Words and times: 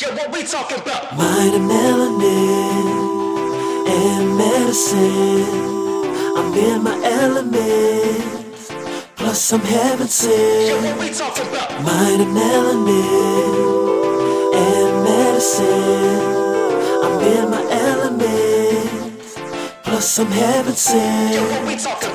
Yeah, 0.00 0.14
what 0.14 0.32
we 0.32 0.44
talking 0.44 0.78
about? 0.80 1.14
Mine 1.16 1.54
and 1.54 1.68
melanin 1.68 2.86
and 3.86 4.38
medicine. 4.38 5.44
I'm 6.38 6.54
in 6.54 6.82
my 6.82 6.96
element. 7.04 8.56
Plus, 9.16 9.52
I'm 9.52 9.60
heaven 9.60 10.06
Yeah, 10.06 10.12
sent. 10.12 10.84
what 10.86 10.98
we 11.00 11.10
talking 11.12 11.46
about? 11.48 11.70
Mine 11.82 12.20
and 12.22 12.34
melanin 12.36 13.54
and 14.54 15.04
medicine. 15.04 16.20
I'm 17.04 17.20
in 17.20 17.50
my 17.50 17.62
element. 17.70 19.22
Plus, 19.84 20.18
I'm 20.18 20.26
heaven 20.28 20.72
Yeah, 20.72 20.78
sent. 20.78 21.50
what 21.52 21.66
we 21.66 21.76
talking 21.76 22.09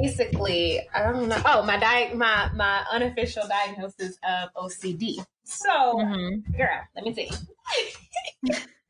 basically, 0.00 0.80
I 0.94 1.02
don't 1.02 1.28
know. 1.28 1.40
Oh, 1.44 1.62
my 1.64 1.76
di- 1.78 2.12
my 2.14 2.50
my 2.54 2.84
unofficial 2.90 3.46
diagnosis 3.48 4.18
of 4.28 4.50
OCD. 4.54 5.24
So, 5.44 5.68
Mhm. 5.94 6.56
girl, 6.56 6.80
let 6.94 7.04
me 7.04 7.14
see. 7.14 7.30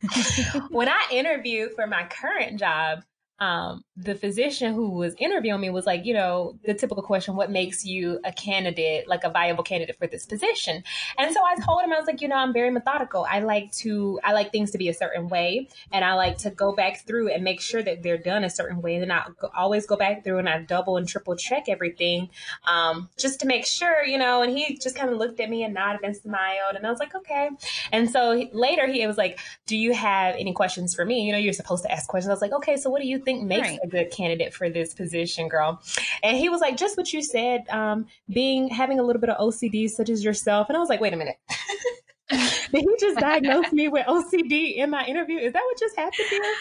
when 0.70 0.88
I 0.88 1.06
interviewed 1.10 1.72
for 1.74 1.86
my 1.86 2.04
current 2.04 2.58
job, 2.58 3.02
um, 3.40 3.84
the 3.96 4.14
physician 4.14 4.74
who 4.74 4.90
was 4.90 5.14
interviewing 5.18 5.60
me 5.60 5.70
was 5.70 5.86
like, 5.86 6.04
you 6.04 6.14
know, 6.14 6.56
the 6.64 6.74
typical 6.74 7.02
question, 7.02 7.34
what 7.34 7.50
makes 7.50 7.84
you 7.84 8.20
a 8.24 8.32
candidate, 8.32 9.08
like 9.08 9.24
a 9.24 9.30
viable 9.30 9.64
candidate 9.64 9.96
for 9.96 10.06
this 10.06 10.24
position? 10.24 10.84
And 11.18 11.34
so 11.34 11.40
I 11.44 11.56
told 11.56 11.82
him, 11.82 11.92
I 11.92 11.98
was 11.98 12.06
like, 12.06 12.20
you 12.20 12.28
know, 12.28 12.36
I'm 12.36 12.52
very 12.52 12.70
methodical. 12.70 13.26
I 13.28 13.40
like 13.40 13.72
to, 13.78 14.20
I 14.22 14.32
like 14.32 14.52
things 14.52 14.70
to 14.70 14.78
be 14.78 14.88
a 14.88 14.94
certain 14.94 15.28
way. 15.28 15.68
And 15.92 16.04
I 16.04 16.14
like 16.14 16.38
to 16.38 16.50
go 16.50 16.74
back 16.74 17.06
through 17.06 17.32
and 17.32 17.42
make 17.42 17.60
sure 17.60 17.82
that 17.82 18.02
they're 18.02 18.18
done 18.18 18.44
a 18.44 18.50
certain 18.50 18.80
way. 18.80 18.94
And 18.94 19.02
then 19.02 19.10
I 19.10 19.26
always 19.56 19.86
go 19.86 19.96
back 19.96 20.22
through 20.22 20.38
and 20.38 20.48
I 20.48 20.60
double 20.62 20.96
and 20.96 21.08
triple 21.08 21.34
check 21.36 21.64
everything 21.68 22.30
um, 22.66 23.08
just 23.18 23.40
to 23.40 23.46
make 23.46 23.66
sure, 23.66 24.04
you 24.04 24.18
know. 24.18 24.42
And 24.42 24.56
he 24.56 24.78
just 24.78 24.94
kind 24.94 25.10
of 25.10 25.18
looked 25.18 25.40
at 25.40 25.50
me 25.50 25.64
and 25.64 25.74
nodded 25.74 26.02
and 26.04 26.16
smiled. 26.16 26.76
And 26.76 26.86
I 26.86 26.90
was 26.90 27.00
like, 27.00 27.14
okay. 27.14 27.50
And 27.90 28.08
so 28.10 28.48
later 28.52 28.86
he 28.86 29.04
was 29.06 29.18
like, 29.18 29.40
do 29.66 29.76
you 29.76 29.92
have 29.92 30.36
any 30.38 30.52
questions 30.52 30.94
for 30.94 31.04
me? 31.04 31.22
You 31.22 31.32
know, 31.32 31.38
you're 31.38 31.52
supposed 31.52 31.82
to 31.82 31.92
ask 31.92 32.08
questions. 32.08 32.30
I 32.30 32.32
was 32.32 32.42
like, 32.42 32.52
okay, 32.52 32.76
so 32.76 32.90
what 32.90 33.02
do 33.02 33.08
you 33.08 33.23
think 33.24 33.42
makes 33.42 33.68
Right. 33.68 33.78
a 33.82 33.86
good 33.86 34.10
candidate 34.10 34.54
for 34.54 34.68
this 34.70 34.94
position, 34.94 35.48
girl? 35.48 35.82
And 36.22 36.36
he 36.36 36.48
was 36.48 36.60
like, 36.60 36.76
just 36.76 36.96
what 36.96 37.12
you 37.12 37.22
said, 37.22 37.68
um, 37.70 38.06
being 38.28 38.68
having 38.68 38.98
a 38.98 39.02
little 39.02 39.20
bit 39.20 39.30
of 39.30 39.38
OCD, 39.38 39.88
such 39.88 40.08
as 40.10 40.22
yourself. 40.24 40.68
And 40.68 40.76
I 40.76 40.80
was 40.80 40.88
like, 40.88 41.00
wait 41.00 41.12
a 41.12 41.16
minute. 41.16 41.36
Did 42.30 42.70
he 42.72 42.96
just 42.98 43.18
diagnose 43.20 43.70
me 43.72 43.88
with 43.88 44.06
OCD 44.06 44.76
in 44.76 44.90
my 44.90 45.04
interview? 45.06 45.38
Is 45.38 45.52
that 45.52 45.62
what 45.62 45.78
just 45.78 45.94
happened 45.96 46.26
here? 46.30 46.54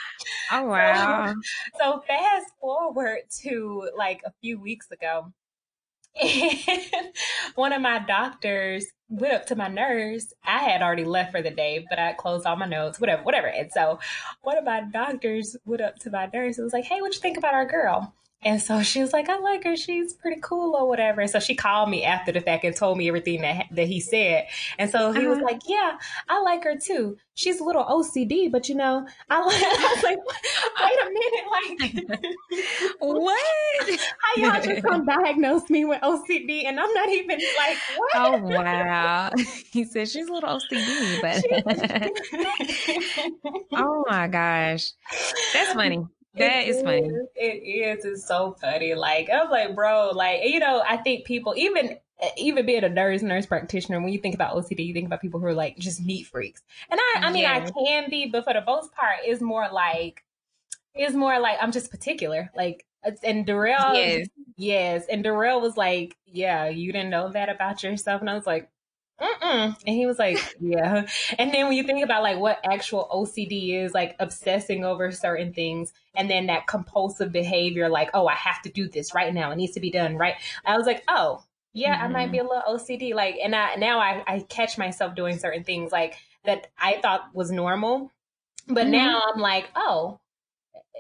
Oh 0.52 0.66
wow. 0.66 1.34
So 1.80 2.04
fast 2.06 2.48
forward 2.60 3.20
to 3.44 3.90
like 3.98 4.22
a 4.26 4.32
few 4.42 4.60
weeks 4.60 4.92
ago. 4.92 5.32
And 6.22 7.14
one 7.56 7.74
of 7.74 7.82
my 7.82 8.00
doctors 8.00 8.86
went 9.10 9.34
up 9.34 9.46
to 9.48 9.56
my 9.56 9.68
nurse. 9.68 10.34
I 10.46 10.60
had 10.60 10.82
already 10.82 11.06
left 11.06 11.32
for 11.32 11.42
the 11.42 11.52
day, 11.52 11.86
but 11.90 12.00
I 12.00 12.14
closed 12.14 12.46
all 12.46 12.56
my 12.56 12.68
notes, 12.68 13.00
whatever, 13.00 13.24
whatever. 13.24 13.48
And 13.48 13.72
so 13.72 14.00
one 14.42 14.58
of 14.58 14.64
my 14.64 14.82
doctors 14.82 15.56
went 15.66 15.82
up 15.82 15.98
to 16.00 16.12
my 16.12 16.30
nurse 16.34 16.58
and 16.58 16.66
was 16.66 16.74
like, 16.74 16.86
Hey, 16.86 17.02
what 17.02 17.14
you 17.14 17.22
think 17.22 17.38
about 17.38 17.54
our 17.54 17.66
girl? 17.66 18.14
And 18.46 18.62
so 18.62 18.82
she 18.84 19.02
was 19.02 19.14
like, 19.14 19.30
I 19.30 19.38
like 19.40 19.64
her. 19.64 19.76
She's 19.76 20.14
pretty 20.14 20.40
cool 20.42 20.76
or 20.76 20.88
whatever. 20.88 21.22
And 21.22 21.30
so 21.30 21.40
she 21.40 21.56
called 21.56 21.90
me 21.90 22.04
after 22.04 22.32
the 22.32 22.42
fact 22.42 22.64
and 22.64 22.76
told 22.76 22.98
me 22.98 23.08
everything 23.08 23.42
that 23.42 23.66
that 23.72 23.88
he 23.88 24.00
said. 24.00 24.48
And 24.78 24.90
so 24.90 25.12
he 25.12 25.28
was 25.28 25.38
Uh-huh. 25.38 25.46
like, 25.46 25.62
Yeah, 25.68 25.98
I 26.30 26.42
like 26.42 26.64
her 26.64 26.76
too. 26.78 27.18
She's 27.36 27.60
a 27.60 27.64
little 27.64 27.84
OCD, 27.84 28.52
but 28.52 28.70
you 28.70 28.76
know, 28.76 29.08
I, 29.30 29.44
like, 29.44 29.56
I 29.64 29.94
was 29.96 30.04
like, 30.04 30.20
Wait 30.82 31.00
a 31.02 31.10
minute, 31.10 32.10
like, 32.20 32.92
what? 33.00 33.40
how 34.20 34.42
y'all 34.54 34.62
just 34.64 34.84
gonna 34.84 35.06
diagnose 35.06 35.70
me 35.70 35.86
with 35.86 36.02
OCD? 36.02 36.66
And 36.66 36.80
I'm 36.80 36.94
not 36.94 37.10
even 37.10 37.40
like, 37.58 37.78
what? 37.98 38.12
Oh 38.16 38.38
wow. 38.44 39.32
He 39.72 39.86
said 39.86 40.08
she's 40.08 40.28
a 40.28 40.32
little 40.34 40.50
OCD, 40.60 41.20
but 41.22 41.44
oh 43.74 44.06
my 44.08 44.28
gosh. 44.28 44.92
That's 45.54 45.74
funny. 45.74 46.06
That 46.36 46.68
is 46.68 46.82
funny. 46.82 47.10
It 47.36 47.98
is. 48.00 48.06
It's 48.06 48.26
so 48.28 48.56
funny. 48.60 48.96
Like 48.96 49.30
I'm 49.32 49.50
like, 49.50 49.76
bro, 49.76 50.12
like 50.14 50.42
you 50.44 50.60
know, 50.60 50.84
I 50.88 50.98
think 50.98 51.26
people 51.26 51.54
even 51.56 51.98
even 52.38 52.66
being 52.66 52.84
a 52.84 52.90
nurse, 52.90 53.22
nurse 53.22 53.46
practitioner, 53.46 54.00
when 54.02 54.14
you 54.14 54.20
think 54.20 54.34
about 54.36 54.56
OCD, 54.56 54.86
you 54.86 54.94
think 54.94 55.06
about 55.06 55.22
people 55.22 55.40
who 55.40 55.46
are 55.48 55.54
like 55.54 55.78
just 55.78 56.02
neat 56.02 56.26
freaks. 56.28 56.62
And 56.90 57.00
I, 57.00 57.28
I 57.28 57.32
mean, 57.32 57.44
Yeah. 57.44 57.54
I 57.66 57.72
can 57.86 58.10
be, 58.10 58.28
but 58.28 58.46
for 58.46 58.54
the 58.54 58.64
most 58.66 58.94
part, 58.94 59.18
it's 59.24 59.42
more 59.42 59.68
like 59.72 60.24
it's 60.96 61.16
more 61.16 61.40
like 61.40 61.58
I'm 61.62 61.72
just 61.72 61.92
particular. 61.92 62.52
Like, 62.56 62.86
and 63.24 63.46
Darrell, 63.46 63.94
Yes. 63.96 64.28
yes, 64.58 65.06
and 65.10 65.24
Darrell 65.24 65.60
was 65.62 65.76
like, 65.78 66.16
yeah, 66.26 66.68
you 66.68 66.92
didn't 66.94 67.10
know 67.10 67.30
that 67.32 67.50
about 67.50 67.84
yourself, 67.84 68.22
and 68.22 68.30
I 68.30 68.34
was 68.36 68.48
like. 68.48 68.70
Mm-mm. 69.22 69.76
And 69.86 69.96
he 69.96 70.06
was 70.06 70.20
like, 70.20 70.38
yeah. 70.60 71.06
And 71.38 71.54
then 71.54 71.68
when 71.68 71.78
you 71.78 71.84
think 71.84 72.04
about 72.04 72.24
like 72.24 72.38
what 72.40 72.60
actual 72.70 73.08
OCD 73.12 73.84
is, 73.84 73.94
like 73.94 74.16
obsessing 74.20 74.84
over 74.84 75.12
certain 75.12 75.54
things, 75.54 75.94
and 76.16 76.30
then 76.30 76.48
that 76.48 76.68
compulsive 76.68 77.32
behavior, 77.32 77.90
like, 77.90 78.10
oh, 78.14 78.28
I 78.28 78.34
have 78.36 78.62
to 78.64 78.70
do 78.70 78.90
this 78.90 79.14
right 79.14 79.34
now. 79.34 79.52
It 79.52 79.58
needs 79.58 79.74
to 79.74 79.80
be 79.80 79.92
done 79.92 80.18
right. 80.18 80.36
I 80.66 80.78
was 80.78 80.86
like, 80.88 81.04
oh, 81.08 81.44
yeah, 81.74 81.98
I 82.02 82.08
might 82.08 82.32
be 82.32 82.40
a 82.40 82.44
little 82.44 82.62
OCD. 82.68 83.14
Like, 83.16 83.38
and 83.44 83.56
I, 83.56 83.76
now 83.76 84.00
I, 84.00 84.24
I 84.28 84.40
catch 84.42 84.78
myself 84.78 85.16
doing 85.16 85.38
certain 85.40 85.64
things 85.64 85.92
like 85.92 86.16
that 86.46 86.68
I 86.78 87.00
thought 87.02 87.30
was 87.34 87.52
normal, 87.52 88.12
but 88.68 88.88
Mhm. 88.88 88.92
now 88.92 89.22
I'm 89.34 89.40
like, 89.40 89.70
oh, 89.76 90.20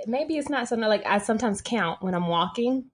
maybe 0.07 0.37
it's 0.37 0.49
not 0.49 0.67
something 0.67 0.87
like 0.89 1.05
I 1.05 1.17
sometimes 1.19 1.61
count 1.61 2.01
when 2.01 2.13
I'm 2.15 2.27
walking, 2.27 2.85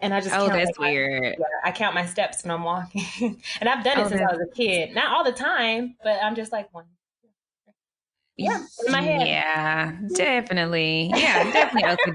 and 0.00 0.12
I 0.14 0.20
just 0.20 0.34
Oh, 0.34 0.44
count, 0.46 0.58
that's 0.58 0.78
like, 0.78 0.92
weird. 0.92 1.36
yeah, 1.38 1.44
I 1.64 1.72
count 1.72 1.94
my 1.94 2.06
steps 2.06 2.42
when 2.44 2.50
I'm 2.50 2.64
walking, 2.64 3.02
and 3.60 3.68
I've 3.68 3.84
done 3.84 3.98
it 3.98 4.06
Oh, 4.06 4.08
since 4.08 4.20
I 4.20 4.32
was 4.32 4.48
a 4.50 4.54
kid. 4.54 4.94
Not 4.94 5.06
all 5.14 5.24
the 5.24 5.32
time, 5.32 5.96
but 6.02 6.22
I'm 6.22 6.34
just 6.34 6.52
like 6.52 6.72
one. 6.74 6.86
Yeah, 8.36 8.58
in 8.86 8.92
my 8.92 9.00
head. 9.00 9.26
Yeah, 9.26 9.96
definitely. 10.12 11.10
Yeah, 11.14 11.50
definitely 11.50 12.12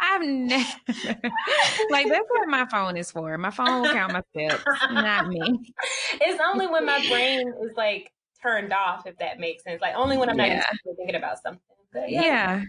I've 0.00 0.22
never 0.22 0.64
like 1.90 2.08
that's 2.08 2.28
what 2.28 2.48
my 2.48 2.66
phone 2.66 2.96
is 2.96 3.10
for. 3.10 3.36
My 3.38 3.50
phone 3.50 3.80
will 3.80 3.88
count 3.88 4.12
my 4.12 4.22
steps, 4.34 4.64
not 4.90 5.26
me. 5.26 5.74
it's 6.20 6.40
only 6.44 6.66
when 6.66 6.84
my 6.86 7.06
brain 7.08 7.52
is 7.62 7.76
like 7.76 8.12
turned 8.42 8.72
off, 8.72 9.06
if 9.06 9.16
that 9.18 9.38
makes 9.38 9.64
sense. 9.64 9.80
Like 9.80 9.94
only 9.96 10.16
when 10.16 10.28
I'm 10.28 10.36
not 10.36 10.48
Yeah. 10.48 10.64
even 10.84 10.96
thinking 10.96 11.16
about 11.16 11.42
something. 11.42 11.60
But 11.92 12.10
Yeah. 12.10 12.62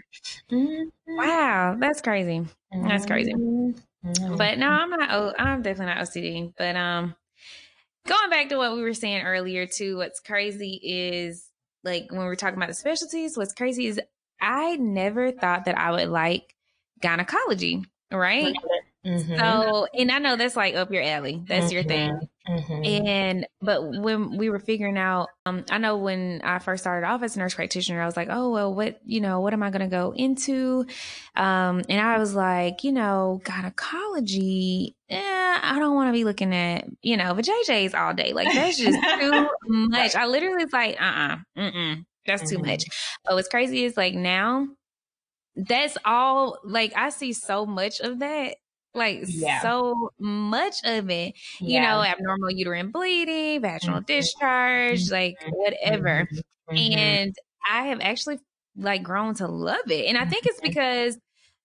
Mhm. 0.51 0.91
Wow, 1.07 1.75
that's 1.79 2.01
crazy. 2.01 2.45
That's 2.71 3.05
crazy. 3.05 3.33
Mhm. 3.33 4.37
But 4.37 4.57
no, 4.57 4.67
I'm 4.69 4.89
not. 4.89 5.39
I'm 5.39 5.61
definitely 5.61 5.93
not 5.93 6.01
OCD. 6.03 6.53
But 6.57 6.75
um, 6.75 7.15
going 8.07 8.29
back 8.29 8.49
to 8.49 8.57
what 8.57 8.73
we 8.75 8.81
were 8.81 8.93
saying 8.93 9.23
earlier 9.23 9.65
too, 9.65 9.97
what's 9.97 10.19
crazy 10.19 10.79
is 10.83 11.49
like 11.83 12.11
when 12.11 12.21
we 12.21 12.27
are 12.27 12.35
talking 12.35 12.57
about 12.57 12.69
the 12.69 12.73
specialties. 12.73 13.37
What's 13.37 13.53
crazy 13.53 13.87
is 13.87 13.99
I 14.41 14.75
never 14.77 15.31
thought 15.31 15.65
that 15.65 15.77
I 15.77 15.91
would 15.91 16.09
like 16.09 16.55
gynecology, 17.01 17.83
right? 18.11 18.53
Mhm. 19.05 19.37
So, 19.37 19.87
and 19.93 20.11
I 20.11 20.19
know 20.19 20.35
that's 20.37 20.55
like 20.55 20.75
up 20.75 20.91
your 20.91 21.03
alley. 21.03 21.41
That's 21.47 21.71
your 21.71 21.83
thing. 21.83 22.19
Mhm. 22.47 22.87
And 22.87 23.47
but 23.61 23.81
when 24.01 24.37
we 24.37 24.49
were 24.49 24.59
figuring 24.59 24.97
out, 24.97 25.29
um, 25.45 25.65
I 25.69 25.77
know 25.77 25.97
when 25.97 26.41
I 26.43 26.59
first 26.59 26.83
started 26.83 27.05
off 27.07 27.23
as 27.23 27.35
a 27.35 27.39
nurse 27.39 27.53
practitioner, 27.55 28.01
I 28.01 28.05
was 28.05 28.17
like, 28.17 28.27
oh 28.31 28.49
well, 28.51 28.73
what 28.73 28.99
you 29.05 29.21
know, 29.21 29.39
what 29.41 29.53
am 29.53 29.63
I 29.63 29.69
going 29.71 29.81
to 29.81 29.87
go 29.87 30.13
into? 30.15 30.85
Um, 31.35 31.81
and 31.89 31.99
I 32.01 32.17
was 32.17 32.35
like, 32.35 32.83
you 32.83 32.91
know, 32.91 33.41
gynecology. 33.45 34.95
Eh, 35.09 35.19
I 35.63 35.77
don't 35.79 35.95
want 35.95 36.09
to 36.09 36.13
be 36.13 36.23
looking 36.23 36.53
at 36.53 36.85
you 37.01 37.17
know, 37.17 37.33
but 37.33 37.45
JJ's 37.45 37.93
all 37.93 38.13
day. 38.13 38.33
Like 38.33 38.53
that's 38.53 38.77
just 38.77 38.99
too 39.19 39.49
much. 39.67 40.15
I 40.15 40.25
literally 40.27 40.63
was 40.65 40.73
like, 40.73 41.01
uh, 41.01 41.05
uh-uh, 41.05 41.37
mm, 41.57 42.05
that's 42.25 42.49
too 42.49 42.57
Mhm. 42.59 42.67
much. 42.67 42.83
But 43.25 43.35
what's 43.35 43.47
crazy 43.49 43.83
is 43.85 43.97
like 43.97 44.13
now, 44.15 44.67
that's 45.55 45.97
all. 46.05 46.59
Like 46.63 46.93
I 46.95 47.09
see 47.09 47.33
so 47.33 47.65
much 47.65 47.99
of 47.99 48.19
that. 48.19 48.55
Like 48.95 49.25
Yeah. 49.25 49.73
so 49.73 50.11
much 50.19 50.75
of 50.85 51.09
it 51.09 51.33
you 51.65 51.79
Yeah. 51.79 51.81
know, 51.81 52.03
abnormal 52.03 52.51
uterine 52.51 52.91
bleeding, 52.91 53.61
vaginal 53.61 54.01
Mhm. 54.01 54.01
discharge, 54.01 55.09
like 55.09 55.37
whatever. 55.49 56.27
Mhm. 56.71 57.17
And 57.17 57.35
I 57.69 57.87
have 57.87 58.01
actually 58.01 58.39
like 58.75 59.03
grown 59.03 59.33
to 59.35 59.47
love 59.47 59.89
it. 59.89 60.05
And 60.07 60.17
I 60.17 60.25
think 60.25 60.43
it's 60.45 60.61
because 60.61 61.17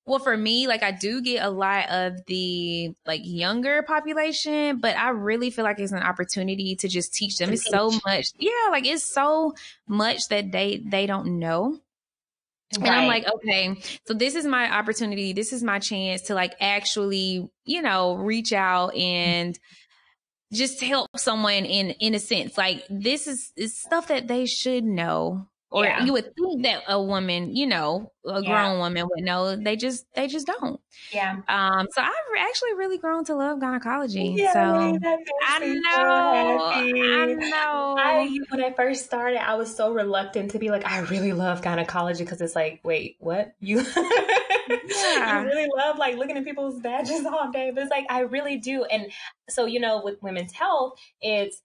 well, 0.07 0.19
for 0.21 0.37
me, 0.39 0.67
like 0.69 0.83
I 0.83 0.91
do 0.93 1.21
get 1.23 1.45
a 1.45 1.51
lot 1.51 1.91
of 1.91 2.15
the 2.27 2.95
like 3.07 3.21
younger 3.25 3.83
population, 3.83 4.79
but 4.81 4.97
I 4.97 5.11
really 5.11 5.51
feel 5.51 5.65
like 5.65 5.79
it's 5.81 5.93
an 5.93 6.03
opportunity 6.03 6.77
to 6.77 6.89
just 6.89 7.13
teach 7.15 7.37
them. 7.39 7.53
It's 7.53 7.69
so 7.69 7.93
much, 8.07 8.29
yeah, 8.39 8.69
like 8.71 8.87
it's 8.87 9.05
so 9.05 9.55
much 9.87 10.29
that 10.31 10.51
they 10.53 10.79
they 10.79 11.07
don't 11.07 11.39
know. 11.39 11.79
And 12.77 12.87
I'm 12.87 13.07
like, 13.09 13.27
okay, 13.27 13.81
so 14.07 14.15
this 14.15 14.35
is 14.35 14.45
my 14.45 14.71
opportunity. 14.71 15.33
This 15.33 15.53
is 15.53 15.63
my 15.63 15.79
chance 15.79 16.23
to 16.23 16.35
like 16.35 16.55
actually, 16.61 17.49
you 17.65 17.83
know, 17.83 18.17
reach 18.17 18.53
out 18.53 18.95
and 18.95 19.59
just 20.53 20.83
help 20.83 21.09
someone 21.17 21.65
in 21.65 21.91
in 21.93 22.15
a 22.15 22.19
sense. 22.19 22.59
Like 22.59 22.85
this 22.91 23.27
is 23.27 23.53
is 23.57 23.79
stuff 23.79 24.09
that 24.09 24.29
they 24.29 24.47
should 24.47 24.85
know. 24.85 25.49
Or 25.71 25.85
Yeah. 25.85 26.03
you 26.05 26.13
would 26.15 26.35
think 26.35 26.63
that 26.65 26.83
a 26.89 27.01
woman, 27.03 27.55
you 27.55 27.67
know, 27.67 28.11
a 28.27 28.41
Yeah. 28.43 28.49
grown 28.49 28.79
woman 28.79 29.07
would 29.07 29.25
know. 29.25 29.55
They 29.57 29.77
just 29.77 30.07
they 30.15 30.27
just 30.27 30.47
don't. 30.47 30.81
yeah. 31.13 31.37
Um, 31.47 31.87
so 31.93 32.01
I've 32.03 32.13
actually 32.39 32.75
really 32.75 32.97
grown 32.99 33.25
to 33.27 33.35
love 33.35 33.61
gynecology. 33.61 34.35
Yeah, 34.39 34.53
so 34.53 34.59
I 35.47 35.59
me 35.61 35.81
so 35.93 35.99
know. 35.99 36.71
I 36.73 37.35
know. 37.35 37.97
I 37.99 38.39
when 38.49 38.65
I 38.65 38.73
first 38.73 39.05
started, 39.05 39.47
I 39.47 39.55
was 39.57 39.75
so 39.75 39.93
reluctant 39.93 40.53
to 40.53 40.59
be 40.59 40.71
like, 40.71 40.87
I 40.87 41.01
really 41.01 41.33
love 41.35 41.61
gynecology 41.63 42.25
because 42.25 42.41
it's 42.41 42.57
like, 42.57 42.81
wait, 42.83 43.17
what 43.21 43.53
you? 43.61 43.85
Yeah. 44.69 45.43
you 45.43 45.47
really 45.49 45.69
love 45.77 45.99
like 45.99 46.17
looking 46.17 46.37
at 46.37 46.45
people's 46.45 46.81
badges 46.81 47.25
all 47.31 47.51
day, 47.51 47.71
but 47.75 47.83
it's 47.83 47.91
like 47.91 48.07
I 48.11 48.21
really 48.21 48.57
do. 48.59 48.85
And 48.85 49.11
so 49.49 49.67
you 49.67 49.81
know, 49.81 50.03
with 50.03 50.23
women's 50.23 50.53
health, 50.53 50.99
it's 51.21 51.63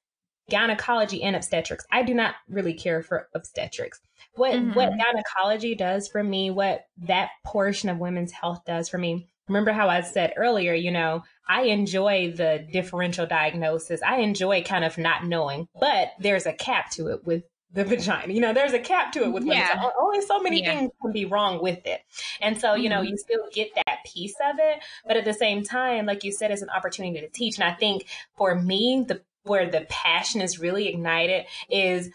gynecology 0.50 1.24
and 1.24 1.36
obstetrics. 1.36 1.86
I 1.92 2.04
do 2.04 2.14
not 2.14 2.36
really 2.48 2.74
care 2.74 3.02
for 3.02 3.30
obstetrics. 3.34 4.02
What 4.36 4.52
what 4.76 4.92
Mhm. 4.92 4.98
gynecology 5.00 5.76
does 5.76 6.08
for 6.08 6.24
me, 6.24 6.50
what 6.52 6.86
that 7.06 7.30
portion 7.46 7.90
of 7.90 8.00
women's 8.00 8.32
health 8.32 8.64
does 8.66 8.90
for 8.90 8.98
me. 8.98 9.28
Remember 9.48 9.72
how 9.74 9.90
I 9.90 10.02
said 10.02 10.34
earlier, 10.38 10.74
you 10.74 10.92
know, 10.92 11.24
I 11.48 11.64
enjoy 11.64 12.32
the 12.32 12.66
differential 12.72 13.26
diagnosis. 13.26 14.02
I 14.02 14.18
enjoy 14.20 14.64
kind 14.64 14.86
of 14.86 14.98
not 14.98 15.26
knowing, 15.26 15.68
but 15.80 16.14
there's 16.20 16.46
a 16.46 16.54
cap 16.54 16.92
to 16.92 17.08
it 17.08 17.26
with 17.26 17.44
the 17.72 17.84
vagina. 17.86 18.32
You 18.32 18.40
know, 18.40 18.54
there's 18.54 18.72
a 18.74 18.80
cap 18.80 19.12
to 19.14 19.24
it 19.24 19.34
with 19.34 19.44
women. 19.44 19.58
Yeah. 19.58 19.82
So 19.82 19.92
only 20.00 20.22
so 20.22 20.40
many 20.40 20.62
Yeah. 20.62 20.76
things 20.76 20.92
can 21.02 21.12
be 21.12 21.26
wrong 21.26 21.62
with 21.62 21.86
it. 21.86 22.02
And 22.40 22.58
so, 22.60 22.76
you 22.76 22.88
know, 22.88 23.02
Mhm. 23.02 23.10
you 23.10 23.18
still 23.18 23.50
get 23.52 23.74
that 23.76 23.98
piece 24.06 24.36
of 24.50 24.58
it, 24.60 24.80
but 25.06 25.18
at 25.18 25.26
the 25.26 25.34
same 25.34 25.64
time, 25.64 26.06
like 26.06 26.24
you 26.24 26.32
said, 26.32 26.52
it's 26.52 26.62
an 26.62 26.70
opportunity 26.70 27.20
to 27.20 27.30
teach. 27.30 27.58
And 27.58 27.66
I 27.66 27.74
think 27.74 28.06
for 28.38 28.56
me, 28.56 29.04
the 29.08 29.22
where 29.44 29.70
the 29.70 29.86
passion 29.90 30.42
is 30.42 30.60
really 30.60 30.88
ignited 30.88 31.46
is 31.70 32.10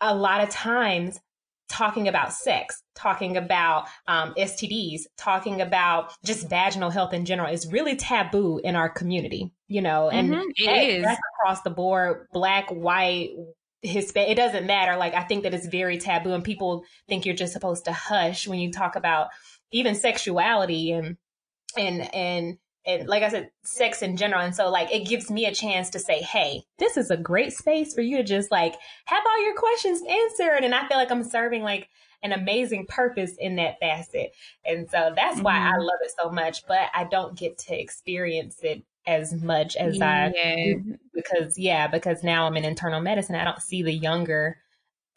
a 0.00 0.14
lot 0.14 0.42
of 0.42 0.50
times 0.50 1.20
talking 1.68 2.06
about 2.06 2.32
sex, 2.32 2.82
talking 2.94 3.36
about 3.36 3.86
um, 4.06 4.34
STDs, 4.38 5.02
talking 5.16 5.60
about 5.60 6.12
just 6.24 6.48
vaginal 6.48 6.90
health 6.90 7.12
in 7.12 7.24
general 7.24 7.52
is 7.52 7.66
really 7.72 7.96
taboo 7.96 8.60
in 8.62 8.76
our 8.76 8.88
community, 8.88 9.50
you 9.66 9.82
know, 9.82 10.08
and 10.08 10.30
Mhm, 10.30 10.42
it 10.56 10.66
that- 10.66 10.84
is. 10.84 11.02
that's 11.02 11.20
across 11.34 11.62
the 11.62 11.70
board, 11.70 12.28
black, 12.32 12.68
white, 12.70 13.30
Hispanic, 13.82 14.30
it 14.30 14.34
doesn't 14.36 14.66
matter. 14.66 14.96
Like, 14.96 15.14
I 15.14 15.22
think 15.24 15.42
that 15.42 15.54
it's 15.54 15.66
very 15.66 15.98
taboo 15.98 16.32
and 16.32 16.42
people 16.44 16.84
think 17.08 17.26
you're 17.26 17.34
just 17.36 17.52
supposed 17.52 17.84
to 17.86 17.92
hush 17.92 18.46
when 18.48 18.58
you 18.58 18.72
talk 18.72 18.96
about 18.96 19.28
even 19.72 19.94
sexuality 19.94 20.92
and, 20.92 21.16
and, 21.76 22.14
and, 22.14 22.58
and 22.86 23.08
like 23.08 23.22
I 23.22 23.28
said, 23.28 23.50
sex 23.62 24.02
in 24.02 24.16
general. 24.16 24.42
And 24.42 24.54
so 24.54 24.70
like 24.70 24.92
it 24.92 25.06
gives 25.06 25.30
me 25.30 25.46
a 25.46 25.54
chance 25.54 25.90
to 25.90 25.98
say, 25.98 26.20
hey, 26.22 26.62
this 26.78 26.96
is 26.96 27.10
a 27.10 27.16
great 27.16 27.52
space 27.52 27.94
for 27.94 28.00
you 28.00 28.18
to 28.18 28.22
just 28.22 28.50
like 28.50 28.74
have 29.06 29.24
all 29.26 29.44
your 29.44 29.56
questions 29.56 30.02
answered. 30.08 30.64
And 30.64 30.74
I 30.74 30.86
feel 30.86 30.96
like 30.96 31.10
I'm 31.10 31.24
serving 31.24 31.62
like 31.62 31.88
an 32.22 32.32
amazing 32.32 32.86
purpose 32.88 33.32
in 33.38 33.56
that 33.56 33.78
facet. 33.80 34.32
And 34.64 34.88
so 34.88 35.12
that's 35.14 35.40
why 35.40 35.56
I 35.56 35.72
Mhm. 35.72 35.80
love 35.80 35.98
it 36.02 36.12
so 36.18 36.30
much. 36.30 36.66
But 36.66 36.90
I 36.94 37.04
don't 37.04 37.36
get 37.36 37.58
to 37.58 37.78
experience 37.78 38.60
it 38.62 38.82
as 39.06 39.34
much 39.34 39.76
as 39.76 40.00
I 40.00 40.32
yeah. 40.34 40.74
because 41.12 41.58
yeah, 41.58 41.86
because 41.86 42.22
now 42.22 42.46
I'm 42.46 42.56
in 42.56 42.64
internal 42.64 43.00
medicine. 43.00 43.36
I 43.36 43.44
don't 43.44 43.62
see 43.62 43.82
the 43.82 43.92
younger 43.92 44.58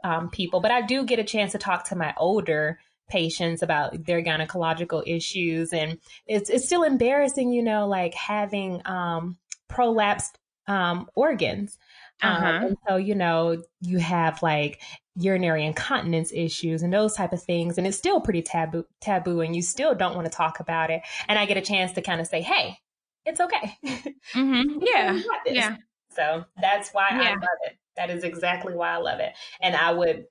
um, 0.04 0.30
people, 0.30 0.60
but 0.62 0.72
I 0.72 0.82
do 0.82 1.04
get 1.04 1.20
a 1.20 1.24
chance 1.24 1.52
to 1.52 1.58
talk 1.58 1.86
to 1.90 1.96
my 1.96 2.14
older 2.18 2.80
patients 3.10 3.62
about 3.62 4.06
their 4.06 4.22
gynecological 4.24 5.04
issues, 5.06 5.74
and 5.74 6.00
it's 6.28 6.50
it's 6.50 6.66
still 6.66 6.84
embarrassing, 6.84 7.52
you 7.52 7.64
know, 7.64 7.88
like 7.88 8.14
having 8.14 8.82
um, 8.86 9.38
prolapsed 9.70 10.36
um, 10.68 11.10
organs. 11.16 11.78
Um, 12.22 12.36
Uh-huh. 12.36 12.68
and 12.68 12.78
so 12.88 12.96
you 12.98 13.16
know 13.16 13.64
you 13.82 13.98
have 14.00 14.44
like 14.44 14.82
urinary 15.16 15.66
incontinence 15.66 16.32
issues 16.34 16.82
and 16.84 16.94
those 16.94 17.14
type 17.16 17.34
of 17.34 17.42
things 17.44 17.78
and 17.78 17.86
it's 17.88 17.98
still 17.98 18.22
pretty 18.22 18.42
taboo 18.42 18.86
taboo 19.02 19.42
and 19.42 19.56
you 19.56 19.62
still 19.62 19.94
don't 19.96 20.16
want 20.16 20.26
to 20.26 20.32
talk 20.32 20.60
about 20.62 20.90
it 20.90 21.02
and 21.28 21.38
i 21.38 21.46
get 21.46 21.58
a 21.58 21.62
chance 21.62 21.92
to 21.94 22.02
kind 22.02 22.22
of 22.22 22.28
say 22.28 22.42
hey 22.42 22.78
it's 23.26 23.40
okay 23.42 23.78
hmm 24.34 24.80
Yeah. 24.82 25.14
You 25.16 25.24
got 25.24 25.44
this. 25.46 25.56
Yeah. 25.56 25.78
So 26.12 26.46
that's 26.60 26.90
why 26.92 27.08
I 27.10 27.30
love 27.32 27.60
it. 27.66 27.78
That 27.96 28.10
is 28.10 28.24
exactly 28.24 28.74
why 28.74 28.92
I 28.92 28.98
love 28.98 29.20
it. 29.20 29.34
And 29.62 29.76
I 29.76 29.92
would 29.92 30.26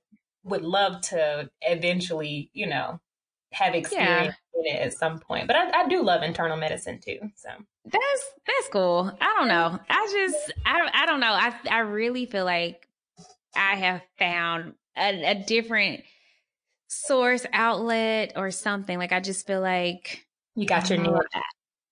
would 0.49 0.63
love 0.63 1.01
to 1.03 1.49
eventually, 1.61 2.49
you 2.53 2.67
know, 2.67 2.99
have 3.53 3.75
experience 3.75 4.35
in 4.55 4.65
it 4.75 4.79
at 4.81 4.93
some 4.93 5.19
point. 5.19 5.47
But 5.47 5.55
I, 5.55 5.81
I 5.83 5.87
do 5.87 6.03
love 6.03 6.23
internal 6.23 6.57
medicine 6.57 6.99
too. 6.99 7.19
So 7.35 7.49
That's 7.85 8.31
that's 8.45 8.69
cool. 8.69 9.11
I 9.21 9.35
don't 9.39 9.47
know. 9.47 9.79
I 9.89 10.09
just 10.11 10.51
I 10.65 10.77
don't 10.77 10.93
I 10.93 11.05
don't 11.05 11.19
know. 11.19 11.31
I 11.31 11.57
I 11.69 11.79
really 11.79 12.25
feel 12.25 12.45
like 12.45 12.87
I 13.55 13.75
have 13.77 14.03
found 14.19 14.75
a, 14.97 15.25
a 15.31 15.43
different 15.45 16.03
source 16.89 17.45
outlet 17.53 18.33
or 18.37 18.51
something. 18.51 18.97
Like 18.99 19.13
I 19.13 19.21
just 19.21 19.47
feel 19.47 19.61
like 19.61 20.27
you 20.55 20.65
got 20.67 20.89
your 20.89 20.99
Uh-huh. 20.99 20.99
niche. 20.99 21.23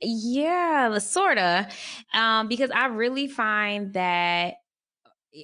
yeah, 0.01 0.97
sorta. 0.99 1.69
Um, 2.13 2.47
because 2.47 2.71
I 2.71 2.87
really 2.87 3.27
find 3.27 3.93
that, 3.93 4.55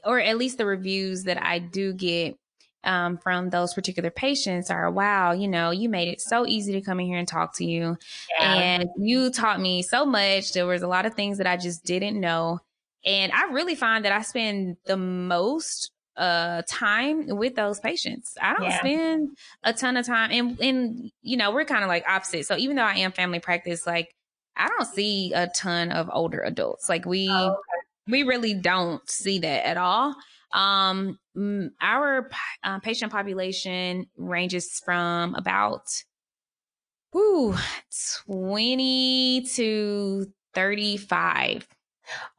or 0.05 0.19
at 0.19 0.37
least 0.37 0.57
the 0.57 0.65
reviews 0.65 1.23
that 1.25 1.41
I 1.43 1.59
do 1.59 1.93
get 1.93 2.37
um, 2.83 3.17
from 3.17 3.49
those 3.49 3.73
particular 3.73 4.09
patients 4.09 4.69
are, 4.69 4.89
wow, 4.91 5.31
you 5.31 5.47
know, 5.47 5.71
you 5.71 5.89
made 5.89 6.07
it 6.07 6.21
so 6.21 6.45
easy 6.45 6.73
to 6.73 6.81
come 6.81 6.99
in 6.99 7.05
here 7.07 7.17
and 7.17 7.27
talk 7.27 7.55
to 7.57 7.65
you. 7.65 7.97
Yeah. 8.39 8.49
And 8.49 8.89
you 8.97 9.31
taught 9.31 9.59
me 9.59 9.81
so 9.81 10.05
much. 10.05 10.53
There 10.53 10.65
was 10.65 10.81
a 10.81 10.87
lot 10.87 11.05
of 11.05 11.13
things 11.13 11.37
that 11.37 11.47
I 11.47 11.57
just 11.57 11.85
didn't 11.85 12.19
know. 12.19 12.59
And 13.05 13.31
I 13.31 13.51
really 13.51 13.75
find 13.75 14.05
that 14.05 14.11
I 14.11 14.21
spend 14.21 14.77
the 14.85 14.97
most 14.97 15.91
uh 16.15 16.61
time 16.67 17.25
with 17.27 17.55
those 17.55 17.79
patients. 17.79 18.35
I 18.39 18.53
don't 18.53 18.69
Yeah. 18.69 18.77
spend 18.79 19.37
a 19.63 19.73
ton 19.73 19.97
of 19.97 20.05
time 20.05 20.29
and 20.31 20.59
and 20.61 21.11
you 21.23 21.37
know, 21.37 21.51
we're 21.51 21.65
kind 21.65 21.83
of 21.83 21.87
like 21.87 22.05
opposite. 22.07 22.45
So 22.45 22.55
even 22.55 22.75
though 22.75 22.83
I 22.83 22.97
am 22.97 23.11
family 23.11 23.39
practice, 23.39 23.87
like 23.87 24.13
I 24.55 24.67
don't 24.67 24.85
see 24.85 25.33
a 25.33 25.47
ton 25.47 25.91
of 25.91 26.09
older 26.13 26.39
adults. 26.41 26.87
Like 26.87 27.05
we 27.05 27.27
Oh, 27.29 27.57
we 28.07 28.23
really 28.23 28.53
don't 28.53 29.07
see 29.09 29.39
that 29.39 29.65
at 29.65 29.77
all. 29.77 30.15
Um, 30.51 31.17
our 31.81 32.29
p- 32.29 32.35
uh, 32.63 32.79
patient 32.79 33.11
population 33.11 34.07
ranges 34.17 34.81
from 34.83 35.35
about, 35.35 36.03
whoo, 37.13 37.55
20 38.25 39.45
to 39.53 40.25
35. 40.53 41.67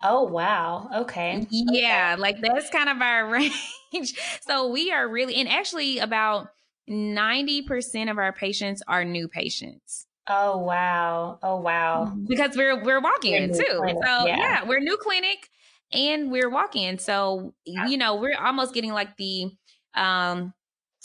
oh 0.02 0.22
wow. 0.24 0.88
Okay. 0.94 1.46
Yeah, 1.50 2.16
like 2.18 2.40
that's 2.40 2.70
kind 2.70 2.88
of 2.88 3.00
our 3.00 3.28
range. 3.30 4.14
So 4.42 4.68
we 4.68 4.92
are 4.92 5.08
really, 5.08 5.36
and 5.36 5.48
actually 5.48 5.98
about 5.98 6.48
90% 6.88 8.10
of 8.10 8.18
our 8.18 8.32
patients 8.32 8.82
are 8.86 9.04
new 9.04 9.28
patients 9.28 10.06
Oh 10.26 10.56
wow. 10.58 11.38
Oh 11.42 11.60
wow. 11.60 12.14
because 12.26 12.56
we're 12.56 12.82
we're 12.82 13.00
walking 13.00 13.34
in 13.34 13.52
too. 13.52 13.64
clinic, 13.78 13.96
So 14.04 14.26
yeah. 14.26 14.36
yeah. 14.36 14.64
we're 14.66 14.80
new 14.80 14.96
clinic 14.96 15.50
and 15.94 16.30
we're 16.30 16.50
walking. 16.50 16.98
So 16.98 17.54
Yeah. 17.64 17.86
you 17.86 17.96
know, 17.96 18.16
we're 18.16 18.36
almost 18.36 18.74
getting 18.74 18.92
like 18.92 19.16
the 19.16 19.50
um 19.94 20.52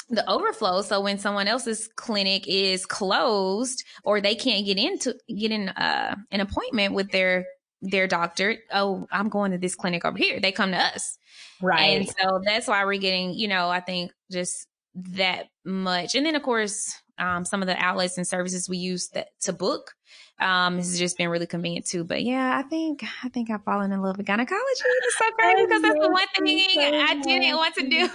the 0.09 0.27
overflow. 0.29 0.81
So 0.81 1.01
when 1.01 1.19
someone 1.19 1.47
else's 1.47 1.87
clinic 1.95 2.47
is 2.47 2.85
closed 2.85 3.83
or 4.03 4.21
they 4.21 4.35
can't 4.35 4.65
get 4.65 4.77
into 4.77 5.15
get 5.27 5.51
in 5.51 5.69
uh 5.69 6.15
an 6.31 6.41
appointment 6.41 6.93
with 6.93 7.11
their 7.11 7.45
their 7.81 8.07
doctor, 8.07 8.57
oh, 8.73 9.07
I'm 9.11 9.29
going 9.29 9.51
to 9.51 9.57
this 9.57 9.75
clinic 9.75 10.03
over 10.03 10.17
here. 10.17 10.39
They 10.39 10.51
come 10.51 10.71
to 10.71 10.77
us. 10.77 11.17
Right. 11.61 11.81
And 12.01 12.07
so 12.09 12.41
that's 12.43 12.67
why 12.67 12.83
we're 12.85 12.99
getting, 12.99 13.33
you 13.33 13.47
know, 13.47 13.69
I 13.69 13.79
think 13.79 14.11
just 14.31 14.67
that 14.95 15.47
much. 15.63 16.15
And 16.15 16.25
then 16.25 16.35
of 16.35 16.41
course, 16.43 16.93
um, 17.19 17.45
some 17.45 17.61
of 17.61 17.67
the 17.67 17.75
outlets 17.77 18.17
and 18.17 18.27
services 18.27 18.69
we 18.69 18.77
use 18.77 19.09
that 19.09 19.27
to 19.41 19.53
book. 19.53 19.93
Um, 20.39 20.77
this 20.77 20.89
has 20.89 20.97
just 20.97 21.17
been 21.17 21.29
really 21.29 21.45
convenient 21.45 21.85
too. 21.85 22.03
But 22.03 22.23
yeah, 22.23 22.57
I 22.57 22.61
think 22.67 23.03
I 23.23 23.29
think 23.29 23.49
I've 23.49 23.63
fallen 23.63 23.91
in 23.91 24.01
love 24.01 24.17
with 24.17 24.25
gynecology. 24.25 24.63
It's 24.85 25.17
so 25.17 25.25
crazy 25.37 25.65
because 25.65 25.81
that's 25.81 25.99
the 25.99 26.09
one 26.09 26.27
thing 26.37 26.79
I 26.79 27.19
didn't 27.21 27.55
want 27.57 27.75
to 27.75 27.89
do. 27.89 28.09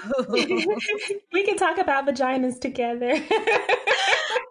we 1.33 1.45
can 1.45 1.57
talk 1.57 1.79
about 1.79 2.07
vaginas 2.07 2.59
together. 2.59 3.13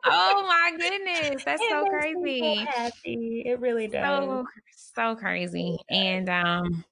oh 0.06 0.46
my 0.48 0.72
goodness, 0.78 1.44
that's 1.44 1.62
It 1.62 1.70
so 1.70 1.86
crazy. 1.86 2.68
So. 2.76 2.90
It 3.06 3.60
really 3.60 3.88
does. 3.88 4.06
So 4.06 4.46
so 4.96 5.16
crazy. 5.16 5.78
And 5.90 6.30
um, 6.30 6.86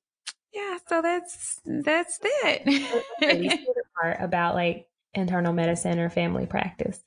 yeah, 0.52 0.78
so 0.88 1.02
that's 1.02 1.62
that's 1.64 2.20
What's 2.20 2.44
your 2.44 2.52
it. 2.54 3.40
least 3.40 3.58
favorite 3.58 3.86
part 4.02 4.18
about 4.20 4.56
like 4.56 4.88
internal 5.14 5.54
medicine 5.54 6.00
or 6.00 6.10
family 6.10 6.48
practice? 6.48 7.04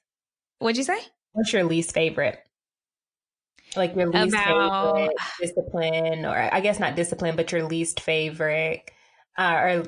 What'd 0.58 0.76
you 0.76 0.84
say? 0.84 0.98
What's 1.32 1.52
your 1.52 1.64
least 1.64 1.92
favorite? 1.92 2.38
Like 3.76 3.96
your 3.96 4.08
least 4.08 4.34
About- 4.34 4.96
favorite 4.96 5.16
discipline, 5.40 6.24
or 6.24 6.48
I 6.52 6.60
guess 6.60 6.78
not 6.78 6.94
discipline, 6.96 7.34
but 7.36 7.50
your 7.50 7.64
least 7.64 8.00
favorite, 8.00 8.88
uh, 9.36 9.58
or 9.60 9.82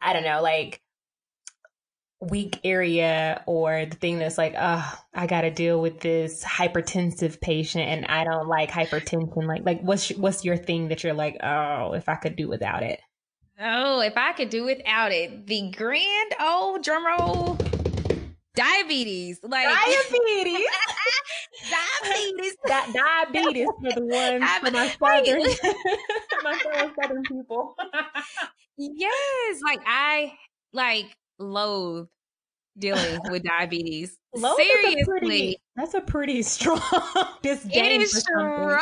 I 0.00 0.12
don't 0.12 0.24
know, 0.24 0.42
like 0.42 0.82
weak 2.20 2.60
area 2.64 3.42
or 3.46 3.86
the 3.86 3.96
thing 3.96 4.18
that's 4.18 4.38
like, 4.38 4.54
oh, 4.58 4.98
I 5.14 5.26
got 5.26 5.42
to 5.42 5.50
deal 5.50 5.80
with 5.80 6.00
this 6.00 6.44
hypertensive 6.44 7.40
patient, 7.40 7.84
and 7.88 8.06
I 8.06 8.24
don't 8.24 8.48
like 8.48 8.70
hypertension. 8.70 9.46
Like, 9.46 9.64
like 9.64 9.80
what's 9.80 10.10
what's 10.10 10.44
your 10.44 10.56
thing 10.58 10.88
that 10.88 11.02
you're 11.02 11.14
like, 11.14 11.36
oh, 11.42 11.92
if 11.92 12.08
I 12.08 12.16
could 12.16 12.36
do 12.36 12.48
without 12.48 12.82
it? 12.82 13.00
Oh, 13.58 14.00
if 14.00 14.18
I 14.18 14.32
could 14.34 14.50
do 14.50 14.64
without 14.64 15.12
it, 15.12 15.46
the 15.46 15.70
grand 15.70 16.34
old 16.38 16.84
drum 16.84 17.06
roll, 17.06 17.56
diabetes. 18.56 19.38
Like 19.42 19.66
Diabetes. 19.68 20.66
diabetes. 21.70 22.56
that 22.66 22.92
diabetes 23.32 23.68
for 23.80 23.92
the 24.00 24.04
ones 24.04 24.44
for 24.60 24.70
my 24.72 24.88
southern, 24.88 25.40
my 26.42 26.58
fellow 26.58 26.92
southern 27.00 27.22
people. 27.24 27.76
Yes, 28.76 29.60
like 29.64 29.80
I 29.86 30.32
like 30.72 31.06
loathe 31.38 32.08
dealing 32.78 33.20
with 33.30 33.42
diabetes. 33.44 34.18
Loathe 34.34 34.58
is 34.60 34.66
a 34.66 34.70
Seriously, 34.70 35.04
pretty- 35.04 35.56
that's 35.76 35.94
a 35.94 36.00
pretty 36.00 36.42
strong 36.42 36.80
disdain 37.42 38.00
it 38.00 38.02
is 38.02 38.18
strong. 38.18 38.80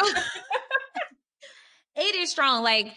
it 1.97 2.15
is 2.17 2.31
strong. 2.31 2.63
Like 2.63 2.93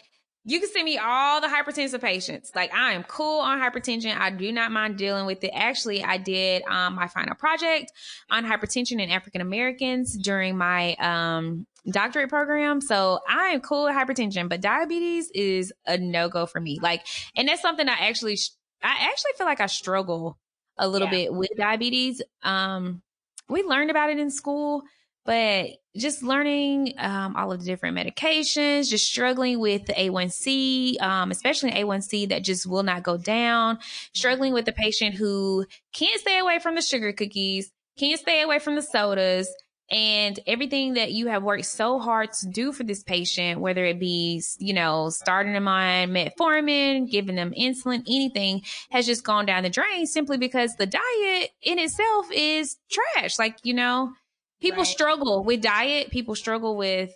you 0.47 0.61
can 0.61 0.69
send 0.69 0.85
me 0.85 0.97
all 0.97 1.41
the 1.41 1.47
hypertensive 1.47 1.99
patients. 1.99 2.53
Like 2.55 2.73
I 2.73 2.93
am 2.93 3.03
cool 3.03 3.41
on 3.41 3.59
hypertension. 3.59 4.17
I 4.17 4.29
do 4.29 4.49
not 4.53 4.71
mind 4.71 4.97
dealing 4.97 5.25
with 5.25 5.43
it. 5.43 5.51
Actually, 5.53 6.05
I 6.05 6.17
did 6.17 6.63
um, 6.63 6.95
my 6.95 7.07
final 7.09 7.35
project 7.35 7.91
on 8.29 8.45
hypertension 8.45 9.01
in 9.01 9.11
African 9.11 9.41
Americans 9.41 10.17
during 10.17 10.57
my 10.57 10.95
um, 10.95 11.67
doctorate 11.91 12.29
program. 12.29 12.79
So 12.79 13.19
I 13.27 13.49
am 13.49 13.59
cool 13.59 13.83
with 13.85 13.95
hypertension, 13.95 14.47
but 14.47 14.61
diabetes 14.61 15.29
is 15.35 15.73
a 15.85 15.97
no 15.97 16.29
go 16.29 16.45
for 16.45 16.61
me. 16.61 16.79
Like, 16.81 17.05
and 17.35 17.49
that's 17.49 17.61
something 17.61 17.89
I 17.89 18.07
actually, 18.07 18.37
I 18.81 19.09
actually 19.11 19.31
feel 19.37 19.47
like 19.47 19.59
I 19.59 19.65
struggle 19.65 20.37
a 20.77 20.87
little 20.87 21.09
Yeah. 21.09 21.25
bit 21.25 21.33
with 21.33 21.49
diabetes. 21.57 22.21
Um, 22.41 23.01
we 23.49 23.63
learned 23.63 23.91
about 23.91 24.11
it 24.11 24.17
in 24.17 24.31
school, 24.31 24.83
but 25.27 25.71
just 25.97 26.23
learning 26.23 26.93
um, 26.97 27.35
all 27.35 27.51
of 27.51 27.59
the 27.59 27.65
different 27.65 27.97
medications, 27.97 28.89
just 28.89 29.05
struggling 29.05 29.59
with 29.59 29.85
the 29.85 29.93
A1C, 29.93 31.01
um, 31.01 31.31
especially 31.31 31.71
A1C 31.71 32.29
that 32.29 32.45
just 32.45 32.65
will 32.65 32.83
not 32.83 33.03
go 33.03 33.17
down, 33.17 33.77
struggling 34.13 34.53
with 34.53 34.63
the 34.63 34.71
patient 34.71 35.15
who 35.15 35.65
can't 35.91 36.21
stay 36.21 36.39
away 36.39 36.59
from 36.59 36.75
the 36.75 36.81
sugar 36.81 37.11
cookies, 37.11 37.69
can't 37.99 38.19
stay 38.21 38.41
away 38.41 38.59
from 38.59 38.75
the 38.75 38.81
sodas, 38.81 39.53
and 39.91 40.39
everything 40.47 40.93
that 40.93 41.11
you 41.11 41.27
have 41.27 41.43
worked 41.43 41.65
so 41.65 41.99
hard 41.99 42.31
to 42.31 42.47
do 42.47 42.71
for 42.71 42.85
this 42.85 43.03
patient, 43.03 43.59
whether 43.59 43.83
it 43.83 43.99
be, 43.99 44.41
you 44.59 44.73
know, 44.73 45.09
starting 45.09 45.51
them 45.51 45.67
on 45.67 46.09
metformin, 46.09 47.11
giving 47.11 47.35
them 47.35 47.53
insulin, 47.57 48.03
anything 48.07 48.61
has 48.91 49.05
just 49.05 49.25
gone 49.25 49.45
down 49.45 49.63
the 49.63 49.69
drain 49.69 50.05
simply 50.05 50.37
because 50.37 50.75
the 50.75 50.85
diet 50.85 51.49
in 51.61 51.79
itself 51.79 52.27
is 52.33 52.77
trash. 52.89 53.37
Like, 53.37 53.57
you 53.63 53.73
know, 53.73 54.13
people 54.61 54.79
Right. 54.83 54.87
struggle 54.87 55.43
with 55.43 55.61
diet, 55.61 56.09
people 56.11 56.35
struggle 56.35 56.75
with 56.77 57.11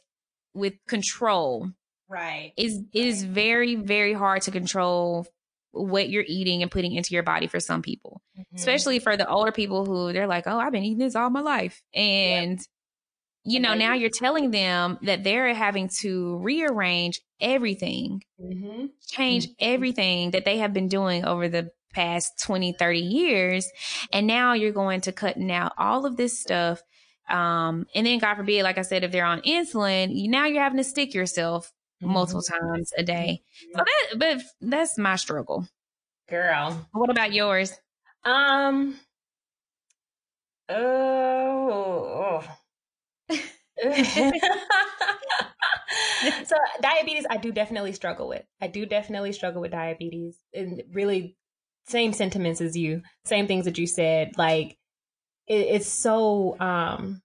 with 0.53 0.73
control. 0.87 1.69
Right. 2.09 2.51
Is 2.57 2.81
it 2.93 3.05
is 3.07 3.23
very, 3.23 3.75
very 3.75 4.13
hard 4.13 4.41
to 4.43 4.51
control 4.51 5.25
what 5.71 6.09
you're 6.09 6.25
eating 6.27 6.61
and 6.61 6.69
putting 6.69 6.93
into 6.93 7.13
your 7.13 7.23
body 7.23 7.47
for 7.47 7.61
some 7.61 7.81
people 7.81 8.21
Mm-hmm. 8.37 8.55
especially 8.57 8.99
for 8.99 9.15
the 9.15 9.29
older 9.29 9.51
people 9.53 9.85
who 9.85 10.11
they're 10.11 10.27
like, 10.27 10.45
oh, 10.47 10.59
I've 10.59 10.71
been 10.73 10.83
eating 10.83 10.97
this 10.99 11.15
all 11.15 11.29
my 11.29 11.39
life. 11.41 11.81
And, 11.93 12.59
you 13.45 13.57
And 13.57 13.63
know, 13.63 13.73
now 13.75 13.93
you- 13.93 14.01
you're 14.01 14.09
telling 14.09 14.51
them 14.51 14.97
that 15.03 15.23
they're 15.23 15.53
having 15.53 15.89
to 16.01 16.37
rearrange 16.39 17.21
everything, 17.39 18.21
Mm-hmm. 18.41 18.85
change 19.07 19.47
Mhm. 19.47 19.55
everything 19.59 20.31
that 20.31 20.43
they 20.45 20.57
have 20.57 20.73
been 20.73 20.87
doing 20.89 21.23
over 21.23 21.47
the 21.47 21.71
past 21.93 22.33
20, 22.43 22.73
30 22.73 22.99
years. 22.99 23.69
And 24.11 24.27
now 24.27 24.53
you're 24.53 24.71
going 24.71 25.01
to 25.01 25.11
cutting 25.11 25.51
out 25.51 25.71
all 25.77 26.05
of 26.05 26.17
this 26.17 26.39
stuff. 26.39 26.81
Um, 27.29 27.85
and 27.95 28.05
then 28.05 28.19
God 28.19 28.35
forbid, 28.35 28.63
like 28.63 28.77
I 28.77 28.81
said, 28.81 29.03
if 29.03 29.11
they're 29.11 29.25
on 29.25 29.41
insulin, 29.41 30.09
you, 30.13 30.29
now 30.29 30.45
you're 30.45 30.63
having 30.63 30.77
to 30.77 30.83
stick 30.83 31.13
yourself 31.13 31.71
multiple 32.01 32.41
times 32.41 32.91
a 32.97 33.03
day. 33.03 33.41
So 33.73 33.83
that, 33.83 34.19
but 34.19 34.41
that's 34.59 34.97
my 34.97 35.15
struggle. 35.15 35.67
Girl. 36.29 36.87
What 36.91 37.09
about 37.09 37.33
yours? 37.33 37.73
Um. 38.23 38.99
Oh. 40.69 42.43
so 46.45 46.55
diabetes, 46.81 47.25
I 47.29 47.37
do 47.37 47.51
definitely 47.51 47.93
struggle 47.93 48.27
with. 48.27 48.43
I 48.61 48.67
do 48.67 48.85
definitely 48.85 49.33
struggle 49.33 49.61
with 49.61 49.71
diabetes, 49.71 50.37
and 50.53 50.83
really, 50.91 51.35
same 51.87 52.13
sentiments 52.13 52.61
as 52.61 52.77
you. 52.77 53.01
Same 53.25 53.47
things 53.47 53.65
that 53.65 53.77
you 53.77 53.87
said. 53.87 54.31
Like 54.37 54.77
it, 55.51 55.67
it's 55.75 55.87
so. 55.87 56.59
Um, 56.59 57.21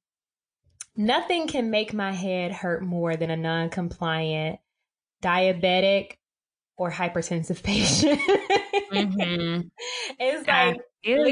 nothing 0.97 1.47
can 1.47 1.71
make 1.71 1.93
my 1.93 2.13
head 2.13 2.53
hurt 2.53 2.83
more 2.83 3.17
than 3.17 3.31
a 3.31 3.37
non-compliant 3.37 4.59
diabetic 5.23 6.13
or 6.77 6.91
hypertensive 6.91 7.63
patient. 7.63 8.21
Mhm. 8.93 9.71
It's 10.19 10.47
like 10.47 10.81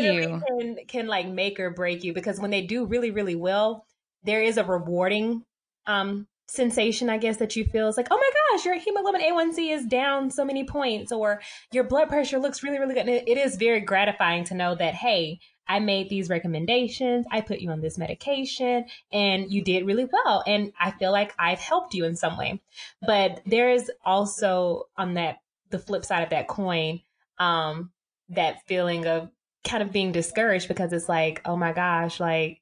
you. 0.04 0.42
can 0.48 0.76
can 0.88 1.06
like 1.06 1.28
make 1.28 1.58
or 1.60 1.70
break 1.70 2.04
you 2.04 2.12
because 2.12 2.38
when 2.40 2.50
they 2.50 2.62
do 2.62 2.86
really 2.86 3.10
really 3.10 3.34
well 3.34 3.86
there 4.22 4.42
is 4.42 4.56
a 4.56 4.64
rewarding 4.64 5.44
um 5.86 6.26
sensation 6.46 7.08
i 7.08 7.18
guess 7.18 7.38
that 7.38 7.56
you 7.56 7.64
feel 7.64 7.88
it's 7.88 7.96
like 7.96 8.08
oh 8.10 8.16
my 8.16 8.30
gosh 8.54 8.64
your 8.64 8.78
hemoglobin 8.78 9.20
a1c 9.20 9.74
is 9.74 9.86
down 9.86 10.30
so 10.30 10.44
many 10.44 10.64
points 10.64 11.12
or 11.12 11.40
your 11.72 11.84
blood 11.84 12.08
pressure 12.08 12.38
looks 12.38 12.62
really 12.62 12.78
really 12.78 12.94
good. 12.94 13.08
And 13.08 13.28
it, 13.28 13.38
is 13.38 13.56
very 13.56 13.80
gratifying 13.80 14.44
to 14.44 14.54
know 14.54 14.74
that 14.74 14.94
hey 14.94 15.40
i 15.68 15.78
made 15.80 16.08
these 16.08 16.28
recommendations 16.28 17.26
i 17.30 17.40
put 17.40 17.60
you 17.60 17.70
on 17.70 17.80
this 17.80 17.98
medication 17.98 18.84
and 19.12 19.50
you 19.52 19.62
did 19.62 19.86
really 19.86 20.06
well 20.10 20.42
and 20.46 20.72
i 20.80 20.90
feel 20.92 21.12
like 21.12 21.34
i've 21.38 21.58
helped 21.58 21.94
you 21.94 22.04
in 22.04 22.16
some 22.16 22.36
way. 22.36 22.60
But 23.06 23.42
there 23.46 23.70
is 23.70 23.90
also 24.04 24.84
on 24.96 25.14
that 25.14 25.38
the 25.70 25.78
flip 25.78 26.04
side 26.04 26.22
of 26.22 26.30
that 26.30 26.48
coin 26.48 27.00
um 27.38 27.90
that 28.28 28.66
feeling 28.66 29.06
of 29.06 29.30
kind 29.64 29.82
of 29.82 29.92
being 29.92 30.12
discouraged 30.12 30.68
because 30.68 30.92
it's 30.92 31.08
like, 31.08 31.40
oh 31.44 31.56
my 31.56 31.72
gosh, 31.72 32.20
like 32.20 32.60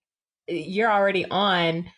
you're 0.49 0.91
already 0.91 1.25
on 1.27 1.91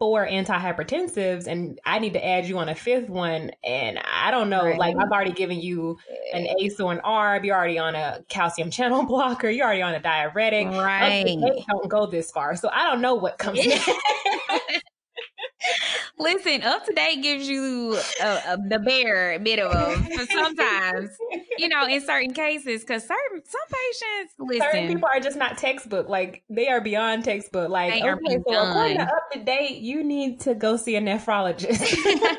four 0.00 0.26
antihypertensives 0.26 1.46
and 1.46 1.78
I 1.84 1.98
need 1.98 2.14
to 2.14 2.26
add 2.26 2.46
you 2.46 2.58
on 2.58 2.70
a 2.70 2.74
fifth 2.74 3.10
one. 3.10 3.50
And 3.62 3.98
I 3.98 4.30
don't 4.30 4.48
know, 4.48 4.64
Right. 4.64 4.78
like 4.78 4.96
I've 4.98 5.10
already 5.12 5.32
given 5.32 5.60
you 5.60 5.98
an 6.32 6.46
ACE 6.58 6.80
or 6.80 6.90
an 6.90 7.00
ARB, 7.04 7.44
you're 7.44 7.54
already 7.54 7.78
on 7.78 7.94
a 7.94 8.24
calcium 8.30 8.70
channel 8.70 9.02
blocker, 9.06 9.50
you're 9.50 9.66
already 9.66 9.82
on 9.82 9.94
a 9.94 10.00
diuretic. 10.00 10.68
Right. 10.68 11.38
don't 11.68 11.88
go 11.88 12.06
this 12.06 12.30
far. 12.32 12.56
So 12.56 12.70
I 12.72 12.90
don't 12.90 13.02
know 13.02 13.14
what 13.14 13.36
comes 13.36 13.58
next. 13.66 13.90
Listen, 16.18 16.62
up 16.62 16.84
to 16.86 16.92
date 16.92 17.22
gives 17.22 17.48
you 17.48 17.98
a, 18.22 18.26
a, 18.26 18.58
the 18.68 18.78
bare 18.78 19.38
minimum 19.38 20.04
for 20.04 20.26
sometimes, 20.26 21.10
you 21.58 21.68
know, 21.68 21.86
in 21.86 22.00
certain 22.00 22.32
cases, 22.32 22.82
because 22.82 23.02
certain 23.02 23.42
some 23.44 23.60
patients 23.68 24.60
Certain 24.62 24.88
people 24.88 25.08
are 25.12 25.20
just 25.20 25.36
not 25.36 25.58
textbook. 25.58 26.08
Like 26.08 26.42
they 26.48 26.68
are 26.68 26.80
beyond 26.80 27.24
textbook. 27.24 27.70
Like 27.70 28.02
okay, 28.02 28.38
so 28.48 28.70
according 28.70 28.98
to 28.98 29.04
up 29.04 29.30
to 29.32 29.38
date, 29.40 29.78
you 29.78 30.02
need 30.04 30.40
to 30.40 30.54
go 30.54 30.76
see 30.76 30.96
a 30.96 31.00
nephrologist. 31.00 31.96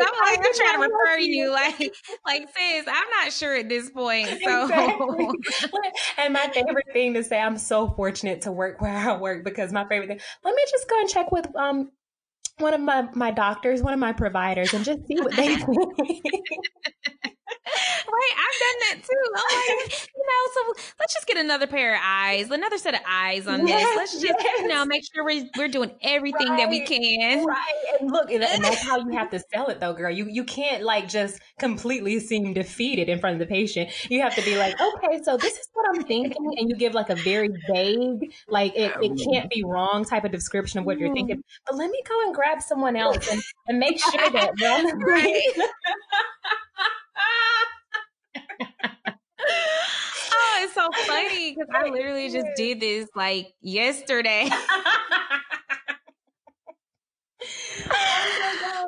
I'm 0.00 0.38
like, 0.38 0.38
I'm 0.38 0.54
trying 0.54 0.80
to 0.80 0.94
refer 0.94 1.18
you, 1.18 1.50
like, 1.52 1.94
like 2.26 2.48
sis, 2.56 2.86
I'm 2.86 3.10
not 3.22 3.32
sure 3.32 3.56
at 3.56 3.68
this 3.68 3.90
point. 3.90 4.28
So, 4.42 4.62
Exactly. 4.64 5.28
and 6.18 6.32
my 6.32 6.48
favorite 6.52 6.86
thing 6.92 7.14
to 7.14 7.24
say, 7.24 7.40
I'm 7.40 7.58
so 7.58 7.90
fortunate 7.90 8.42
to 8.42 8.52
work 8.52 8.80
where 8.80 8.96
I 8.96 9.16
work 9.16 9.44
because 9.44 9.72
my 9.72 9.86
favorite 9.88 10.08
thing, 10.08 10.20
let 10.44 10.54
me 10.54 10.62
just 10.70 10.88
go 10.88 11.00
and 11.00 11.08
check 11.08 11.32
with 11.32 11.54
um 11.56 11.90
one 12.58 12.74
of 12.74 12.80
my 12.80 13.08
my 13.14 13.30
doctors, 13.30 13.82
one 13.82 13.94
of 13.94 14.00
my 14.00 14.12
providers, 14.12 14.74
and 14.74 14.84
just 14.84 15.06
see 15.06 15.20
what 15.20 15.34
they 15.34 15.56
think. 15.56 16.22
Right, 17.66 18.32
I've 18.36 18.60
done 18.60 18.78
that 18.80 19.06
too. 19.06 19.22
I'm 19.26 19.78
like, 19.78 20.08
you 20.16 20.22
know, 20.22 20.52
so 20.52 20.82
let's 20.98 21.14
just 21.14 21.26
get 21.26 21.36
another 21.36 21.66
pair 21.66 21.94
of 21.94 22.00
eyes, 22.04 22.50
another 22.50 22.78
set 22.78 22.94
of 22.94 23.00
eyes 23.08 23.46
on 23.46 23.66
Yes, 23.66 23.82
this. 23.82 23.96
Let's 23.96 24.22
just, 24.22 24.44
you 24.60 24.68
know, 24.68 24.84
make 24.84 25.02
sure 25.12 25.24
we're 25.24 25.44
we're 25.56 25.68
doing 25.68 25.92
everything 26.02 26.56
that 26.56 26.68
we 26.68 26.80
can. 26.80 27.44
right. 27.44 27.58
And 28.00 28.10
look, 28.10 28.30
and, 28.30 28.42
and 28.42 28.62
that's 28.62 28.82
how 28.82 28.98
you 28.98 29.16
have 29.16 29.30
to 29.30 29.40
sell 29.52 29.68
it 29.68 29.80
though, 29.80 29.92
girl. 29.92 30.10
You 30.10 30.26
you 30.28 30.44
can't 30.44 30.82
like 30.82 31.08
just 31.08 31.40
completely 31.58 32.20
seem 32.20 32.52
defeated 32.52 33.08
in 33.08 33.18
front 33.18 33.34
of 33.34 33.40
the 33.40 33.52
patient. 33.52 33.90
You 34.10 34.20
have 34.22 34.34
to 34.34 34.42
be 34.42 34.56
like, 34.56 34.74
okay, 34.80 35.22
so 35.22 35.36
this 35.36 35.54
is 35.54 35.68
what 35.72 35.86
I'm 35.94 36.02
thinking, 36.02 36.54
and 36.58 36.68
you 36.68 36.76
give 36.76 36.94
like 36.94 37.10
a 37.10 37.16
very 37.16 37.48
vague, 37.72 38.32
like 38.48 38.74
it, 38.76 38.92
it 39.00 39.30
can't 39.30 39.50
be 39.50 39.62
wrong 39.64 40.04
type 40.04 40.24
of 40.24 40.32
description 40.32 40.80
of 40.80 40.86
what 40.86 40.98
you're 40.98 41.12
thinking. 41.12 41.36
Mm-hmm. 41.36 41.64
But 41.66 41.76
let 41.76 41.90
me 41.90 42.02
go 42.06 42.26
and 42.26 42.34
grab 42.34 42.60
someone 42.60 42.96
else 42.96 43.28
and, 43.30 43.42
and 43.68 43.78
make 43.78 43.98
sure 44.00 44.30
that 44.30 44.52
we're 44.60 44.70
on 44.70 44.84
the 44.84 45.04
Right. 45.04 45.42
oh, 50.32 50.58
it's 50.62 50.74
so 50.74 50.88
funny 51.06 51.54
because 51.54 51.68
I 51.74 51.88
literally 51.88 52.30
just 52.30 52.46
did 52.56 52.80
this 52.80 53.08
like 53.14 53.52
yesterday. 53.60 54.48
oh, 54.50 54.90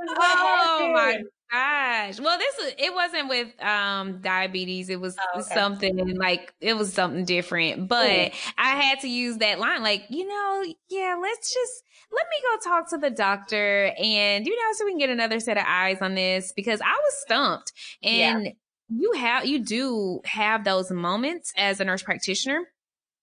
oh 0.19 0.91
my 0.93 1.23
gosh. 1.51 2.21
Well, 2.21 2.39
this 2.39 2.55
was 2.59 2.73
it 2.79 2.95
wasn't 2.95 3.29
with 3.29 3.63
um 3.63 4.21
diabetes. 4.21 4.89
It 4.89 5.01
was 5.01 5.17
Oh, 5.19 5.41
okay. 5.41 5.55
something 5.55 6.17
like 6.17 6.55
it 6.61 6.75
was 6.77 6.93
something 6.93 7.25
different. 7.25 7.89
But 7.89 8.33
Cool. 8.33 8.53
I 8.59 8.71
had 8.83 9.01
to 9.01 9.09
use 9.09 9.39
that 9.39 9.59
line, 9.59 9.83
like, 9.83 10.05
you 10.11 10.27
know, 10.27 10.65
yeah, 10.91 11.17
let's 11.21 11.53
just 11.53 11.83
let 12.13 12.27
me 12.31 12.37
go 12.43 12.71
talk 12.71 12.91
to 12.91 12.99
the 12.99 13.11
doctor 13.11 13.93
and 13.99 14.47
you 14.47 14.55
know, 14.57 14.73
so 14.75 14.85
we 14.85 14.93
can 14.93 14.99
get 14.99 15.11
another 15.11 15.41
set 15.41 15.57
of 15.57 15.65
eyes 15.67 16.01
on 16.01 16.15
this 16.15 16.53
because 16.53 16.81
I 16.81 16.91
was 16.93 17.15
stumped. 17.23 17.73
And 18.03 18.53
you 18.89 19.13
have 19.13 19.47
you 19.47 19.61
do 19.65 20.21
have 20.25 20.65
those 20.65 20.91
moments 20.91 21.53
as 21.57 21.81
a 21.81 21.85
nurse 21.85 22.03
practitioner, 22.03 22.67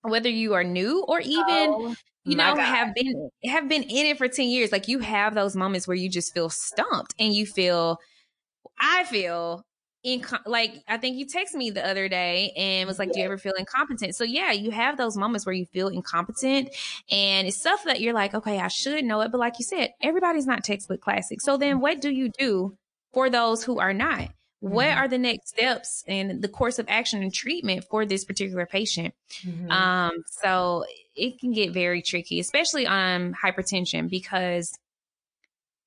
whether 0.02 0.30
you 0.30 0.54
are 0.54 0.64
new 0.64 1.04
or 1.04 1.20
even 1.22 1.76
Oh, 1.76 1.96
you 2.26 2.36
know 2.38 2.56
have 2.56 2.94
been 2.96 3.30
have 3.46 3.68
been 3.70 3.84
in 3.84 4.06
it 4.08 4.18
for 4.18 4.28
10 4.30 4.48
years 4.48 4.72
like 4.72 4.88
you 4.88 5.00
have 5.00 5.36
those 5.36 5.56
moments 5.56 5.88
where 5.88 5.96
you 5.98 6.10
just 6.10 6.34
feel 6.34 6.50
stumped 6.50 7.14
and 7.20 7.34
you 7.34 7.46
feel 7.46 8.00
i 8.80 9.04
feel 9.06 9.64
inco- 10.06 10.46
like 10.46 10.84
i 10.88 10.98
think 10.98 11.18
you 11.18 11.26
texted 11.26 11.56
me 11.56 11.70
the 11.72 11.86
other 11.86 12.10
day 12.10 12.52
and 12.58 12.88
was 12.88 13.00
like 13.00 13.12
do 13.12 13.20
you 13.20 13.26
ever 13.26 13.38
feel 13.38 13.54
incompetent? 13.58 14.16
So 14.16 14.24
yeah 14.24 14.52
you 14.52 14.72
have 14.72 14.98
those 14.98 15.16
moments 15.18 15.46
where 15.46 15.54
you 15.56 15.66
feel 15.66 15.88
incompetent 15.88 16.70
and 17.10 17.48
it's 17.48 17.58
stuff 17.58 17.84
that 17.86 18.02
you're 18.02 18.14
like 18.14 18.34
okay 18.34 18.60
i 18.60 18.68
should 18.68 19.06
know 19.06 19.22
it 19.22 19.32
but 19.32 19.40
like 19.40 19.60
you 19.60 19.66
said 19.66 19.92
everybody's 20.02 20.46
not 20.46 20.64
textbook 20.64 21.02
classic. 21.02 21.42
So 21.42 21.58
then 21.58 21.80
what 21.80 22.02
do 22.02 22.10
you 22.12 22.30
do 22.38 22.78
for 23.14 23.30
those 23.30 23.64
who 23.64 23.80
are 23.80 23.94
not? 23.94 24.30
What 24.60 24.88
Mhm. 24.88 24.98
are 24.98 25.08
the 25.08 25.18
next 25.18 25.50
steps 25.50 26.04
and 26.08 26.42
the 26.42 26.48
course 26.48 26.80
of 26.80 26.86
action 26.90 27.22
and 27.22 27.34
treatment 27.34 27.86
for 27.90 28.06
this 28.06 28.26
particular 28.26 28.66
patient? 28.66 29.14
Mhm. 29.44 29.72
um, 29.72 30.24
so 30.28 30.86
it 31.16 31.40
can 31.40 31.52
get 31.54 31.72
very 31.74 32.02
tricky, 32.02 32.40
especially 32.40 32.88
on 32.88 33.34
hypertension, 33.36 34.10
because 34.10 34.78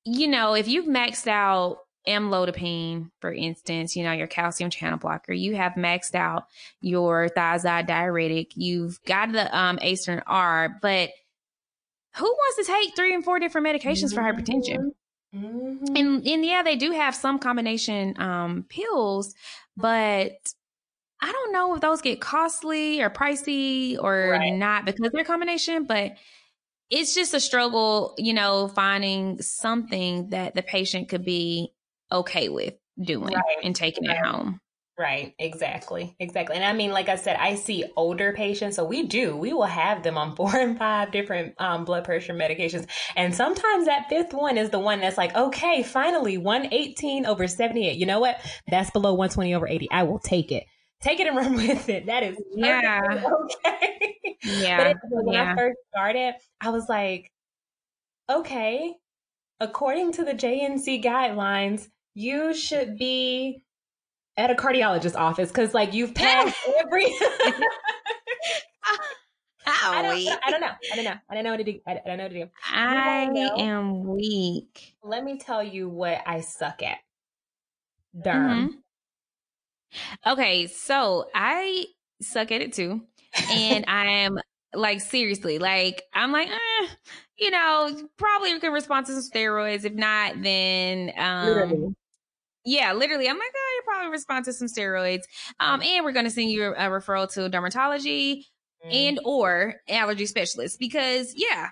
you 0.05 0.29
know, 0.29 0.55
if 0.55 0.69
you've 0.69 0.87
maxed 0.87 1.27
out 1.27 1.79
amlodipine, 2.07 3.11
for 3.21 3.33
instance, 3.33 3.97
you 3.97 4.05
know, 4.05 4.13
your 4.13 4.27
calcium 4.27 4.71
channel 4.71 4.99
blocker, 4.99 5.33
you 5.33 5.57
have 5.57 5.73
maxed 5.73 6.15
out 6.15 6.45
your 6.81 7.29
thiazide 7.29 7.87
diuretic, 7.87 8.53
you've 8.57 9.03
got 9.05 9.33
the 9.33 9.57
um 9.57 9.79
ACE 9.83 10.09
and 10.09 10.25
ARB, 10.27 10.81
but 10.81 11.11
who 12.17 12.25
wants 12.25 12.57
to 12.57 12.65
take 12.73 12.97
three 12.97 13.15
and 13.15 13.25
four 13.25 13.39
different 13.39 13.67
medications 13.67 14.15
for 14.15 14.23
hypertension? 14.23 14.87
Mhm. 15.35 15.97
And 15.97 16.27
and 16.27 16.45
yeah, 16.45 16.63
they 16.63 16.77
do 16.77 16.93
have 16.93 17.15
some 17.15 17.39
combination 17.39 18.15
um 18.21 18.65
pills, 18.69 19.35
but 19.77 20.33
I 21.23 21.33
don't 21.33 21.53
know 21.53 21.75
if 21.75 21.81
those 21.81 22.03
get 22.03 22.21
costly 22.21 23.03
or 23.03 23.11
pricey 23.11 23.99
or 24.03 24.33
Right. 24.33 24.53
not 24.53 24.85
because 24.85 25.11
they're 25.13 25.25
combination, 25.25 25.85
but 25.85 26.13
it's 26.91 27.15
just 27.15 27.35
a 27.35 27.41
struggle, 27.41 28.15
you 28.19 28.35
know, 28.35 28.69
finding 28.69 29.43
something 29.43 30.31
that 30.31 30.55
the 30.55 30.63
patient 30.63 31.09
could 31.09 31.25
be 31.25 31.73
okay 32.11 32.49
with 32.49 32.75
doing 33.03 33.35
Right. 33.35 33.59
and 33.63 33.75
taking 33.77 34.07
Right. 34.09 34.19
it 34.19 34.25
home. 34.25 34.61
Right, 34.99 35.35
exactly. 35.39 36.17
Exactly. 36.19 36.57
And 36.57 36.65
I 36.65 36.73
mean, 36.73 36.91
like 36.91 37.11
I 37.11 37.17
said, 37.17 37.37
I 37.37 37.57
see 37.57 37.85
older 37.97 38.33
patients. 38.33 38.77
So 38.77 38.85
we 38.87 39.03
do, 39.03 39.37
we 39.37 39.53
will 39.53 39.65
have 39.65 40.03
them 40.03 40.17
on 40.17 40.35
four 40.37 40.57
and 40.57 40.79
five 40.79 41.13
different 41.13 41.55
um, 41.59 41.85
blood 41.85 42.05
pressure 42.05 42.33
medications. 42.33 42.87
And 43.15 43.35
sometimes 43.35 43.85
that 43.87 44.09
fifth 44.09 44.33
one 44.33 44.57
is 44.57 44.71
the 44.71 44.79
one 44.79 45.01
that's 45.01 45.19
like, 45.19 45.35
okay, 45.37 45.83
finally, 45.83 46.39
118 46.39 47.27
over 47.27 47.47
78. 47.47 47.97
You 47.97 48.07
know 48.07 48.21
what? 48.21 48.41
That's 48.69 48.91
below 48.91 49.13
120 49.13 49.55
over 49.55 49.69
80. 49.69 49.91
I 49.91 50.05
will 50.05 50.19
take 50.19 50.51
it. 50.51 50.65
Take 51.03 51.21
it 51.21 51.27
and 51.27 51.37
run 51.37 51.57
with 51.57 51.91
it. 51.91 52.07
That 52.07 52.23
is 52.23 52.39
Yeah. 52.55 53.03
okay. 53.43 54.15
Yeah. 54.43 54.77
But 54.79 54.87
it, 54.93 54.97
when 55.11 55.35
yeah. 55.35 55.53
I 55.53 55.57
first 55.57 55.77
started, 55.93 56.35
I 56.61 56.71
was 56.71 56.89
like, 56.89 57.31
okay, 58.31 58.95
according 59.61 60.13
to 60.13 60.25
the 60.25 60.33
JNC 60.33 61.03
guidelines, 61.03 61.89
you 62.17 62.55
should 62.55 62.97
be 62.97 63.63
at 64.39 64.51
a 64.51 64.55
cardiologist 64.55 65.15
office 65.17 65.51
because, 65.51 65.75
like, 65.75 65.93
you've 65.93 66.15
passed 66.15 66.57
every. 66.81 67.05
I 69.69 70.03
don't. 70.03 70.39
I 70.47 70.51
don't 70.51 70.61
know. 70.61 70.73
I 70.93 70.97
don't 70.97 71.05
know. 71.05 71.15
I 71.29 71.35
don't 71.35 71.45
know 71.45 71.51
what 71.51 71.59
to 71.59 71.65
do. 71.65 71.81
I 71.87 72.01
don't 72.07 72.17
know 72.17 72.25
what 72.25 72.33
to 72.33 72.45
do. 72.45 72.51
I 72.73 73.27
know? 73.27 73.57
am 73.59 74.05
weak. 74.05 74.97
Let 75.05 75.25
me 75.25 75.39
tell 75.39 75.63
you 75.63 75.89
what 75.89 76.23
I 76.27 76.41
suck 76.41 76.83
at. 76.83 76.99
Derm. 78.17 78.71
Mhm. 80.25 80.33
Okay, 80.33 80.67
so 80.69 81.27
I 81.35 81.85
suck 82.23 82.51
at 82.51 82.63
it 82.63 82.73
too. 82.73 83.03
And 83.51 83.85
I 83.89 84.07
am 84.07 84.39
like 84.73 85.01
seriously, 85.01 85.59
like 85.59 86.03
I'm 86.15 86.33
like, 86.33 86.49
eh, 86.49 86.87
you 87.39 87.51
know, 87.51 88.09
probably 88.17 88.59
can 88.61 88.73
respond 88.73 89.07
to 89.07 89.13
some 89.13 89.31
steroids. 89.31 89.85
If 89.85 89.93
not, 89.93 90.43
then 90.43 91.13
um 91.19 91.47
Literally. 91.47 91.95
Yeah, 92.67 92.93
literally. 92.93 93.29
I'm 93.29 93.39
like, 93.39 93.53
oh, 93.57 93.73
you 93.77 93.83
probably 93.93 94.11
respond 94.11 94.45
to 94.45 94.53
some 94.53 94.69
steroids. 94.69 95.23
Um, 95.61 95.81
and 95.81 96.05
we're 96.05 96.13
gonna 96.13 96.29
send 96.31 96.51
you 96.51 96.65
a, 96.65 96.73
a 96.73 96.91
referral 96.91 97.33
to 97.33 97.49
dermatology 97.49 98.43
Mm. 98.85 99.09
and 99.09 99.21
or 99.25 99.77
allergy 99.89 100.27
specialist 100.27 100.79
because 100.79 101.33
yeah, 101.35 101.69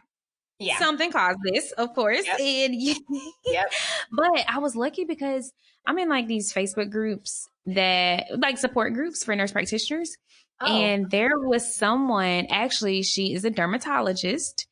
yeah. 0.59 0.78
something 0.78 1.12
caused 1.12 1.38
this, 1.44 1.70
of 1.72 1.94
course. 1.94 2.24
Yep. 2.24 2.40
And 2.40 2.74
Yep. 3.44 3.72
but 4.11 4.30
I 4.48 4.59
was 4.59 4.74
lucky 4.74 5.04
because 5.04 5.52
I'm 5.87 5.98
in 5.98 6.09
like 6.09 6.28
these 6.28 6.50
Facebook 6.50 6.90
groups 6.90 7.46
that 7.66 8.24
like 8.38 8.57
support 8.57 8.94
groups 8.94 9.22
for 9.22 9.37
nurse 9.37 9.52
practitioners. 9.52 10.16
Oh, 10.62 10.66
And 10.66 11.11
there 11.11 11.38
was 11.38 11.74
someone 11.74 12.46
actually, 12.48 13.02
she 13.02 13.35
is 13.35 13.44
a 13.44 13.50
dermatologist. 13.50 14.66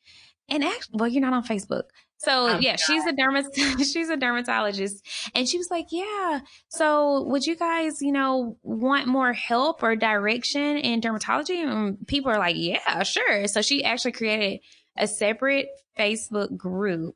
And 0.49 0.63
actually, 0.63 0.95
well, 0.97 1.07
you're 1.09 1.21
not 1.21 1.33
on 1.33 1.45
Facebook. 1.45 1.83
So 2.23 2.47
I'm 2.47 2.61
yeah, 2.61 2.75
she's 2.77 3.05
a 3.05 3.11
dermat 3.13 3.45
she's 3.93 4.09
a 4.09 4.17
dermatologist. 4.17 5.05
And 5.35 5.47
she 5.47 5.57
was 5.57 5.69
like, 5.69 5.87
Yeah, 5.91 6.39
so 6.69 7.23
would 7.23 7.45
you 7.45 7.55
guys, 7.55 8.01
you 8.01 8.11
know, 8.11 8.57
want 8.63 9.07
more 9.07 9.33
help 9.33 9.83
or 9.83 9.95
direction 9.95 10.77
in 10.77 11.01
dermatology? 11.01 11.57
And 11.63 12.05
people 12.07 12.31
are 12.31 12.39
like, 12.39 12.55
Yeah, 12.57 13.03
sure. 13.03 13.47
So 13.47 13.61
she 13.61 13.83
actually 13.83 14.13
created 14.13 14.59
a 14.97 15.07
separate 15.07 15.67
Facebook 15.99 16.55
group 16.55 17.15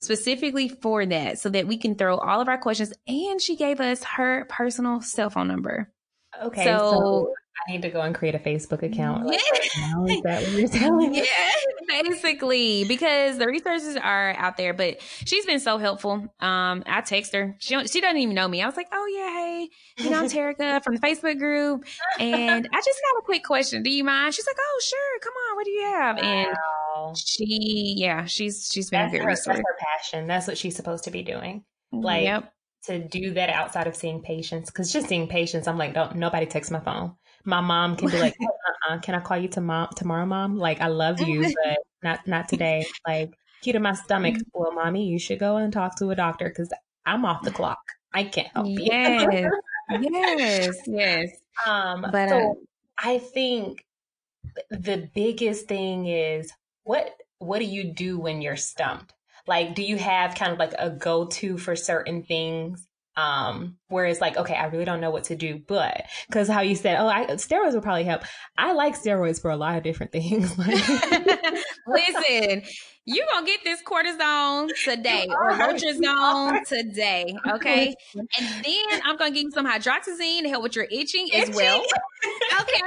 specifically 0.00 0.68
for 0.68 1.04
that 1.06 1.38
so 1.38 1.48
that 1.48 1.66
we 1.66 1.78
can 1.78 1.94
throw 1.94 2.16
all 2.18 2.40
of 2.40 2.48
our 2.48 2.58
questions 2.58 2.92
and 3.08 3.40
she 3.40 3.56
gave 3.56 3.80
us 3.80 4.04
her 4.04 4.44
personal 4.48 5.00
cell 5.00 5.30
phone 5.30 5.48
number. 5.48 5.90
okay. 6.42 6.64
so- 6.64 6.90
So, 6.90 7.32
I 7.68 7.72
need 7.72 7.82
to 7.82 7.90
go 7.90 8.00
and 8.02 8.14
create 8.14 8.34
a 8.34 8.38
Facebook 8.38 8.82
account. 8.82 9.26
Like, 9.26 9.40
Yeah. 9.76 9.92
right 9.96 10.22
that 10.24 10.42
what 10.42 10.52
you're 10.52 10.68
telling 10.80 11.10
me? 11.10 11.18
Yeah, 11.88 12.02
basically, 12.02 12.84
because 12.84 13.38
the 13.38 13.46
resources 13.46 13.96
are 13.96 14.34
out 14.36 14.56
there. 14.56 14.72
But 14.74 15.00
she's 15.24 15.46
been 15.46 15.60
so 15.60 15.78
helpful. 15.78 16.12
Um, 16.40 16.82
I 16.86 17.00
text 17.04 17.32
her. 17.34 17.56
She 17.58 17.74
she 17.86 18.00
doesn't 18.00 18.18
even 18.18 18.34
know 18.34 18.48
me. 18.48 18.62
I 18.62 18.66
was 18.66 18.76
like, 18.76 18.88
"Oh 18.92 19.06
yeah, 19.06 19.30
hey, 19.30 19.68
you 20.04 20.10
know, 20.10 20.18
I'm 20.20 20.28
Terica 20.28 20.82
from 20.82 20.94
the 20.96 21.00
Facebook 21.00 21.38
group, 21.38 21.84
and 22.18 22.68
I 22.72 22.76
just 22.76 23.00
got 23.12 23.18
a 23.18 23.22
quick 23.24 23.44
question. 23.44 23.82
Do 23.82 23.90
you 23.90 24.04
mind?" 24.04 24.34
She's 24.34 24.46
like, 24.46 24.56
"Oh 24.58 24.80
sure, 24.84 25.20
come 25.22 25.32
on. 25.50 25.56
What 25.56 25.64
do 25.64 25.70
you 25.70 25.84
have?" 25.84 26.18
And 26.18 26.48
Wow. 26.96 27.14
she, 27.16 27.94
yeah, 27.98 28.24
she's 28.26 28.68
she's 28.72 28.90
been 28.90 29.00
That's 29.00 29.14
a 29.14 29.18
her, 29.18 29.24
good 29.24 29.30
that's 29.30 29.46
resource. 29.46 29.58
her 29.58 29.76
passion. 29.78 30.26
That's 30.26 30.46
what 30.46 30.58
she's 30.58 30.76
supposed 30.76 31.04
to 31.04 31.10
be 31.10 31.22
doing. 31.22 31.64
like- 31.92 32.24
yep. 32.24 32.52
to 32.84 32.98
do 32.98 33.32
that 33.34 33.48
outside 33.50 33.86
of 33.86 33.96
seeing 33.96 34.20
patients 34.22 34.70
because 34.70 34.92
just 34.92 35.08
seeing 35.08 35.26
patients 35.28 35.66
i'm 35.66 35.78
like 35.78 35.92
don't 35.94 36.14
nobody 36.16 36.46
takes 36.46 36.70
my 36.70 36.78
phone 36.80 37.14
my 37.46 37.60
mom 37.60 37.96
can 37.96 38.10
be 38.10 38.18
like 38.18 38.34
"Oh, 38.42 38.46
uh-uh, 38.90 38.98
can 38.98 39.14
i 39.14 39.20
call 39.20 39.38
you 39.38 39.48
tomorrow 39.48 39.88
tomorrow 39.94 40.26
mom? 40.26 40.56
Like 40.58 40.80
i 40.80 40.88
love 40.88 41.20
you 41.20 41.42
but 41.64 41.78
not 42.02 42.26
not 42.26 42.48
today. 42.48 42.86
Like 43.06 43.34
key 43.62 43.72
to 43.72 43.80
my 43.80 43.94
stomach 43.94 44.36
well 44.52 44.72
mommy 44.72 45.08
you 45.08 45.18
should 45.18 45.38
go 45.38 45.56
and 45.56 45.72
talk 45.72 45.96
to 45.96 46.10
a 46.10 46.14
doctor 46.14 46.48
because 46.48 46.72
i'm 47.06 47.24
off 47.24 47.42
the 47.42 47.50
clock. 47.50 47.78
I 48.12 48.24
can't 48.24 48.48
help 48.48 48.66
you. 48.66 48.78
Yes. 48.80 49.50
yes, 50.00 50.76
yes. 50.86 51.28
um 51.66 52.06
But, 52.12 52.28
so 52.28 52.38
uh, 52.38 52.54
i 52.98 53.18
think 53.18 53.84
the 54.70 55.08
biggest 55.14 55.68
thing 55.68 56.06
is 56.06 56.52
what 56.84 57.10
what 57.38 57.58
do 57.58 57.64
you 57.66 57.92
do 57.92 58.18
when 58.18 58.40
you're 58.40 58.56
stumped? 58.56 59.12
Like 59.46 59.74
do 59.74 59.82
you 59.82 59.96
have 59.98 60.34
kind 60.34 60.52
of 60.52 60.58
like 60.58 60.74
a 60.78 60.90
go-to 60.90 61.58
for 61.58 61.76
certain 61.76 62.22
things 62.22 62.86
um 63.16 63.76
where 63.88 64.04
it's 64.04 64.20
like 64.20 64.36
okay 64.36 64.54
i 64.54 64.66
really 64.66 64.84
don't 64.84 65.00
know 65.00 65.10
what 65.10 65.24
to 65.24 65.36
do 65.36 65.60
but 65.66 66.04
because 66.28 66.48
how 66.48 66.60
you 66.60 66.74
said 66.74 66.98
oh 67.00 67.06
I, 67.06 67.26
steroids 67.26 67.72
will 67.72 67.80
probably 67.80 68.04
help 68.04 68.22
i 68.58 68.72
like 68.72 68.94
steroids 68.94 69.40
for 69.40 69.50
a 69.50 69.56
lot 69.56 69.76
of 69.76 69.82
different 69.82 70.12
things 70.12 70.54
Listen, 71.86 72.62
you 73.04 73.24
gonna 73.32 73.46
get 73.46 73.60
this 73.62 73.80
cortisone 73.82 74.70
today 74.84 75.28
or 75.30 75.52
Motrizone 75.52 76.66
today, 76.66 77.32
okay? 77.48 77.94
And 78.14 78.64
then 78.64 79.00
I'm 79.04 79.16
gonna 79.16 79.30
give 79.30 79.44
you 79.44 79.50
some 79.52 79.66
hydroxyzine 79.66 80.42
to 80.42 80.48
help 80.48 80.64
with 80.64 80.74
your 80.74 80.86
itching, 80.90 81.28
as 81.32 81.50
well. 81.50 81.80
Okay. 82.60 82.80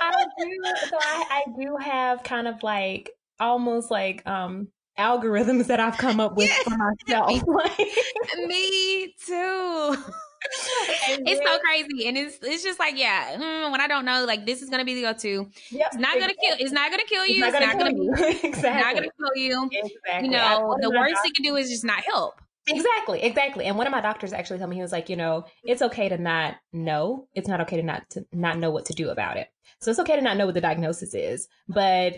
I 0.00 0.24
do 0.38 0.62
so 0.88 0.98
I, 1.00 1.24
I 1.30 1.42
do 1.60 1.76
have 1.76 2.22
kind 2.22 2.48
of 2.48 2.62
like 2.62 3.10
almost 3.38 3.90
like 3.90 4.26
um 4.26 4.68
algorithms 5.00 5.66
that 5.66 5.80
I've 5.80 5.96
come 5.96 6.20
up 6.20 6.36
with 6.36 6.50
for 6.50 6.76
myself. 6.76 7.30
Me 8.46 9.14
too. 9.26 9.96
It's 10.42 11.46
so 11.46 11.58
crazy, 11.58 12.08
and 12.08 12.16
it's 12.16 12.38
it's 12.42 12.62
just 12.62 12.78
like 12.78 12.96
yeah, 12.96 13.36
mm, 13.36 13.70
when 13.70 13.80
I 13.80 13.86
don't 13.86 14.04
know, 14.04 14.24
like 14.24 14.46
this 14.46 14.62
is 14.62 14.70
gonna 14.70 14.84
be 14.84 14.94
the 14.94 15.02
go-to. 15.02 15.48
Yep, 15.70 15.86
It's 15.86 15.96
not 15.96 16.18
gonna 16.18 16.34
kill. 16.34 16.56
It's 16.58 16.72
not 16.72 16.90
gonna 16.90 17.04
kill 17.04 17.24
It's 17.24 17.34
you. 17.34 17.44
It's 17.44 17.60
not 17.60 17.78
gonna, 17.78 17.92
kill 17.92 17.92
be. 17.92 18.04
you. 18.04 18.14
It's 18.16 18.44
exactly. 18.44 18.80
not 18.82 18.94
gonna 18.94 19.08
kill 19.18 19.42
you. 19.42 19.70
exactly. 19.72 20.28
You 20.28 20.30
know, 20.30 20.76
the 20.80 20.90
worst 20.90 21.20
it 21.24 21.34
can 21.34 21.44
do 21.44 21.56
is 21.56 21.68
just 21.68 21.84
not 21.84 22.02
help. 22.04 22.40
Exactly, 22.68 23.22
exactly. 23.22 23.64
And 23.66 23.76
one 23.76 23.86
of 23.86 23.90
my 23.90 24.00
doctors 24.00 24.32
actually 24.32 24.58
told 24.58 24.70
me 24.70 24.76
he 24.76 24.82
was 24.82 24.92
like, 24.92 25.08
you 25.08 25.16
know, 25.16 25.44
it's 25.64 25.82
okay 25.82 26.08
to 26.08 26.18
not 26.18 26.56
know. 26.72 27.26
It's 27.34 27.48
not 27.48 27.60
okay 27.62 27.76
to 27.76 27.82
not 27.82 28.08
to 28.10 28.24
not 28.32 28.58
know 28.58 28.70
what 28.70 28.86
to 28.86 28.94
do 28.94 29.10
about 29.10 29.36
it. 29.36 29.48
So 29.80 29.90
it's 29.90 30.00
okay 30.00 30.16
to 30.16 30.22
not 30.22 30.36
know 30.36 30.46
what 30.46 30.54
the 30.54 30.60
diagnosis 30.60 31.14
is, 31.14 31.48
but 31.68 32.14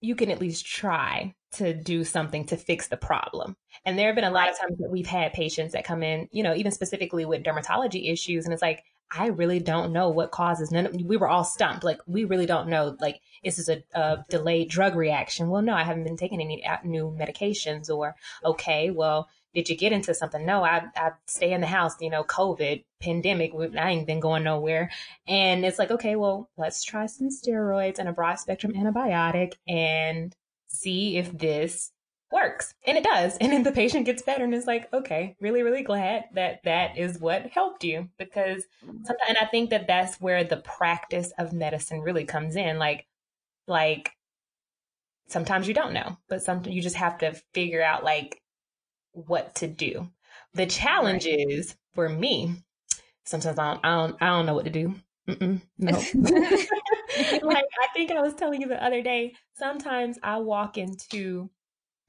you 0.00 0.16
can 0.16 0.30
at 0.30 0.40
least 0.40 0.66
try 0.66 1.34
to 1.52 1.74
do 1.74 2.04
something 2.04 2.46
to 2.46 2.56
fix 2.56 2.88
the 2.88 2.96
problem. 2.96 3.56
And 3.84 3.98
there 3.98 4.06
have 4.06 4.14
been 4.14 4.24
a 4.24 4.30
lot 4.30 4.48
of 4.48 4.58
times 4.58 4.78
that 4.78 4.90
we've 4.90 5.06
had 5.06 5.32
patients 5.32 5.72
that 5.72 5.84
come 5.84 6.02
in, 6.02 6.28
you 6.32 6.42
know, 6.42 6.54
even 6.54 6.72
specifically 6.72 7.24
with 7.24 7.42
dermatology 7.42 8.10
issues, 8.10 8.44
and 8.44 8.52
it's 8.52 8.62
like, 8.62 8.84
I 9.14 9.26
really 9.26 9.60
don't 9.60 9.92
know 9.92 10.08
what 10.08 10.30
causes. 10.30 10.70
None. 10.70 10.86
Of, 10.86 10.94
we 10.94 11.16
were 11.16 11.28
all 11.28 11.44
stumped. 11.44 11.84
Like 11.84 12.00
we 12.06 12.24
really 12.24 12.46
don't 12.46 12.68
know. 12.68 12.96
Like 13.00 13.20
this 13.44 13.58
is 13.58 13.68
a, 13.68 13.82
a 13.94 14.24
delayed 14.30 14.70
drug 14.70 14.94
reaction. 14.96 15.50
Well, 15.50 15.62
no, 15.62 15.74
I 15.74 15.82
haven't 15.82 16.04
been 16.04 16.16
taking 16.16 16.40
any 16.40 16.64
uh, 16.64 16.78
new 16.84 17.14
medications. 17.18 17.90
Or 17.94 18.16
okay, 18.44 18.90
well, 18.90 19.28
did 19.52 19.68
you 19.68 19.76
get 19.76 19.92
into 19.92 20.14
something? 20.14 20.46
No, 20.46 20.64
I 20.64 20.84
I 20.96 21.10
stay 21.26 21.52
in 21.52 21.60
the 21.60 21.66
house. 21.66 22.00
You 22.00 22.08
know, 22.08 22.24
COVID 22.24 22.84
pandemic. 23.00 23.52
I 23.78 23.90
ain't 23.90 24.06
been 24.06 24.20
going 24.20 24.44
nowhere. 24.44 24.90
And 25.28 25.64
it's 25.66 25.78
like, 25.78 25.90
okay, 25.90 26.16
well, 26.16 26.48
let's 26.56 26.82
try 26.82 27.04
some 27.04 27.28
steroids 27.28 27.98
and 27.98 28.08
a 28.08 28.12
broad 28.12 28.36
spectrum 28.36 28.72
antibiotic 28.72 29.54
and 29.68 30.34
see 30.72 31.16
if 31.16 31.36
this 31.36 31.92
works. 32.32 32.74
And 32.86 32.96
it 32.96 33.04
does. 33.04 33.36
And 33.36 33.52
then 33.52 33.62
the 33.62 33.72
patient 33.72 34.06
gets 34.06 34.22
better 34.22 34.44
and 34.44 34.54
it's 34.54 34.66
like, 34.66 34.92
okay, 34.92 35.36
really, 35.40 35.62
really 35.62 35.82
glad 35.82 36.24
that 36.34 36.60
that 36.64 36.96
is 36.96 37.18
what 37.18 37.50
helped 37.50 37.84
you 37.84 38.08
because 38.18 38.64
sometimes, 38.80 39.20
and 39.28 39.38
I 39.38 39.44
think 39.46 39.70
that 39.70 39.86
that's 39.86 40.20
where 40.20 40.42
the 40.42 40.56
practice 40.56 41.32
of 41.38 41.52
medicine 41.52 42.00
really 42.00 42.24
comes 42.24 42.56
in. 42.56 42.78
Like, 42.78 43.06
like 43.68 44.12
sometimes 45.28 45.68
you 45.68 45.74
don't 45.74 45.92
know, 45.92 46.16
but 46.28 46.42
sometimes 46.42 46.74
you 46.74 46.82
just 46.82 46.96
have 46.96 47.18
to 47.18 47.34
figure 47.52 47.82
out 47.82 48.02
like 48.02 48.42
what 49.12 49.54
to 49.56 49.68
do. 49.68 50.08
The 50.54 50.66
challenge 50.66 51.26
is 51.26 51.76
for 51.94 52.08
me. 52.08 52.56
Sometimes 53.24 53.58
I 53.58 53.72
don't, 53.72 53.84
I 53.84 53.94
don't, 53.94 54.22
I 54.22 54.26
don't 54.26 54.46
know 54.46 54.54
what 54.54 54.64
to 54.64 54.70
do. 54.70 54.94
Mm-mm, 55.28 55.60
no. 55.78 56.02
like 57.42 57.64
I 57.80 57.86
think 57.94 58.10
I 58.10 58.20
was 58.20 58.34
telling 58.34 58.60
you 58.60 58.68
the 58.68 58.82
other 58.82 59.02
day. 59.02 59.34
Sometimes 59.54 60.18
I 60.22 60.38
walk 60.38 60.78
into 60.78 61.50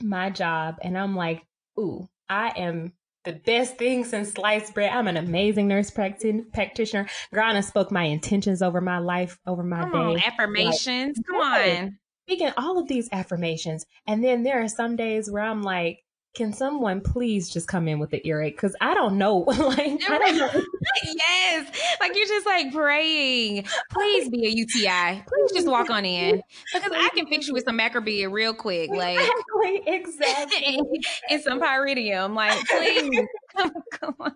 my 0.02 0.30
job 0.30 0.76
and 0.82 0.98
I'm 0.98 1.16
like, 1.16 1.44
"Ooh, 1.80 2.08
I 2.30 2.50
am 2.58 2.94
the 3.24 3.34
best 3.34 3.78
thing 3.78 4.04
since 4.04 4.32
sliced 4.34 4.74
bread. 4.74 4.92
I'm 4.92 5.08
an 5.08 5.16
amazing 5.18 5.68
nurse 5.70 5.90
practi- 5.92 6.52
practitioner. 6.52 7.08
Girl, 7.34 7.46
I 7.56 7.62
spoke 7.62 7.90
my 7.92 8.04
intentions 8.04 8.62
over 8.62 8.82
my 8.82 9.00
life, 9.00 9.40
over 9.48 9.64
my 9.64 9.80
Come 9.82 9.92
day. 9.92 9.98
on, 9.98 10.20
affirmations. 10.20 11.20
Come 11.26 11.38
Right. 11.38 11.80
on. 11.84 12.00
Speaking 12.28 12.52
all 12.58 12.78
of 12.80 12.88
these 12.88 13.10
affirmations, 13.12 13.86
and 14.08 14.24
then 14.24 14.44
there 14.44 14.62
are 14.62 14.68
some 14.68 14.96
days 14.96 15.30
where 15.32 15.44
I'm 15.44 15.62
like, 15.62 16.03
can 16.34 16.52
someone 16.52 17.00
please 17.00 17.50
just 17.50 17.68
come 17.68 17.88
in 17.88 18.00
with 18.00 18.10
the 18.10 18.26
earache? 18.28 18.56
Because 18.56 18.76
I 18.82 18.94
don't 18.94 19.18
know. 19.18 19.38
like, 19.48 20.02
I 20.10 20.18
don't 20.18 20.38
know. 20.38 20.62
yes. 21.04 21.72
Like 22.00 22.16
you're 22.16 22.28
just 22.28 22.46
like 22.46 22.74
praying. 22.74 23.66
Please 23.92 24.30
be 24.30 24.46
a 24.48 24.50
UTI. 24.50 25.24
Please 25.28 25.52
just 25.54 25.68
walk 25.68 25.90
on 25.90 26.06
in. 26.06 26.42
Because 26.74 26.92
I 26.92 27.10
can 27.16 27.28
fix 27.28 27.48
you 27.48 27.54
with 27.54 27.66
some 27.66 27.78
Macrobid 27.78 28.32
real 28.32 28.54
quick. 28.54 28.90
Like 28.90 29.20
Exactly, 29.20 29.82
exactly. 29.86 30.80
and 31.30 31.42
some 31.42 31.62
pyridium. 31.62 32.36
Like, 32.36 32.60
please. 32.68 33.28
Come 33.56 34.16
on. 34.20 34.34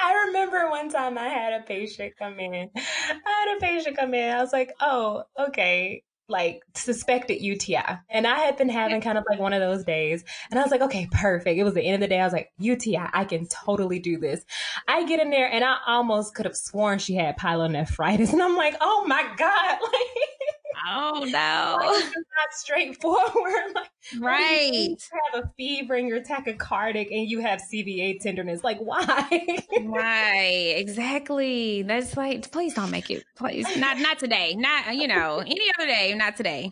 I 0.00 0.24
remember 0.26 0.70
one 0.70 0.88
time 0.88 1.18
I 1.18 1.28
had 1.28 1.60
a 1.60 1.64
patient 1.64 2.14
come 2.16 2.38
in. 2.38 2.70
I 2.76 2.80
had 3.26 3.56
a 3.56 3.60
patient 3.60 3.96
come 3.96 4.14
in. 4.14 4.30
I 4.30 4.40
was 4.40 4.52
like, 4.52 4.72
oh, 4.80 5.24
okay. 5.38 6.04
Like 6.28 6.62
suspected 6.74 7.42
UTI. 7.42 7.98
And 8.08 8.26
I 8.26 8.38
had 8.38 8.56
been 8.56 8.68
having 8.68 9.00
kind 9.00 9.18
of 9.18 9.24
like 9.28 9.38
one 9.38 9.52
of 9.52 9.60
those 9.60 9.84
days. 9.84 10.24
And 10.50 10.58
I 10.58 10.62
was 10.62 10.70
like, 10.70 10.80
okay, 10.82 11.08
perfect. 11.10 11.58
It 11.58 11.64
was 11.64 11.74
the 11.74 11.82
end 11.82 11.94
of 11.94 12.00
the 12.00 12.08
day. 12.08 12.20
I 12.20 12.24
was 12.24 12.32
like, 12.32 12.52
UTI, 12.58 13.08
I 13.12 13.24
can 13.24 13.46
totally 13.46 13.98
do 13.98 14.18
this. 14.18 14.44
I 14.88 15.04
get 15.04 15.20
in 15.20 15.30
there 15.30 15.50
and 15.50 15.62
I 15.64 15.76
almost 15.86 16.34
could 16.34 16.46
have 16.46 16.56
sworn 16.56 16.98
she 16.98 17.14
had 17.14 17.38
pyelonephritis. 17.38 18.32
And 18.34 18.42
I'm 18.42 18.56
like, 18.56 18.76
oh 18.80 19.04
my 19.06 19.24
God. 19.36 19.78
Like, 19.94 20.43
Oh 20.86 21.20
like, 21.22 21.32
no. 21.32 21.78
it's 21.82 22.14
not 22.14 22.52
straightforward. 22.52 23.74
Like, 24.18 24.20
Right. 24.20 24.70
you 24.72 24.96
have 25.32 25.44
a 25.44 25.50
fever 25.56 25.94
and 25.94 26.06
you're 26.06 26.20
tachycardic 26.20 27.08
and 27.10 27.26
you 27.26 27.40
have 27.40 27.62
CVA 27.72 28.20
tenderness. 28.20 28.62
Like, 28.62 28.78
why? 28.78 29.58
Right, 29.82 30.74
exactly. 30.76 31.80
That's 31.82 32.14
like, 32.14 32.50
please 32.52 32.74
don't 32.74 32.90
make 32.90 33.10
it. 33.10 33.24
Please, 33.36 33.66
not 33.78 33.98
not 33.98 34.18
today. 34.18 34.54
Not 34.56 34.94
you 34.94 35.08
know 35.08 35.38
any 35.38 35.70
other 35.78 35.86
day. 35.86 36.12
Not 36.14 36.36
today. 36.36 36.70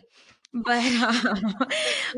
But 0.53 0.85
um, 1.01 1.55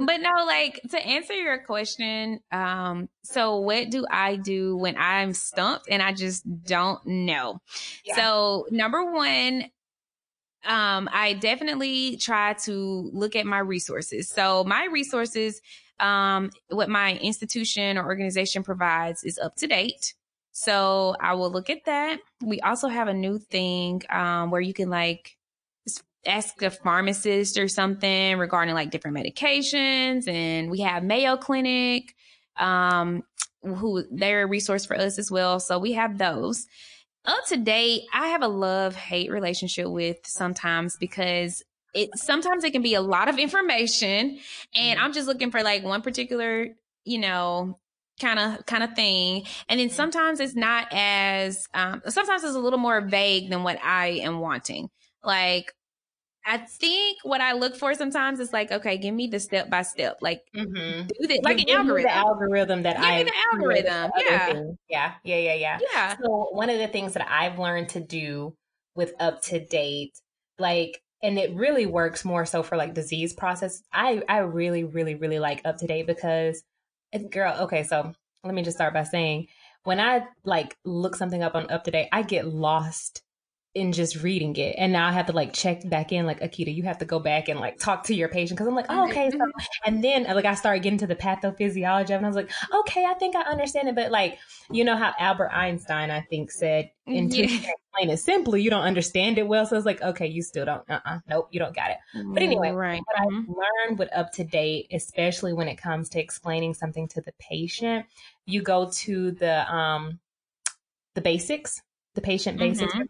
but 0.06 0.18
no, 0.18 0.44
like 0.46 0.82
to 0.92 1.00
answer 1.00 1.34
your 1.34 1.64
question. 1.64 2.42
Um, 2.52 3.08
so 3.24 3.60
what 3.60 3.90
do 3.90 4.06
I 4.12 4.36
do 4.36 4.76
when 4.76 4.98
I'm 4.98 5.34
stumped 5.34 5.88
and 5.90 6.02
I 6.02 6.12
just 6.12 6.44
don't 6.66 7.00
know? 7.06 7.62
Yeah. 8.04 8.18
So 8.18 8.68
number 8.70 9.10
one, 9.14 9.72
um, 10.66 11.10
I 11.12 11.34
definitely 11.34 12.18
try 12.18 12.54
to 12.66 13.10
look 13.14 13.36
at 13.36 13.46
my 13.46 13.60
resources. 13.60 14.30
So 14.30 14.64
my 14.64 14.86
resources, 14.86 15.62
um, 16.00 16.52
what 16.70 16.90
my 16.90 17.18
institution 17.18 17.98
or 17.98 18.06
organization 18.06 18.64
provides 18.64 19.24
is 19.24 19.38
up 19.38 19.56
to 19.58 19.68
date. 19.68 20.14
So 20.52 21.16
I 21.20 21.34
will 21.34 21.52
look 21.52 21.70
at 21.70 21.86
that. 21.86 22.20
We 22.42 22.62
also 22.62 22.88
have 22.88 23.08
a 23.08 23.14
new 23.14 23.40
thing 23.40 24.02
um, 24.10 24.52
where 24.52 24.62
you 24.62 24.74
can 24.74 24.90
like 24.90 25.38
ask 26.26 26.62
a 26.62 26.72
pharmacist 26.72 27.58
or 27.58 27.68
something 27.68 28.38
regarding 28.38 28.74
like 28.74 28.90
different 28.90 29.18
medications. 29.18 30.28
And 30.28 30.72
we 30.72 30.80
have 30.80 31.04
Mayo 31.04 31.38
Clinic, 31.38 32.16
um, 32.58 33.24
who 33.64 34.04
they're 34.12 34.44
a 34.44 34.48
resource 34.48 34.86
for 34.86 34.98
us 34.98 35.20
as 35.20 35.30
well. 35.30 35.60
So 35.60 35.78
we 35.78 35.94
have 35.94 36.18
those. 36.18 36.68
Up 37.26 37.46
to 37.48 37.58
date, 37.58 38.04
I 38.14 38.28
have 38.28 38.44
a 38.44 38.48
love 38.48 38.96
hate 38.96 39.32
relationship 39.32 39.88
with 39.88 40.18
sometimes 40.26 40.98
because 40.98 41.64
it 41.94 42.10
sometimes 42.18 42.64
it 42.64 42.72
can 42.72 42.82
be 42.82 42.94
a 42.94 43.02
lot 43.02 43.30
of 43.30 43.40
information 43.40 44.38
and 44.76 45.00
I'm 45.00 45.14
just 45.14 45.28
looking 45.28 45.50
for 45.50 45.64
like 45.64 45.84
one 45.84 46.02
particular, 46.02 46.68
you 47.06 47.18
know, 47.18 47.80
kind 48.20 48.38
of 48.38 48.66
kind 48.66 48.84
of 48.84 48.94
thing. 48.94 49.46
And 49.70 49.80
then 49.80 49.90
sometimes 49.90 50.40
it's 50.40 50.56
not 50.56 50.88
as 50.92 51.68
um 51.74 52.02
sometimes 52.08 52.44
it's 52.44 52.56
a 52.56 52.60
little 52.60 52.80
more 52.80 53.02
vague 53.02 53.50
than 53.50 53.64
what 53.64 53.80
i 53.84 54.08
am 54.08 54.40
wanting. 54.40 54.90
Like 55.24 55.74
i 56.46 56.58
think 56.58 57.18
what 57.24 57.42
i 57.42 57.54
look 57.54 57.76
for 57.76 57.94
sometimes 57.94 58.40
is 58.40 58.54
like 58.54 58.72
okay 58.72 58.98
give 58.98 59.14
me 59.14 59.28
the 59.28 59.40
step 59.40 59.70
by 59.70 59.82
step 59.82 60.18
like 60.22 60.42
Mm-hmm. 60.56 61.08
do 61.08 61.28
this 61.28 61.40
like 61.44 61.60
an 61.60 61.66
Give 61.66 61.68
me 61.68 61.74
algorithm 61.76 62.04
The 62.04 62.16
algorithm 62.16 62.84
that 62.84 62.96
Give 62.98 63.04
me 63.06 63.10
I 63.12 63.24
the 63.24 63.32
algorithm, 63.54 64.12
yeah. 64.18 64.46
things. 64.54 64.78
yeah, 64.90 65.14
yeah, 65.24 65.36
yeah, 65.38 65.54
yeah. 65.56 65.80
yeah 65.94 66.18
So 66.18 66.48
one 66.52 66.70
of 66.70 66.78
the 66.80 66.88
things 66.88 67.14
that 67.14 67.28
I've 67.30 67.60
learned 67.60 67.90
to 67.90 68.00
do 68.00 68.56
with 68.96 69.14
up 69.20 69.42
to 69.44 69.60
date, 69.66 70.14
like, 70.58 71.02
and 71.22 71.38
it 71.38 71.54
really 71.56 71.86
works 71.86 72.24
more 72.24 72.46
so 72.46 72.64
for 72.64 72.78
like 72.78 72.94
disease 72.94 73.34
process. 73.34 73.82
I 73.92 74.24
I 74.30 74.38
really 74.40 74.84
really 74.84 75.16
really 75.16 75.40
like 75.40 75.62
up 75.66 75.78
to 75.78 75.88
date 75.88 76.08
because, 76.08 76.64
girl, 77.32 77.56
okay, 77.62 77.84
so 77.84 78.14
let 78.44 78.54
me 78.54 78.62
just 78.62 78.78
start 78.78 78.94
by 78.94 79.04
saying 79.04 79.48
when 79.84 80.00
I 80.00 80.26
like 80.46 80.76
look 80.86 81.16
something 81.16 81.44
up 81.44 81.56
on 81.56 81.70
up 81.72 81.84
to 81.86 81.92
date, 81.92 82.10
I 82.12 82.22
get 82.22 82.48
lost 82.48 83.22
in 83.76 83.92
just 83.92 84.24
reading 84.24 84.56
it. 84.56 84.76
And 84.78 84.94
now 84.94 85.08
I 85.08 85.12
have 85.12 85.26
to 85.28 85.34
like 85.34 85.52
check 85.54 85.88
back 85.88 86.12
in, 86.14 86.26
like, 86.26 86.40
Akita, 86.40 86.74
you 86.74 86.84
have 86.84 86.98
to 87.00 87.06
go 87.06 87.20
back 87.20 87.50
and 87.50 87.60
like 87.60 87.78
talk 87.78 88.06
to 88.06 88.16
your 88.16 88.30
patient. 88.30 88.58
Cause 88.58 88.68
I'm 88.68 88.74
like, 88.76 88.86
oh, 88.90 89.06
okay. 89.06 89.30
So, 89.30 89.38
and 89.86 90.04
then 90.04 90.24
like 90.24 90.46
I 90.46 90.56
started 90.56 90.82
getting 90.82 91.00
to 91.00 91.08
the 91.08 91.16
pathophysiology 91.16 92.06
of 92.06 92.10
it, 92.12 92.14
and 92.16 92.26
I 92.26 92.30
was 92.30 92.38
like, 92.38 92.52
okay, 92.74 93.06
I 93.06 93.14
think 93.16 93.36
I 93.36 93.42
understand 93.42 93.90
it. 93.90 93.96
But 93.96 94.12
like, 94.12 94.40
you 94.72 94.84
know 94.86 94.96
how 94.96 95.14
Albert 95.20 95.50
Einstein, 95.54 96.10
I 96.10 96.22
think, 96.22 96.52
said, 96.52 96.90
until 97.14 97.46
you 97.46 97.60
Yeah. 97.60 97.72
explain 97.94 98.10
it 98.10 98.18
simply, 98.18 98.62
you 98.62 98.70
don't 98.70 98.84
understand 98.84 99.38
it 99.38 99.48
well. 99.48 99.66
So 99.66 99.76
it's 99.76 99.86
like, 99.86 100.02
okay, 100.02 100.28
you 100.28 100.42
still 100.42 100.66
don't, 100.66 100.90
uh 100.90 101.02
uh 101.06 101.20
nope, 101.28 101.50
you 101.52 101.60
don't 101.60 101.76
got 101.76 101.92
it. 101.92 101.98
But 102.34 102.44
anyway, 102.44 102.72
right 102.72 103.02
What 103.06 103.20
I've 103.20 103.34
Mhm. 103.34 103.56
learned 103.88 104.00
with 104.00 104.10
up 104.14 104.32
to 104.34 104.44
date, 104.46 104.88
especially 104.92 105.54
when 105.54 105.68
it 105.68 105.76
comes 105.78 106.10
to 106.10 106.20
explaining 106.20 106.74
something 106.74 107.08
to 107.10 107.22
the 107.22 107.34
patient, 107.40 108.06
you 108.46 108.62
go 108.62 108.90
to 108.92 109.32
the 109.32 109.74
um 109.74 110.20
the 111.16 111.22
basics, 111.22 111.82
the 112.14 112.22
patient 112.22 112.60
basics 112.60 112.94
Mhm. 112.94 112.98
something, 112.98 113.10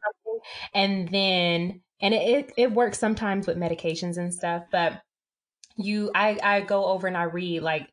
and 0.74 1.10
then 1.10 1.82
and 2.02 2.14
it, 2.14 2.52
it 2.58 2.72
works 2.72 3.00
sometimes 3.00 3.48
with 3.48 3.58
medications 3.58 4.18
and 4.18 4.34
stuff, 4.34 4.64
but 4.72 5.02
you 5.78 6.12
I 6.14 6.38
I 6.42 6.62
go 6.62 6.86
over 6.86 7.08
and 7.08 7.18
I 7.18 7.24
read 7.24 7.64
like 7.64 7.90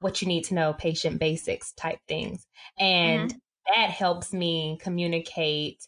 what 0.00 0.22
you 0.22 0.28
need 0.28 0.44
to 0.44 0.54
know, 0.54 0.72
patient 0.72 1.18
basics 1.18 1.72
type 1.72 1.98
things, 2.08 2.46
and 2.78 3.30
mm-hmm. 3.30 3.38
that 3.74 3.90
helps 3.90 4.32
me 4.32 4.78
communicate 4.80 5.86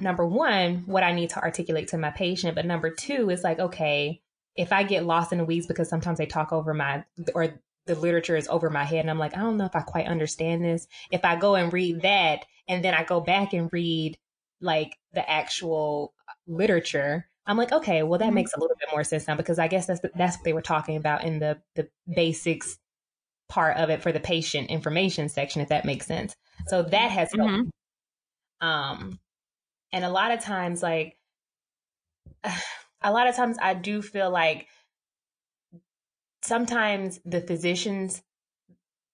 number 0.00 0.26
one, 0.26 0.84
what 0.86 1.02
I 1.02 1.12
need 1.12 1.30
to 1.30 1.40
articulate 1.40 1.88
to 1.88 1.98
my 1.98 2.10
patient. 2.10 2.54
But 2.54 2.66
number 2.66 2.90
two 2.90 3.30
is 3.30 3.42
like, 3.42 3.58
okay, 3.58 4.20
if 4.56 4.72
I 4.72 4.82
get 4.82 5.04
lost 5.04 5.32
in 5.32 5.38
the 5.38 5.44
weeds 5.44 5.66
because 5.66 5.88
sometimes 5.88 6.18
they 6.18 6.26
talk 6.26 6.52
over 6.52 6.74
my 6.74 7.04
or 7.34 7.54
the 7.86 7.94
literature 7.94 8.36
is 8.36 8.48
over 8.48 8.70
my 8.70 8.84
head 8.84 9.00
and 9.00 9.10
I'm 9.10 9.18
like, 9.18 9.36
I 9.36 9.40
don't 9.40 9.56
know 9.56 9.66
if 9.66 9.76
I 9.76 9.80
quite 9.80 10.06
understand 10.06 10.64
this. 10.64 10.86
If 11.10 11.24
I 11.24 11.36
go 11.36 11.54
and 11.54 11.72
read 11.72 12.02
that, 12.02 12.44
and 12.66 12.82
then 12.82 12.94
I 12.94 13.04
go 13.04 13.20
back 13.20 13.52
and 13.52 13.70
read 13.72 14.16
like 14.64 14.98
the 15.14 15.28
actual 15.30 16.14
literature, 16.48 17.28
I'm 17.46 17.58
like, 17.58 17.72
okay, 17.72 18.02
well 18.04 18.18
that 18.20 18.32
Mhm. 18.32 18.34
makes 18.34 18.54
a 18.54 18.60
little 18.60 18.76
bit 18.80 18.90
more 18.92 19.04
sense 19.04 19.28
now 19.28 19.36
because 19.36 19.58
I 19.60 19.68
guess 19.68 19.86
that's 19.86 20.00
the, 20.00 20.12
that's 20.16 20.36
what 20.38 20.44
they 20.44 20.54
were 20.54 20.62
talking 20.62 20.96
about 20.96 21.24
in 21.24 21.40
the 21.40 21.62
the 21.76 21.90
basics 22.14 22.78
part 23.48 23.76
of 23.78 23.90
it 23.90 24.02
for 24.02 24.12
the 24.12 24.20
patient 24.20 24.70
information 24.70 25.28
section, 25.30 25.62
if 25.62 25.68
that 25.70 25.84
makes 25.86 26.06
sense. 26.06 26.36
So 26.68 26.82
that 26.84 27.10
has 27.12 27.30
helped. 27.38 27.56
Mhm. 27.56 27.70
Um, 28.60 29.20
and 29.92 30.04
a 30.04 30.10
lot 30.10 30.32
of 30.32 30.40
times, 30.40 30.82
like 30.82 31.18
a 33.02 33.12
lot 33.12 33.26
of 33.28 33.36
times, 33.36 33.58
I 33.60 33.74
do 33.74 34.02
feel 34.02 34.30
like 34.30 34.68
sometimes 36.42 37.20
the 37.24 37.40
physicians 37.40 38.22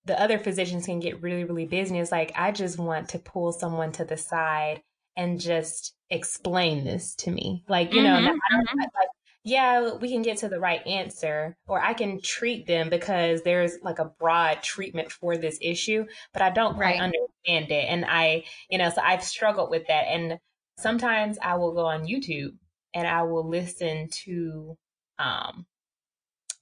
the 0.05 0.21
other 0.21 0.39
physicians 0.39 0.87
can 0.87 1.01
get 1.01 1.23
really 1.23 1.45
really 1.45 1.67
busy 1.67 1.99
it's 1.99 2.13
like 2.13 2.33
i 2.37 2.51
just 2.53 2.79
want 2.79 3.09
to 3.11 3.19
pull 3.19 3.53
someone 3.53 3.93
to 3.93 4.05
the 4.05 4.17
side 4.17 4.83
and 5.21 5.41
just 5.41 5.95
explain 6.11 6.85
this 6.85 7.15
to 7.17 7.31
me 7.31 7.65
like 7.69 7.95
you 7.95 8.03
know 8.03 8.19
Mhm, 8.19 8.25
not- 8.25 8.37
I 8.51 8.85
like, 8.99 9.09
yeah 9.45 9.95
we 9.95 10.09
can 10.11 10.23
get 10.23 10.39
to 10.39 10.49
the 10.49 10.61
right 10.61 10.87
answer 10.87 11.57
or 11.69 11.81
i 11.81 11.95
can 11.95 12.21
treat 12.21 12.67
them 12.67 12.91
because 12.91 13.43
there's 13.43 13.79
like 13.83 13.99
a 13.99 14.07
broad 14.19 14.63
treatment 14.63 15.13
for 15.13 15.37
this 15.37 15.59
issue 15.63 16.07
but 16.33 16.43
i 16.43 16.51
don't 16.51 16.79
quite 16.79 16.99
Right. 16.99 17.01
understand 17.01 17.71
it 17.71 17.87
and 17.89 18.05
i 18.07 18.45
you 18.71 18.79
know 18.79 18.91
so 18.91 19.01
i've 19.03 19.23
struggled 19.25 19.71
with 19.71 19.87
that 19.89 20.07
and 20.09 20.39
sometimes 20.79 21.39
i 21.43 21.55
will 21.57 21.73
go 21.75 21.87
on 21.87 22.07
youtube 22.07 22.57
and 22.95 23.07
i 23.09 23.23
will 23.23 23.49
listen 23.49 24.09
to 24.11 24.77
um 25.19 25.67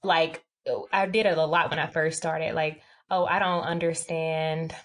like 0.03 0.43
I 0.91 1.05
did 1.07 1.25
it 1.25 1.37
a 1.37 1.45
lot 1.45 1.69
when 1.69 1.79
I 1.79 1.87
first 1.87 2.17
started. 2.17 2.53
Like, 2.53 2.81
oh, 3.09 3.25
I 3.25 3.39
don't 3.39 3.63
understand. 3.63 4.75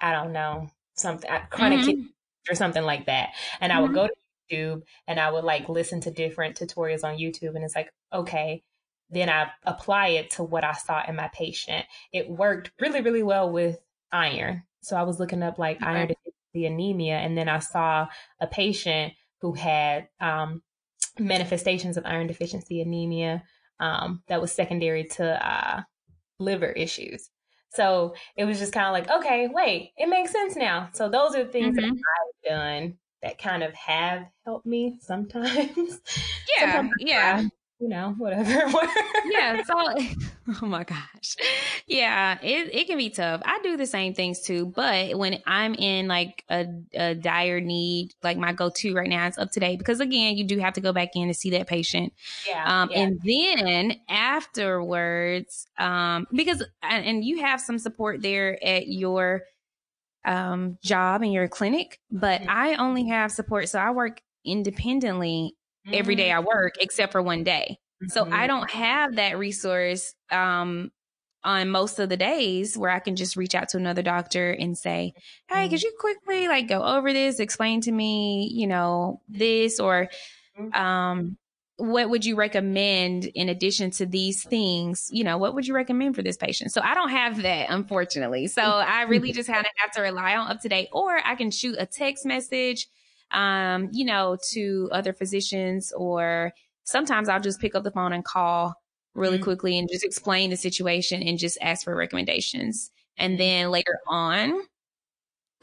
I 0.00 0.12
don't 0.12 0.32
know 0.32 0.70
something 0.94 1.30
uh, 1.30 1.46
chronic 1.50 1.82
Mhm. 1.82 2.10
Or 2.48 2.54
something 2.54 2.84
like 2.84 3.06
that. 3.06 3.30
And 3.60 3.72
I 3.72 3.80
would 3.80 3.92
go 3.92 4.06
to 4.06 4.14
YouTube 4.50 4.82
and 5.06 5.20
I 5.20 5.30
would 5.30 5.44
like 5.44 5.68
listen 5.68 6.00
to 6.02 6.10
different 6.10 6.56
tutorials 6.56 7.04
on 7.04 7.18
YouTube, 7.18 7.54
and 7.54 7.64
it's 7.64 7.76
like, 7.76 7.92
okay. 8.12 8.62
Then 9.12 9.28
I 9.28 9.48
apply 9.64 10.10
it 10.10 10.30
to 10.32 10.44
what 10.44 10.62
I 10.62 10.72
saw 10.72 11.02
in 11.08 11.16
my 11.16 11.28
patient. 11.34 11.84
It 12.12 12.30
worked 12.30 12.70
really, 12.80 13.00
really 13.00 13.24
well 13.24 13.50
with 13.50 13.76
iron. 14.12 14.62
So 14.82 14.96
I 14.96 15.02
was 15.02 15.18
looking 15.18 15.42
up 15.42 15.58
like 15.58 15.82
iron 15.82 16.04
Okay. 16.04 16.14
deficiency 16.14 16.66
anemia, 16.66 17.16
and 17.16 17.36
then 17.36 17.48
I 17.48 17.58
saw 17.58 18.06
a 18.38 18.46
patient 18.46 19.14
who 19.40 19.52
had 19.54 20.08
um, 20.20 20.62
manifestations 21.18 21.96
of 21.96 22.06
iron 22.06 22.28
deficiency 22.28 22.80
anemia 22.80 23.42
um, 23.80 24.22
that 24.28 24.40
was 24.40 24.52
secondary 24.52 25.04
to 25.04 25.24
uh, 25.44 25.82
liver 26.38 26.70
issues. 26.70 27.30
So 27.70 28.14
it 28.36 28.44
was 28.44 28.58
just 28.58 28.72
kind 28.72 28.86
of 28.86 28.92
like, 28.92 29.10
okay, 29.20 29.48
wait, 29.48 29.92
it 29.96 30.08
makes 30.08 30.32
sense 30.32 30.56
now. 30.56 30.90
So 30.92 31.08
those 31.08 31.34
are 31.34 31.44
things 31.46 31.76
that 31.76 31.84
Mhm. 31.84 32.04
I've 32.18 32.50
done 32.50 32.98
that 33.22 33.38
kind 33.38 33.62
of 33.62 33.72
have 33.74 34.26
helped 34.44 34.66
me 34.66 34.96
sometimes. 35.00 36.00
Yeah, 36.48 36.82
Sometimes 36.82 36.90
yeah. 36.96 37.42
You 37.80 37.88
know, 37.88 38.14
whatever. 38.18 38.50
yeah 39.30 39.62
so 39.62 39.74
oh 40.62 40.66
my 40.66 40.84
gosh 40.84 41.36
yeah 41.86 42.38
it, 42.42 42.74
it 42.74 42.86
can 42.86 42.98
be 42.98 43.10
tough 43.10 43.40
i 43.44 43.58
do 43.62 43.76
the 43.76 43.86
same 43.86 44.14
things 44.14 44.40
too 44.40 44.66
but 44.66 45.16
when 45.16 45.40
i'm 45.46 45.74
in 45.74 46.08
like 46.08 46.44
a, 46.50 46.66
a 46.94 47.14
dire 47.14 47.60
need 47.60 48.14
like 48.22 48.36
my 48.36 48.52
go-to 48.52 48.94
right 48.94 49.08
now 49.08 49.26
is 49.26 49.38
up 49.38 49.50
to 49.50 49.60
date 49.60 49.78
because 49.78 50.00
again 50.00 50.36
you 50.36 50.44
do 50.44 50.58
have 50.58 50.74
to 50.74 50.80
go 50.80 50.92
back 50.92 51.10
in 51.14 51.28
to 51.28 51.34
see 51.34 51.50
that 51.50 51.66
patient 51.66 52.12
yeah. 52.48 52.82
um, 52.82 52.90
yeah. 52.90 53.00
and 53.00 53.20
then 53.22 53.96
afterwards 54.08 55.66
um, 55.78 56.26
because 56.32 56.64
and 56.82 57.24
you 57.24 57.40
have 57.40 57.60
some 57.60 57.78
support 57.78 58.22
there 58.22 58.62
at 58.64 58.88
your 58.88 59.42
um, 60.24 60.78
job 60.82 61.22
and 61.22 61.32
your 61.32 61.48
clinic 61.48 62.00
but 62.10 62.40
Mhm. 62.42 62.48
i 62.48 62.74
only 62.74 63.08
have 63.08 63.30
support 63.32 63.68
so 63.68 63.78
i 63.78 63.90
work 63.90 64.20
independently 64.44 65.54
every 65.92 66.16
day 66.16 66.30
I 66.32 66.40
work 66.40 66.74
except 66.80 67.12
for 67.12 67.22
one 67.22 67.44
day. 67.44 67.78
So 68.06 68.26
Mhm. 68.26 68.32
I 68.32 68.46
don't 68.46 68.70
have 68.70 69.16
that 69.16 69.38
resource 69.38 70.14
um 70.30 70.90
on 71.42 71.70
most 71.70 71.98
of 71.98 72.10
the 72.10 72.16
days 72.18 72.76
where 72.76 72.90
I 72.90 72.98
can 72.98 73.16
just 73.16 73.34
reach 73.36 73.54
out 73.54 73.70
to 73.70 73.78
another 73.78 74.02
doctor 74.02 74.50
and 74.50 74.76
say, 74.76 75.14
"Hey, 75.48 75.68
could 75.70 75.82
you 75.82 75.92
quickly 75.98 76.48
like 76.48 76.68
go 76.68 76.82
over 76.82 77.12
this, 77.12 77.40
explain 77.40 77.80
to 77.82 77.92
me, 77.92 78.50
you 78.52 78.66
know, 78.66 79.22
this 79.28 79.80
or 79.80 80.10
um 80.72 81.36
what 81.76 82.10
would 82.10 82.26
you 82.26 82.36
recommend 82.36 83.24
in 83.34 83.48
addition 83.48 83.90
to 83.90 84.04
these 84.04 84.44
things? 84.44 85.08
You 85.10 85.24
know, 85.24 85.38
what 85.38 85.54
would 85.54 85.66
you 85.66 85.74
recommend 85.74 86.14
for 86.14 86.22
this 86.22 86.36
patient? 86.36 86.72
So 86.72 86.82
I 86.82 86.92
don't 86.92 87.08
have 87.08 87.40
that, 87.42 87.70
unfortunately. 87.70 88.48
So 88.48 88.60
I 88.62 89.02
really 89.02 89.32
just 89.34 89.48
kind 89.48 89.64
of 89.64 89.72
have 89.76 89.90
to 89.92 90.02
rely 90.02 90.36
on 90.36 90.50
up 90.50 90.60
to 90.60 90.68
date, 90.68 90.88
or 90.92 91.18
I 91.24 91.36
can 91.36 91.50
shoot 91.50 91.76
a 91.78 91.86
text 91.86 92.26
message, 92.26 92.86
um, 93.32 93.88
you 93.92 94.04
know, 94.04 94.36
to 94.52 94.88
other 94.92 95.12
physicians, 95.12 95.92
or 95.92 96.52
sometimes 96.84 97.28
I'll 97.28 97.40
just 97.40 97.60
pick 97.60 97.74
up 97.74 97.84
the 97.84 97.90
phone 97.90 98.12
and 98.12 98.24
call 98.24 98.74
really 99.14 99.38
Mhm. 99.38 99.38
quickly 99.38 99.78
and 99.78 99.88
just 99.90 100.04
explain 100.04 100.50
the 100.50 100.56
situation 100.56 101.22
and 101.22 101.38
just 101.38 101.58
ask 101.60 101.84
for 101.84 101.94
recommendations. 101.96 102.90
And 103.18 103.38
then 103.38 103.70
later 103.70 103.98
on, 104.06 104.62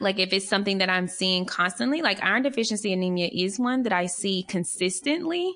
like 0.00 0.18
if 0.20 0.32
it's 0.32 0.48
something 0.48 0.78
that 0.78 0.88
I'm 0.88 1.08
seeing 1.08 1.44
constantly, 1.44 2.02
like 2.02 2.22
iron 2.22 2.42
deficiency 2.42 2.92
anemia 2.92 3.30
is 3.32 3.58
one 3.58 3.82
that 3.82 3.92
I 3.92 4.06
see 4.06 4.44
consistently. 4.44 5.52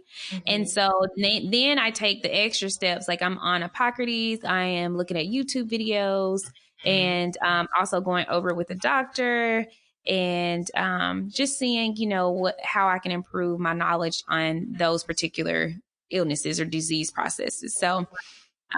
And 0.47 0.69
Mhm. 0.69 0.69
so 0.69 1.07
then, 1.17 1.51
then 1.51 1.79
I 1.79 1.91
take 1.93 2.23
the 2.23 2.35
extra 2.35 2.69
steps. 2.69 3.07
Like 3.07 3.23
I'm 3.23 3.39
on 3.39 3.63
Hippocrates, 3.63 4.45
I 4.45 4.65
am 4.65 4.97
looking 4.97 5.17
at 5.17 5.27
YouTube 5.27 5.71
videos 5.71 6.41
and 6.85 7.37
um, 7.47 7.69
also 7.79 8.01
going 8.01 8.27
over 8.29 8.53
with 8.53 8.67
the 8.67 8.75
doctor 8.75 9.67
and 10.07 10.69
um, 10.75 11.31
just 11.31 11.59
seeing, 11.59 11.97
you 11.97 12.07
know, 12.09 12.31
what 12.31 12.57
how 12.63 12.89
I 12.89 12.99
can 12.99 13.13
improve 13.13 13.61
my 13.61 13.73
knowledge 13.73 14.23
on 14.29 14.69
those 14.71 15.05
particular 15.05 15.73
illnesses 16.11 16.61
or 16.61 16.65
disease 16.65 17.11
processes. 17.11 17.77
So, 17.77 18.07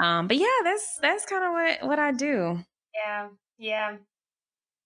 um, 0.01 0.29
but 0.29 0.37
yeah, 0.37 0.47
that's 0.63 0.99
that's 1.01 1.27
kind 1.27 1.45
of 1.45 1.53
what 1.53 1.89
what 1.89 1.99
I 1.99 2.13
do. 2.13 2.59
yeah, 2.95 3.29
yeah, 3.59 3.97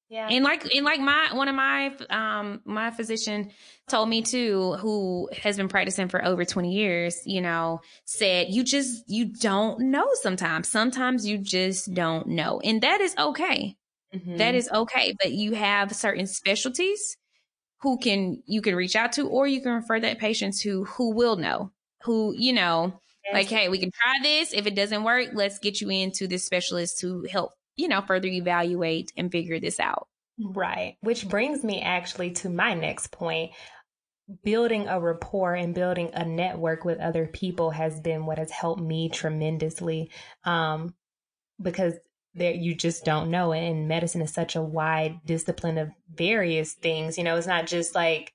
yeah. 0.08 0.28
And 0.30 0.44
like 0.44 0.74
and 0.74 0.84
like 0.84 1.00
my 1.00 1.30
one 1.32 1.48
of 1.48 1.54
my 1.54 1.94
um 2.08 2.60
my 2.64 2.90
physician 2.90 3.50
told 3.88 4.08
me 4.08 4.22
too, 4.22 4.74
who 4.80 5.28
has 5.42 5.56
been 5.56 5.68
practicing 5.68 6.08
for 6.08 6.24
over 6.24 6.44
20 6.44 6.72
years, 6.72 7.20
you 7.26 7.40
know, 7.40 7.80
said 8.04 8.48
you 8.48 8.64
just 8.64 9.04
you 9.08 9.26
don't 9.26 9.80
know 9.80 10.08
sometimes. 10.14 10.68
Sometimes 10.68 11.26
you 11.26 11.38
just 11.38 11.92
don't 11.92 12.28
know. 12.28 12.60
And 12.62 12.82
that 12.82 13.00
is 13.00 13.14
okay. 13.18 13.76
Mhm. 14.12 14.38
That 14.38 14.54
is 14.54 14.68
okay. 14.70 15.14
But 15.20 15.32
you 15.32 15.54
have 15.54 15.94
certain 15.94 16.26
specialties 16.26 17.16
who 17.82 17.98
can 17.98 18.42
you 18.46 18.62
can 18.62 18.76
reach 18.76 18.96
out 18.96 19.12
to 19.14 19.28
or 19.28 19.46
you 19.48 19.62
can 19.62 19.72
refer 19.74 20.00
that 20.00 20.18
patient 20.20 20.56
to 20.60 20.84
who 20.84 21.14
will 21.14 21.36
know. 21.36 21.72
Who, 22.04 22.34
you 22.36 22.52
know, 22.52 23.00
like, 23.32 23.48
hey, 23.48 23.68
we 23.70 23.78
can 23.80 23.90
try 23.92 24.14
this. 24.22 24.52
If 24.54 24.66
it 24.66 24.74
doesn't 24.76 25.04
work, 25.04 25.30
let's 25.34 25.58
get 25.60 25.80
you 25.80 25.90
into 25.90 26.28
this 26.28 26.46
specialist 26.46 26.98
to 27.00 27.24
help, 27.30 27.52
you 27.76 27.88
know, 27.88 28.02
further 28.02 28.28
evaluate 28.28 29.12
and 29.16 29.32
figure 29.32 29.60
this 29.60 29.80
out. 29.80 30.08
Right. 30.38 30.96
Which 31.00 31.28
brings 31.28 31.64
me 31.64 31.80
actually 31.82 32.30
to 32.32 32.48
my 32.50 32.74
next 32.74 33.08
point. 33.12 33.52
Building 34.44 34.88
a 34.88 35.00
rapport 35.00 35.54
and 35.54 35.74
building 35.74 36.10
a 36.14 36.24
network 36.24 36.84
with 36.84 36.98
other 37.00 37.26
people 37.26 37.70
has 37.70 38.00
been 38.00 38.26
what 38.26 38.38
has 38.38 38.50
helped 38.50 38.82
me 38.82 39.08
tremendously. 39.08 40.10
Um, 40.44 40.94
because 41.62 41.94
there 42.38 42.52
you 42.52 42.74
just 42.74 43.04
don't 43.04 43.30
know. 43.30 43.52
And 43.52 43.88
medicine 43.88 44.22
is 44.22 44.32
such 44.32 44.56
a 44.56 44.62
wide 44.62 45.20
discipline 45.24 45.78
of 45.78 45.90
various 46.12 46.74
things. 46.74 47.18
You 47.18 47.24
know, 47.24 47.36
it's 47.36 47.46
not 47.46 47.66
just 47.66 47.94
like, 47.94 48.32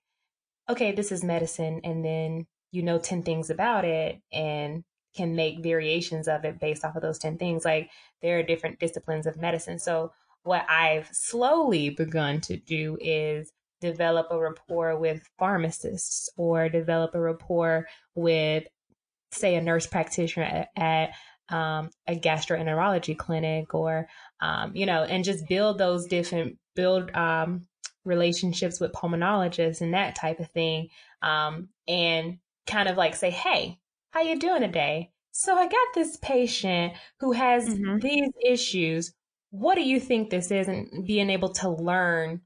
okay, 0.69 0.91
this 0.91 1.11
is 1.11 1.23
medicine, 1.23 1.81
and 1.83 2.03
then 2.03 2.47
you 2.71 2.81
know 2.81 2.97
10 2.97 3.23
things 3.23 3.49
about 3.49 3.85
it 3.85 4.19
and 4.31 4.83
can 5.15 5.35
make 5.35 5.63
variations 5.63 6.27
of 6.27 6.43
it 6.43 6.59
based 6.59 6.83
off 6.83 6.95
of 6.95 7.01
those 7.01 7.19
10 7.19 7.37
things. 7.37 7.63
Like 7.63 7.89
there 8.21 8.39
are 8.39 8.43
different 8.43 8.79
disciplines 8.79 9.27
of 9.27 9.37
medicine. 9.37 9.79
So 9.79 10.11
what 10.43 10.65
I've 10.69 11.07
slowly 11.11 11.89
begun 11.89 12.41
to 12.41 12.57
do 12.57 12.97
is 12.99 13.51
develop 13.79 14.27
a 14.31 14.39
rapport 14.39 14.97
with 14.97 15.27
pharmacists 15.37 16.29
or 16.37 16.69
develop 16.69 17.13
a 17.15 17.19
rapport 17.19 17.85
with, 18.15 18.63
say, 19.31 19.55
a 19.55 19.61
nurse 19.61 19.85
practitioner 19.85 20.45
at, 20.45 20.69
at 20.75 21.09
um, 21.49 21.89
a 22.07 22.19
gastroenterology 22.19 23.17
clinic 23.17 23.73
or, 23.73 24.07
um, 24.41 24.75
you 24.75 24.85
know, 24.85 25.03
and 25.03 25.23
just 25.23 25.47
build 25.47 25.77
those 25.77 26.05
different, 26.07 26.57
build 26.75 27.11
um, 27.15 27.67
relationships 28.05 28.79
with 28.79 28.93
pulmonologists 28.93 29.81
and 29.81 29.93
that 29.93 30.15
type 30.15 30.39
of 30.39 30.49
thing. 30.51 30.89
Um, 31.21 31.69
and 31.87 32.39
kind 32.67 32.89
of 32.89 32.97
like 32.97 33.15
say, 33.15 33.29
hey, 33.29 33.79
how 34.11 34.21
you 34.21 34.39
doing 34.39 34.61
today? 34.61 35.11
So 35.31 35.55
I 35.55 35.67
got 35.67 35.87
this 35.95 36.17
patient 36.17 36.93
who 37.19 37.31
has 37.31 37.67
Mhm. 37.67 38.01
these 38.01 38.29
issues 38.45 39.13
what 39.53 39.75
do 39.75 39.81
you 39.83 39.99
think 39.99 40.31
this 40.31 40.49
is 40.49 40.67
and 40.67 41.05
being 41.05 41.29
able 41.29 41.49
to 41.49 41.69
learn 41.69 42.41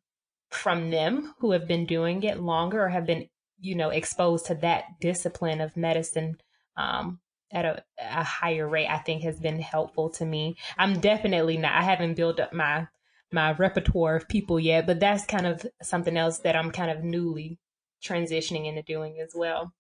from 0.52 0.90
them 0.90 1.34
who 1.40 1.52
have 1.52 1.66
been 1.66 1.86
doing 1.86 2.22
it 2.24 2.42
longer 2.42 2.84
or 2.84 2.90
have 2.90 3.06
been 3.06 3.30
you 3.60 3.76
know 3.76 3.90
exposed 3.90 4.46
to 4.46 4.56
that 4.56 4.84
discipline 5.00 5.62
of 5.62 5.78
medicine 5.78 6.36
um, 6.76 7.22
at 7.52 7.66
a, 7.66 7.84
a 8.00 8.24
higher 8.24 8.68
rate 8.68 8.88
i 8.90 8.98
think 8.98 9.24
has 9.24 9.40
been 9.40 9.60
helpful 9.60 10.10
to 10.10 10.26
me 10.26 10.58
i'm 10.78 11.00
definitely 11.00 11.58
not 11.58 11.72
i 11.72 11.82
haven't 11.82 12.16
built 12.16 12.40
up 12.40 12.54
my 12.54 12.88
my 13.32 13.52
repertoire 13.54 14.16
of 14.16 14.28
people 14.28 14.60
yet, 14.60 14.88
but 14.88 15.00
that's 15.00 15.26
kind 15.26 15.46
of 15.46 15.66
something 15.82 16.18
else 16.18 16.40
that 16.40 16.56
I'm 16.56 16.72
kind 16.72 16.92
of 16.92 17.04
newly 17.04 17.60
transitioning 18.04 18.68
into 18.68 18.84
doing 18.84 19.20
as 19.20 19.34
well. 19.36 19.74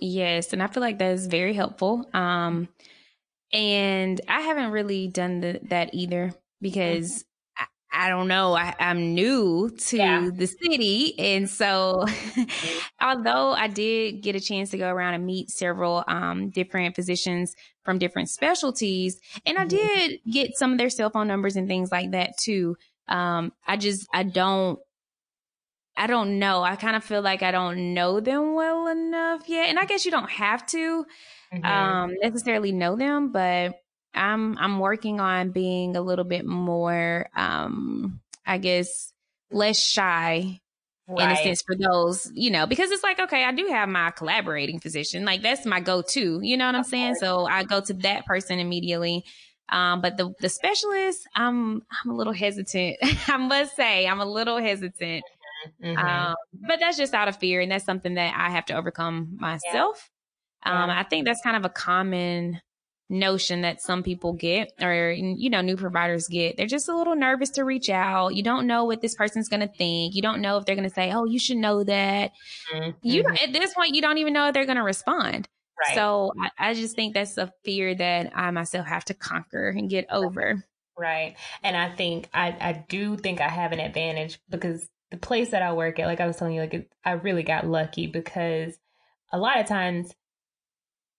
Yes, 0.00 0.52
and 0.52 0.62
I 0.62 0.66
feel 0.66 0.80
like 0.80 0.98
that 0.98 1.12
is 1.12 1.26
very 1.26 1.54
helpful. 1.54 2.08
Um, 2.12 2.68
and 3.52 4.20
I 4.28 4.40
haven't 4.40 4.70
really 4.70 5.08
done 5.08 5.40
the, 5.40 5.60
that 5.64 5.90
either 5.92 6.32
because 6.60 7.24
I, 7.94 8.08
don't 8.08 8.28
know. 8.28 8.54
I, 8.54 8.74
am 8.78 9.14
new 9.14 9.70
to 9.70 10.30
Yeah. 10.30 10.30
the 10.32 10.46
city, 10.46 11.18
and 11.18 11.48
so 11.48 12.04
although 13.00 13.52
I 13.52 13.68
did 13.68 14.22
get 14.22 14.34
a 14.36 14.40
chance 14.40 14.70
to 14.70 14.78
go 14.78 14.90
around 14.90 15.14
and 15.14 15.24
meet 15.24 15.50
several 15.50 16.04
um, 16.08 16.50
different 16.50 16.96
physicians 16.96 17.54
from 17.84 17.98
different 17.98 18.30
specialties, 18.30 19.20
and 19.46 19.58
I 19.58 19.64
Mhm. 19.64 19.66
did 19.66 20.20
get 20.30 20.56
some 20.56 20.72
of 20.72 20.78
their 20.78 20.90
cell 20.90 21.10
phone 21.10 21.28
numbers 21.28 21.56
and 21.56 21.68
things 21.68 21.92
like 21.92 22.10
that 22.12 22.36
too. 22.38 22.76
Um, 23.08 23.52
I 23.66 23.76
just 23.76 24.06
I 24.12 24.22
don't 24.24 24.78
I 25.96 26.06
don't 26.06 26.38
know. 26.38 26.62
I 26.62 26.76
kind 26.76 26.96
of 26.96 27.04
feel 27.04 27.22
like 27.22 27.42
I 27.42 27.50
don't 27.52 27.94
know 27.94 28.18
them 28.20 28.54
well 28.54 28.88
enough 28.88 29.48
yet. 29.48 29.68
And 29.68 29.78
I 29.78 29.84
guess 29.84 30.04
you 30.04 30.10
don't 30.10 30.30
have 30.30 30.66
to 30.68 31.06
Mhm. 31.52 31.96
um 32.02 32.14
necessarily 32.22 32.72
know 32.72 32.96
them, 32.96 33.32
but 33.32 33.74
I'm 34.14 34.56
I'm 34.58 34.78
working 34.78 35.20
on 35.20 35.50
being 35.50 35.96
a 35.96 36.00
little 36.00 36.24
bit 36.24 36.46
more 36.46 37.28
um 37.34 38.20
I 38.46 38.58
guess 38.58 39.12
less 39.50 39.78
shy 39.78 40.60
in 41.06 41.30
a 41.30 41.36
sense 41.36 41.60
for 41.62 41.76
those, 41.76 42.30
you 42.34 42.50
know, 42.50 42.66
because 42.66 42.90
it's 42.90 43.02
like, 43.02 43.20
okay, 43.20 43.44
I 43.44 43.52
do 43.52 43.66
have 43.66 43.88
my 43.90 44.10
collaborating 44.10 44.80
physician. 44.80 45.26
Like 45.26 45.42
that's 45.42 45.66
my 45.66 45.80
go-to. 45.80 46.40
You 46.42 46.56
know 46.56 46.64
what 46.66 46.74
I'm 46.74 46.84
saying? 46.84 47.16
So 47.16 47.44
I 47.44 47.62
go 47.64 47.80
to 47.82 47.92
that 47.94 48.24
person 48.24 48.58
immediately. 48.58 49.24
Um, 49.68 50.00
but 50.00 50.16
the 50.16 50.32
the 50.40 50.48
specialist, 50.48 51.26
I'm 51.34 51.82
I'm 52.04 52.10
a 52.10 52.14
little 52.14 52.32
hesitant. 52.32 52.96
I 53.28 53.36
must 53.36 53.76
say, 53.76 54.06
I'm 54.06 54.20
a 54.20 54.24
little 54.26 54.58
hesitant. 54.58 55.24
Mhm. 55.82 55.98
Um, 55.98 56.36
but 56.52 56.80
that's 56.80 56.96
just 56.98 57.14
out 57.14 57.28
of 57.28 57.36
fear, 57.36 57.60
and 57.60 57.70
that's 57.72 57.84
something 57.84 58.14
that 58.14 58.34
I 58.36 58.50
have 58.50 58.66
to 58.66 58.74
overcome 58.74 59.36
myself. 59.40 60.10
Um, 60.62 60.90
Yeah. 60.90 61.00
I 61.00 61.02
think 61.04 61.24
that's 61.26 61.40
kind 61.42 61.56
of 61.56 61.64
a 61.64 61.70
common 61.70 62.60
notion 63.08 63.60
that 63.62 63.80
some 63.82 64.02
people 64.02 64.32
get, 64.32 64.72
or 64.80 65.10
you 65.12 65.50
know, 65.50 65.60
new 65.60 65.76
providers 65.76 66.26
get. 66.28 66.56
They're 66.56 66.66
just 66.66 66.88
a 66.88 66.96
little 66.96 67.14
nervous 67.16 67.50
to 67.50 67.64
reach 67.64 67.90
out. 67.90 68.34
You 68.34 68.42
don't 68.42 68.66
know 68.66 68.84
what 68.84 69.00
this 69.02 69.14
person's 69.14 69.48
going 69.48 69.60
to 69.60 69.68
think. 69.68 70.14
You 70.14 70.22
don't 70.22 70.40
know 70.40 70.56
if 70.58 70.64
they're 70.64 70.76
going 70.76 70.88
to 70.88 70.94
say, 70.94 71.12
"Oh, 71.12 71.24
you 71.24 71.38
should 71.38 71.58
know 71.58 71.84
that." 71.84 72.32
Mhm. 72.74 72.94
You 73.02 73.24
at 73.42 73.52
this 73.52 73.74
point, 73.74 73.94
you 73.94 74.02
don't 74.02 74.18
even 74.18 74.32
know 74.32 74.48
if 74.48 74.54
they're 74.54 74.64
going 74.66 74.78
to 74.78 74.82
respond. 74.82 75.48
right. 75.86 75.94
So 75.94 76.32
I, 76.58 76.70
I 76.70 76.74
just 76.74 76.96
think 76.96 77.14
that's 77.14 77.36
a 77.36 77.52
fear 77.64 77.94
that 77.94 78.32
I 78.34 78.50
myself 78.50 78.86
have 78.86 79.04
to 79.06 79.14
conquer 79.14 79.68
and 79.68 79.90
get 79.90 80.06
over. 80.10 80.64
Right. 80.96 81.34
And 81.62 81.76
I 81.76 81.90
think 81.90 82.28
I, 82.32 82.56
I 82.60 82.84
do 82.88 83.16
think 83.16 83.40
I 83.40 83.48
have 83.48 83.72
an 83.72 83.80
advantage 83.80 84.38
because 84.48 84.88
the 85.10 85.16
place 85.16 85.50
that 85.50 85.60
I 85.62 85.72
work 85.72 85.98
at, 85.98 86.06
like 86.06 86.20
I 86.20 86.26
was 86.26 86.36
telling 86.36 86.54
you, 86.54 86.60
like 86.60 86.74
it, 86.74 86.92
I 87.04 87.12
really 87.12 87.42
got 87.42 87.66
lucky 87.66 88.06
because 88.06 88.78
a 89.32 89.38
lot 89.38 89.58
of 89.58 89.66
times, 89.66 90.14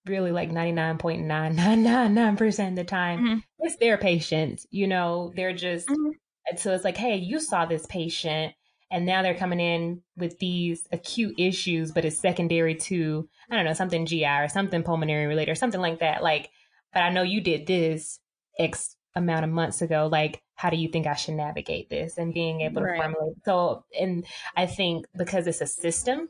really 0.06 0.32
like 0.32 0.50
99.9999% 0.50 2.68
of 2.70 2.76
the 2.76 2.84
time, 2.84 3.24
Mhm. 3.24 3.42
it's 3.60 3.76
their 3.76 3.98
patient 3.98 4.64
You 4.70 4.86
know, 4.86 5.32
they're 5.36 5.52
just, 5.54 5.88
Mhm. 5.88 6.12
and 6.50 6.58
so 6.58 6.72
it's 6.74 6.84
like, 6.84 6.96
hey, 6.96 7.16
you 7.16 7.40
saw 7.40 7.66
this 7.66 7.86
patient 7.86 8.54
and 8.90 9.04
now 9.04 9.22
they're 9.22 9.34
coming 9.34 9.60
in 9.60 10.02
with 10.16 10.38
these 10.38 10.86
acute 10.92 11.34
issues, 11.38 11.92
but 11.92 12.04
it's 12.04 12.18
secondary 12.20 12.74
to, 12.76 13.28
I 13.50 13.56
don't 13.56 13.64
know, 13.64 13.72
something 13.72 14.06
GI 14.06 14.42
or 14.42 14.48
something 14.48 14.82
pulmonary 14.82 15.26
related 15.26 15.50
or 15.50 15.56
something 15.56 15.80
like 15.80 15.98
that. 16.00 16.22
Like, 16.22 16.50
but 16.92 17.02
I 17.02 17.10
know 17.10 17.22
you 17.22 17.40
did 17.40 17.66
this 17.66 18.20
X 18.58 18.96
amount 19.16 19.44
of 19.44 19.50
months 19.50 19.82
ago. 19.82 20.08
Like, 20.10 20.42
how 20.54 20.70
do 20.70 20.76
you 20.76 20.88
think 20.88 21.06
I 21.06 21.14
should 21.14 21.34
navigate 21.34 21.90
this? 21.90 22.16
And 22.16 22.32
being 22.32 22.60
able 22.60 22.82
to 22.82 22.94
formulate. 22.96 23.36
So, 23.44 23.84
and 23.98 24.24
I 24.56 24.66
think 24.66 25.06
because 25.16 25.46
it's 25.46 25.60
a 25.60 25.66
system 25.66 26.28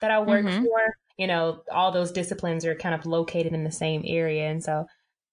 that 0.00 0.10
I 0.10 0.20
work 0.20 0.44
Mhm. 0.44 0.62
for, 0.62 0.96
you 1.18 1.26
know, 1.26 1.62
all 1.70 1.92
those 1.92 2.12
disciplines 2.12 2.64
are 2.64 2.74
kind 2.74 2.94
of 2.94 3.06
located 3.06 3.52
in 3.52 3.64
the 3.64 3.70
same 3.72 4.02
area. 4.06 4.48
And 4.50 4.62
so 4.62 4.86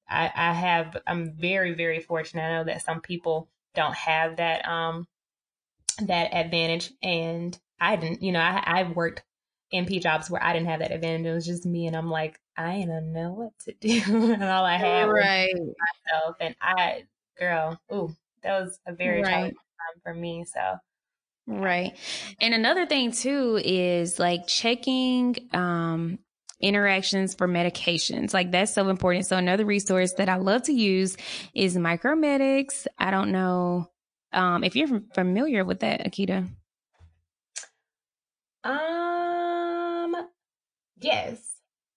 I, 0.09 0.31
I 0.35 0.53
have, 0.53 0.97
I'm 1.07 1.33
very, 1.33 1.73
very 1.73 2.01
fortunate. 2.01 2.43
I 2.43 2.57
know 2.57 2.63
that 2.65 2.83
some 2.83 3.01
people 3.01 3.49
don't 3.75 3.95
have 3.95 4.37
that, 4.37 4.67
um, 4.67 5.07
that 6.03 6.33
advantage. 6.33 6.93
And 7.03 7.57
I 7.79 7.95
didn't, 7.95 8.21
you 8.21 8.31
know, 8.31 8.39
I, 8.41 8.63
I've 8.65 8.95
worked 8.95 9.23
NP 9.73 9.99
jobs 9.99 10.29
where 10.29 10.43
I 10.43 10.53
didn't 10.53 10.67
have 10.67 10.79
that 10.79 10.91
advantage. 10.91 11.25
It 11.27 11.33
was 11.33 11.45
just 11.45 11.65
me. 11.65 11.87
And 11.87 11.95
I'm 11.95 12.09
like, 12.09 12.39
I 12.57 12.83
don't 12.85 13.13
know 13.13 13.31
what 13.33 13.57
to 13.65 13.73
do. 13.73 14.01
and 14.33 14.43
all 14.43 14.65
I 14.65 14.77
had 14.77 15.05
was 15.07 15.13
Right. 15.13 15.75
myself. 16.05 16.35
And 16.39 16.55
I, 16.61 17.05
girl, 17.37 17.79
ooh, 17.93 18.15
that 18.43 18.59
was 18.61 18.79
a 18.85 18.93
very 18.93 19.21
Right. 19.21 19.29
challenging 19.29 19.55
time 19.55 20.01
for 20.03 20.13
me. 20.13 20.45
So, 20.45 20.77
Right. 21.47 21.93
And 22.39 22.53
another 22.53 22.85
thing 22.85 23.11
too 23.11 23.59
is 23.63 24.19
like 24.19 24.47
checking 24.47 25.35
um 25.53 26.19
interactions 26.61 27.33
for 27.33 27.47
medications. 27.47 28.33
Like 28.33 28.51
that's 28.51 28.73
so 28.73 28.89
important. 28.89 29.25
So 29.25 29.37
another 29.37 29.65
resource 29.65 30.13
that 30.13 30.29
I 30.29 30.35
love 30.35 30.63
to 30.63 30.73
use 30.73 31.17
is 31.55 31.75
Micromedex. 31.77 32.85
I 32.99 33.11
don't 33.11 33.31
know 33.31 33.89
um 34.33 34.63
if 34.63 34.75
you're 34.75 35.01
familiar 35.15 35.65
with 35.65 35.79
that, 35.81 36.05
Akita. 36.05 36.47
um, 38.63 40.15
yes, 40.99 41.39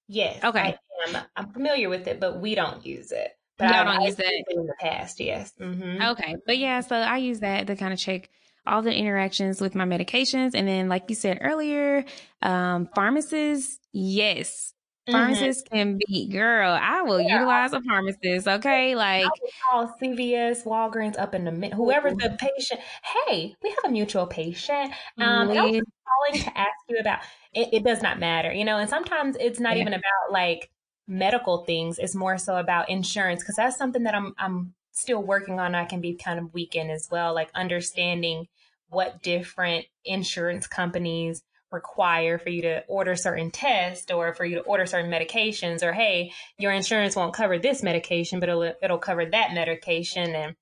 yes. 0.09 0.43
Okay. 0.43 0.59
I 0.61 0.79
am. 1.09 1.25
I'm 1.37 1.53
familiar 1.53 1.89
with 1.89 2.07
it, 2.07 2.21
but 2.21 2.41
we 2.41 2.55
don't 2.55 2.85
use 2.85 3.13
it. 3.13 3.33
But 3.59 3.67
Y'all 3.71 3.75
I've- 3.81 3.89
don't 3.89 3.97
I've 4.03 4.07
use 4.07 4.17
that? 4.17 4.45
in 4.49 4.67
the 4.67 4.75
past. 4.81 5.21
Yes. 5.21 5.53
Mm-hmm. 5.61 6.03
Okay. 6.03 6.37
But 6.47 6.59
yeah, 6.59 6.81
so 6.81 6.97
I 6.97 7.19
use 7.19 7.41
that 7.41 7.67
to 7.67 7.77
kind 7.77 7.93
of 7.93 7.99
check 7.99 8.31
all 8.67 8.83
the 8.83 8.95
interactions 8.95 9.61
with 9.61 9.75
my 9.75 9.85
medications. 9.85 10.53
And 10.55 10.67
then 10.69 10.89
like 10.89 11.05
you 11.09 11.15
said 11.15 11.39
earlier, 11.41 12.05
um 12.43 12.89
pharmacists, 12.95 13.79
yes. 13.93 14.73
Mm-hmm. 15.09 15.13
Pharmacists 15.13 15.63
can 15.71 15.99
be 15.99 16.29
girl, 16.29 16.73
I 16.73 17.03
will 17.03 17.21
Yeah. 17.21 17.35
utilize 17.35 17.73
a 17.75 17.81
pharmacist. 17.83 18.49
Okay. 18.49 18.95
Like 18.97 19.27
I 19.27 19.51
call 19.71 19.95
CVS, 20.01 20.65
Walgreens 20.65 21.19
up 21.19 21.35
in 21.35 21.45
the 21.45 21.53
minute. 21.53 21.75
Whoever 21.77 22.11
the 22.11 22.37
patient. 22.39 22.81
Hey, 23.27 23.55
we 23.63 23.71
have 23.71 23.85
a 23.85 23.89
mutual 23.91 24.27
patient. 24.27 24.93
Um, 25.21 25.49
was 25.49 25.83
calling 26.07 26.41
to 26.43 26.59
ask 26.59 26.71
you 26.89 26.99
about. 26.99 27.21
It, 27.53 27.69
it 27.73 27.85
does 27.85 28.03
not 28.03 28.19
matter, 28.19 28.53
you 28.53 28.65
know. 28.65 28.79
And 28.79 28.89
sometimes 28.89 29.37
it's 29.39 29.61
not 29.61 29.77
Yeah. 29.77 29.83
even 29.83 29.93
about 29.95 30.31
like 30.33 30.71
medical 31.07 31.65
things. 31.65 31.99
It's 31.99 32.15
more 32.15 32.39
so 32.39 32.57
about 32.57 32.89
insurance 32.89 33.43
because 33.43 33.57
that's 33.57 33.77
something 33.77 34.05
that 34.05 34.15
I'm 34.15 34.35
I'm 34.39 34.75
still 34.93 35.23
working 35.23 35.61
on. 35.61 35.75
I 35.75 35.85
can 35.85 36.01
be 36.01 36.15
kind 36.15 36.39
of 36.39 36.55
weak 36.55 36.75
in 36.75 36.91
as 36.91 37.09
well, 37.11 37.35
like 37.35 37.51
understanding 37.55 38.49
what 38.95 39.23
different 39.23 39.87
insurance 40.05 40.67
companies 40.67 41.43
require 41.71 42.39
for 42.39 42.51
you 42.51 42.63
to 42.63 42.85
order 42.87 43.17
certain 43.17 43.51
tests 43.51 44.11
or 44.11 44.33
for 44.33 44.45
you 44.45 44.57
to 44.57 44.63
order 44.63 44.87
certain 44.87 45.11
medications 45.11 45.83
or 45.83 45.93
hey 45.93 46.33
your 46.57 46.71
insurance 46.73 47.17
won't 47.17 47.35
cover 47.35 47.59
this 47.59 47.83
medication 47.83 48.39
but 48.39 48.49
it'll 48.49 48.73
it'll 48.83 48.99
cover 48.99 49.27
that 49.27 49.53
medication. 49.53 50.35
And 50.35 50.55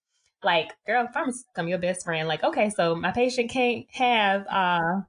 like 0.42 0.72
girl 0.86 1.08
pharmacist 1.12 1.46
become 1.54 1.68
your 1.68 1.78
best 1.78 2.04
friend 2.04 2.26
like 2.26 2.42
okay 2.42 2.70
so 2.70 2.94
my 2.94 3.12
patient 3.12 3.50
can't 3.50 3.86
have 3.92 4.46
uh 4.48 5.00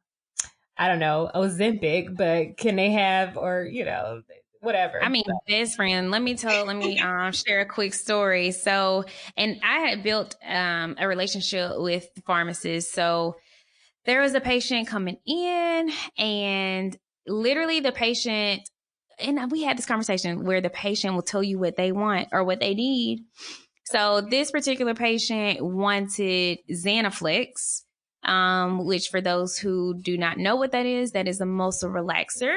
i 0.77 0.88
don't 0.88 0.99
know 0.99 1.29
ozempic 1.33 2.15
but 2.15 2.57
can 2.57 2.75
they 2.75 2.91
have 2.91 3.38
or 3.38 3.63
you 3.63 3.86
know 3.86 4.21
whatever 4.63 5.04
I 5.04 5.10
mean, 5.10 5.23
best 5.47 5.76
friend. 5.76 6.10
Let 6.10 6.21
me 6.21 6.36
tell. 6.36 6.65
Let 6.65 6.78
me 6.78 6.99
um, 7.02 7.32
share 7.34 7.62
a 7.62 7.65
quick 7.65 7.93
story. 7.93 8.52
So, 8.52 9.06
and 9.38 9.60
I 9.63 9.80
had 9.80 10.04
built 10.04 10.36
um, 10.45 10.95
a 10.97 11.08
relationship 11.08 11.73
with 11.76 12.13
the 12.15 12.21
pharmacists. 12.21 12.91
So, 12.93 13.36
there 14.06 14.21
was 14.21 14.34
a 14.34 14.41
patient 14.41 14.88
coming 14.88 15.17
in, 15.26 15.91
and 16.17 16.97
literally 17.28 17.80
the 17.80 17.91
patient, 17.91 18.62
and 19.19 19.52
we 19.52 19.63
had 19.63 19.78
this 19.78 19.86
conversation 19.86 20.43
where 20.45 20.62
the 20.62 20.69
patient 20.69 21.13
will 21.13 21.21
tell 21.21 21.43
you 21.43 21.60
what 21.60 21.78
they 21.78 21.91
want 21.91 22.30
or 22.32 22.43
what 22.43 22.60
they 22.60 22.73
need. 22.73 23.26
So, 23.86 24.21
this 24.21 24.52
particular 24.52 24.93
patient 24.93 25.62
wanted 25.62 26.60
Zanaflex. 26.71 27.82
Um, 28.26 28.86
which 28.86 29.10
for 29.10 29.19
those 29.19 29.58
who 29.58 29.99
do 30.02 30.17
not 30.17 30.38
know 30.38 30.55
what 30.55 30.72
that 30.72 30.86
is, 30.86 31.11
that 31.11 31.28
is 31.28 31.41
a 31.41 31.45
muscle 31.45 31.89
relaxer 31.89 32.55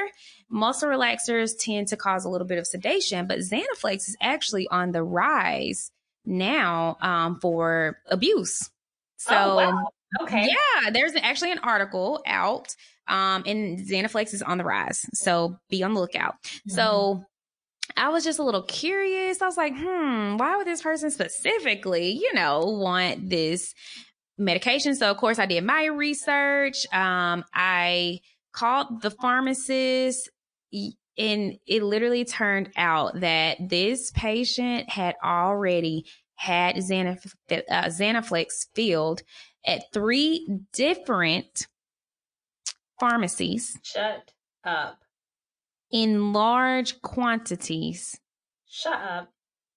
muscle 0.49 0.89
relaxers 0.89 1.51
tend 1.59 1.89
to 1.89 1.97
cause 1.97 2.25
a 2.25 2.29
little 2.29 2.47
bit 2.47 2.57
of 2.57 2.67
sedation, 2.67 3.27
but 3.27 3.39
Zanaflex 3.39 4.07
is 4.07 4.17
actually 4.21 4.67
on 4.69 4.91
the 4.91 5.03
rise 5.03 5.91
now 6.25 6.97
um, 7.01 7.39
for 7.39 7.97
abuse. 8.07 8.69
So, 9.17 9.35
oh, 9.35 9.55
wow. 9.55 9.87
okay 10.21 10.47
yeah, 10.47 10.91
there's 10.91 11.13
actually 11.15 11.51
an 11.51 11.59
article 11.59 12.21
out, 12.25 12.75
um, 13.07 13.43
and 13.45 13.79
Zanaflex 13.79 14.33
is 14.33 14.41
on 14.41 14.57
the 14.57 14.63
rise. 14.63 15.05
So 15.13 15.57
be 15.69 15.83
on 15.83 15.93
the 15.93 15.99
lookout. 15.99 16.35
So 16.67 17.23
I 17.95 18.09
was 18.09 18.23
just 18.23 18.39
a 18.39 18.43
little 18.43 18.63
curious. 18.63 19.41
I 19.41 19.45
was 19.45 19.57
like, 19.57 19.73
hmm, 19.75 20.37
why 20.37 20.57
would 20.57 20.67
this 20.67 20.81
person 20.81 21.09
specifically, 21.09 22.11
you 22.11 22.33
know, 22.33 22.59
want 22.65 23.29
this 23.29 23.73
medication? 24.37 24.95
So 24.95 25.09
of 25.09 25.17
course 25.17 25.39
I 25.39 25.45
did 25.45 25.63
my 25.63 25.85
research. 25.85 26.85
Um, 26.93 27.45
I 27.53 28.19
called 28.51 29.01
the 29.01 29.11
pharmacist 29.11 30.29
and 31.17 31.57
it 31.65 31.83
literally 31.83 32.25
turned 32.25 32.69
out 32.75 33.19
that 33.21 33.57
this 33.69 34.11
patient 34.11 34.89
had 34.89 35.15
already 35.23 36.05
had 36.35 36.75
Xanaf- 36.75 37.33
uh, 37.49 37.85
Zanaflex 37.85 38.67
filled 38.75 39.23
at 39.65 39.83
three 39.91 40.47
different 40.73 41.67
pharmacies 42.99 43.77
Shut 43.83 44.31
up. 44.63 44.99
in 45.91 46.33
large 46.33 47.01
quantities. 47.01 48.19
Shut 48.67 48.93
up. 49.01 49.29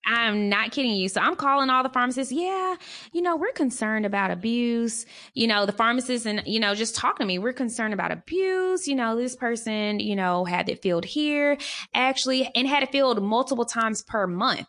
I'm 0.07 0.49
not 0.49 0.73
kidding 0.73 0.93
you. 0.93 1.09
So 1.09 1.21
I'm 1.21 1.37
calling 1.37 1.71
all 1.71 1.83
the 1.83 1.89
pharmacists. 1.89 2.33
Yeah, 2.33 2.77
you 3.13 3.23
know, 3.23 3.37
we're 3.37 3.53
concerned 3.53 4.07
about 4.07 4.31
abuse. 4.31 5.07
You 5.35 5.47
know, 5.47 5.67
the 5.67 5.73
pharmacists 5.73 6.27
and, 6.27 6.43
you 6.47 6.59
know, 6.59 6.75
just 6.75 6.97
talking 6.97 7.25
to 7.25 7.27
me. 7.27 7.39
We're 7.39 7.53
concerned 7.53 7.95
about 7.95 8.11
abuse. 8.11 8.89
You 8.89 8.95
know, 8.95 9.17
this 9.17 9.37
person, 9.37 10.01
you 10.01 10.17
know, 10.17 10.45
had 10.45 10.69
it 10.69 10.83
filled 10.83 11.05
here 11.05 11.59
actually 11.95 12.51
and 12.55 12.67
had 12.67 12.83
it 12.83 12.93
filled 12.93 13.23
multiple 13.23 13.65
times 13.67 14.03
per 14.03 14.27
month 14.27 14.67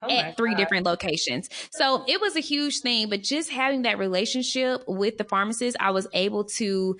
Oh 0.00 0.08
at 0.08 0.36
three 0.36 0.52
God. 0.52 0.58
different 0.58 0.86
locations. 0.86 1.48
So 1.72 2.04
it 2.06 2.20
was 2.20 2.36
a 2.36 2.40
huge 2.40 2.80
thing, 2.80 3.10
but 3.10 3.22
just 3.22 3.50
having 3.50 3.82
that 3.82 3.98
relationship 3.98 4.82
with 4.86 5.18
the 5.18 5.24
pharmacist, 5.24 5.76
I 5.80 5.90
was 5.90 6.06
able 6.12 6.44
to, 6.44 6.96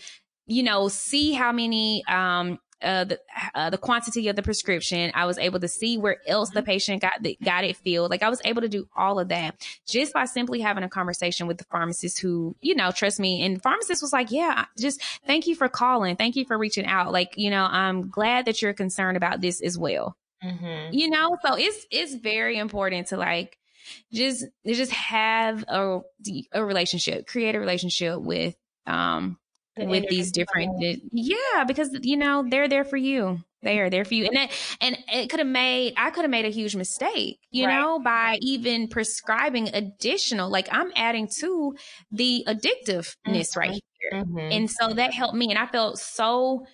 you 0.46 0.62
know, 0.62 0.88
see 0.88 1.32
how 1.32 1.52
many, 1.52 2.04
um, 2.08 2.58
uh, 2.82 3.04
the 3.04 3.20
uh, 3.54 3.70
the 3.70 3.78
quantity 3.78 4.28
of 4.28 4.36
the 4.36 4.42
prescription. 4.42 5.10
I 5.14 5.26
was 5.26 5.38
able 5.38 5.60
to 5.60 5.68
see 5.68 5.98
where 5.98 6.18
else 6.26 6.50
the 6.50 6.62
patient 6.62 7.02
got 7.02 7.14
the, 7.20 7.36
got 7.42 7.64
it 7.64 7.76
filled. 7.76 8.10
Like 8.10 8.22
I 8.22 8.28
was 8.28 8.40
able 8.44 8.62
to 8.62 8.68
do 8.68 8.88
all 8.96 9.18
of 9.18 9.28
that 9.28 9.56
just 9.86 10.12
by 10.12 10.24
simply 10.26 10.60
having 10.60 10.84
a 10.84 10.88
conversation 10.88 11.46
with 11.46 11.58
the 11.58 11.64
pharmacist 11.64 12.20
who, 12.20 12.56
you 12.60 12.74
know, 12.74 12.90
trust 12.90 13.18
me. 13.20 13.42
And 13.44 13.56
the 13.56 13.60
pharmacist 13.60 14.02
was 14.02 14.12
like, 14.12 14.30
"Yeah, 14.30 14.66
just 14.78 15.02
thank 15.26 15.46
you 15.46 15.54
for 15.54 15.68
calling, 15.68 16.16
thank 16.16 16.36
you 16.36 16.44
for 16.44 16.56
reaching 16.58 16.86
out. 16.86 17.12
Like, 17.12 17.34
you 17.36 17.50
know, 17.50 17.64
I'm 17.64 18.08
glad 18.08 18.46
that 18.46 18.62
you're 18.62 18.74
concerned 18.74 19.16
about 19.16 19.40
this 19.40 19.60
as 19.60 19.76
well." 19.78 20.16
Mhm. 20.44 20.90
you 20.92 21.10
know 21.10 21.36
so 21.44 21.56
it's 21.56 21.84
it's 21.90 22.14
very 22.14 22.58
important 22.58 23.08
to 23.08 23.16
like 23.16 23.58
just 24.12 24.44
just 24.64 24.92
have 24.92 25.64
a 25.66 26.00
a 26.52 26.64
relationship 26.64 27.26
create 27.26 27.56
a 27.56 27.58
relationship 27.58 28.20
with 28.20 28.54
um 28.86 29.36
The 29.78 29.86
with 29.86 30.08
these 30.08 30.32
different 30.32 30.72
yeah 31.12 31.64
because 31.66 31.90
you 32.02 32.16
know 32.16 32.44
they're 32.48 32.68
there 32.68 32.84
for 32.84 32.96
you 32.96 33.38
they 33.62 33.80
are 33.80 33.90
there 33.90 34.04
for 34.04 34.14
you 34.14 34.24
and 34.26 34.36
that 34.36 34.50
and 34.80 34.98
it 35.12 35.28
could 35.30 35.38
have 35.40 35.48
made 35.48 35.94
i 35.96 36.10
could 36.10 36.22
have 36.22 36.30
made 36.30 36.44
a 36.44 36.50
huge 36.50 36.76
mistake 36.76 37.38
you 37.50 37.66
Right. 37.66 37.74
know 37.76 37.98
by 37.98 38.38
even 38.40 38.88
prescribing 38.88 39.68
additional 39.74 40.50
like 40.50 40.68
i'm 40.72 40.90
adding 40.96 41.28
to 41.40 41.74
the 42.10 42.44
addictiveness 42.46 43.56
right 43.56 43.70
here 43.72 44.22
Mhm. 44.24 44.52
and 44.56 44.70
so 44.70 44.94
that 44.94 45.12
helped 45.12 45.34
me. 45.34 45.50
And 45.50 45.58
I 45.58 45.66
felt 45.66 45.98
so 45.98 46.64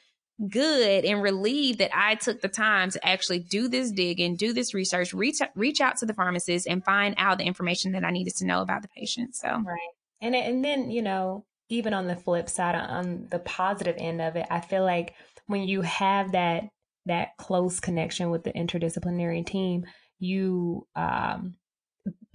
good 0.51 1.05
and 1.05 1.23
relieved 1.23 1.79
that 1.79 1.91
I 1.97 2.17
took 2.17 2.41
the 2.41 2.49
time 2.49 2.91
to 2.91 3.07
actually 3.07 3.39
do 3.41 3.69
this 3.69 3.91
digging, 3.91 4.37
do 4.37 4.53
this 4.53 4.75
research, 4.75 5.13
reach 5.15 5.41
reach 5.55 5.81
out 5.81 5.97
to 5.99 6.07
the 6.07 6.15
pharmacist 6.15 6.67
and 6.67 6.85
find 6.85 7.15
out 7.19 7.39
the 7.39 7.45
information 7.45 7.93
that 7.93 8.05
I 8.05 8.11
needed 8.11 8.35
to 8.37 8.47
know 8.47 8.61
about 8.63 8.83
the 8.83 8.89
patient. 8.89 9.35
So 9.37 9.49
Right. 9.49 9.79
And 10.21 10.35
and 10.35 10.65
then, 10.65 10.91
you 10.91 11.03
know, 11.03 11.45
even 11.75 11.95
on 11.95 12.07
the 12.07 12.17
flip 12.17 12.49
side 12.49 12.75
on 12.75 13.29
the 13.31 13.39
positive 13.39 13.97
end 13.99 14.21
of 14.21 14.37
it, 14.37 14.47
I 14.51 14.61
feel 14.61 14.85
like 14.85 15.15
when 15.47 15.63
you 15.63 15.83
have 15.83 16.33
that 16.33 16.65
that 17.07 17.37
close 17.37 17.81
connection 17.81 18.31
with 18.31 18.45
the 18.45 18.53
interdisciplinary 18.53 19.45
team, 19.45 19.85
you 20.19 20.87
um 20.97 21.57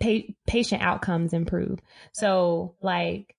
pa- 0.02 0.34
patient 0.46 0.82
outcomes 0.82 1.34
improve. 1.34 1.80
So 2.14 2.76
like 2.82 3.36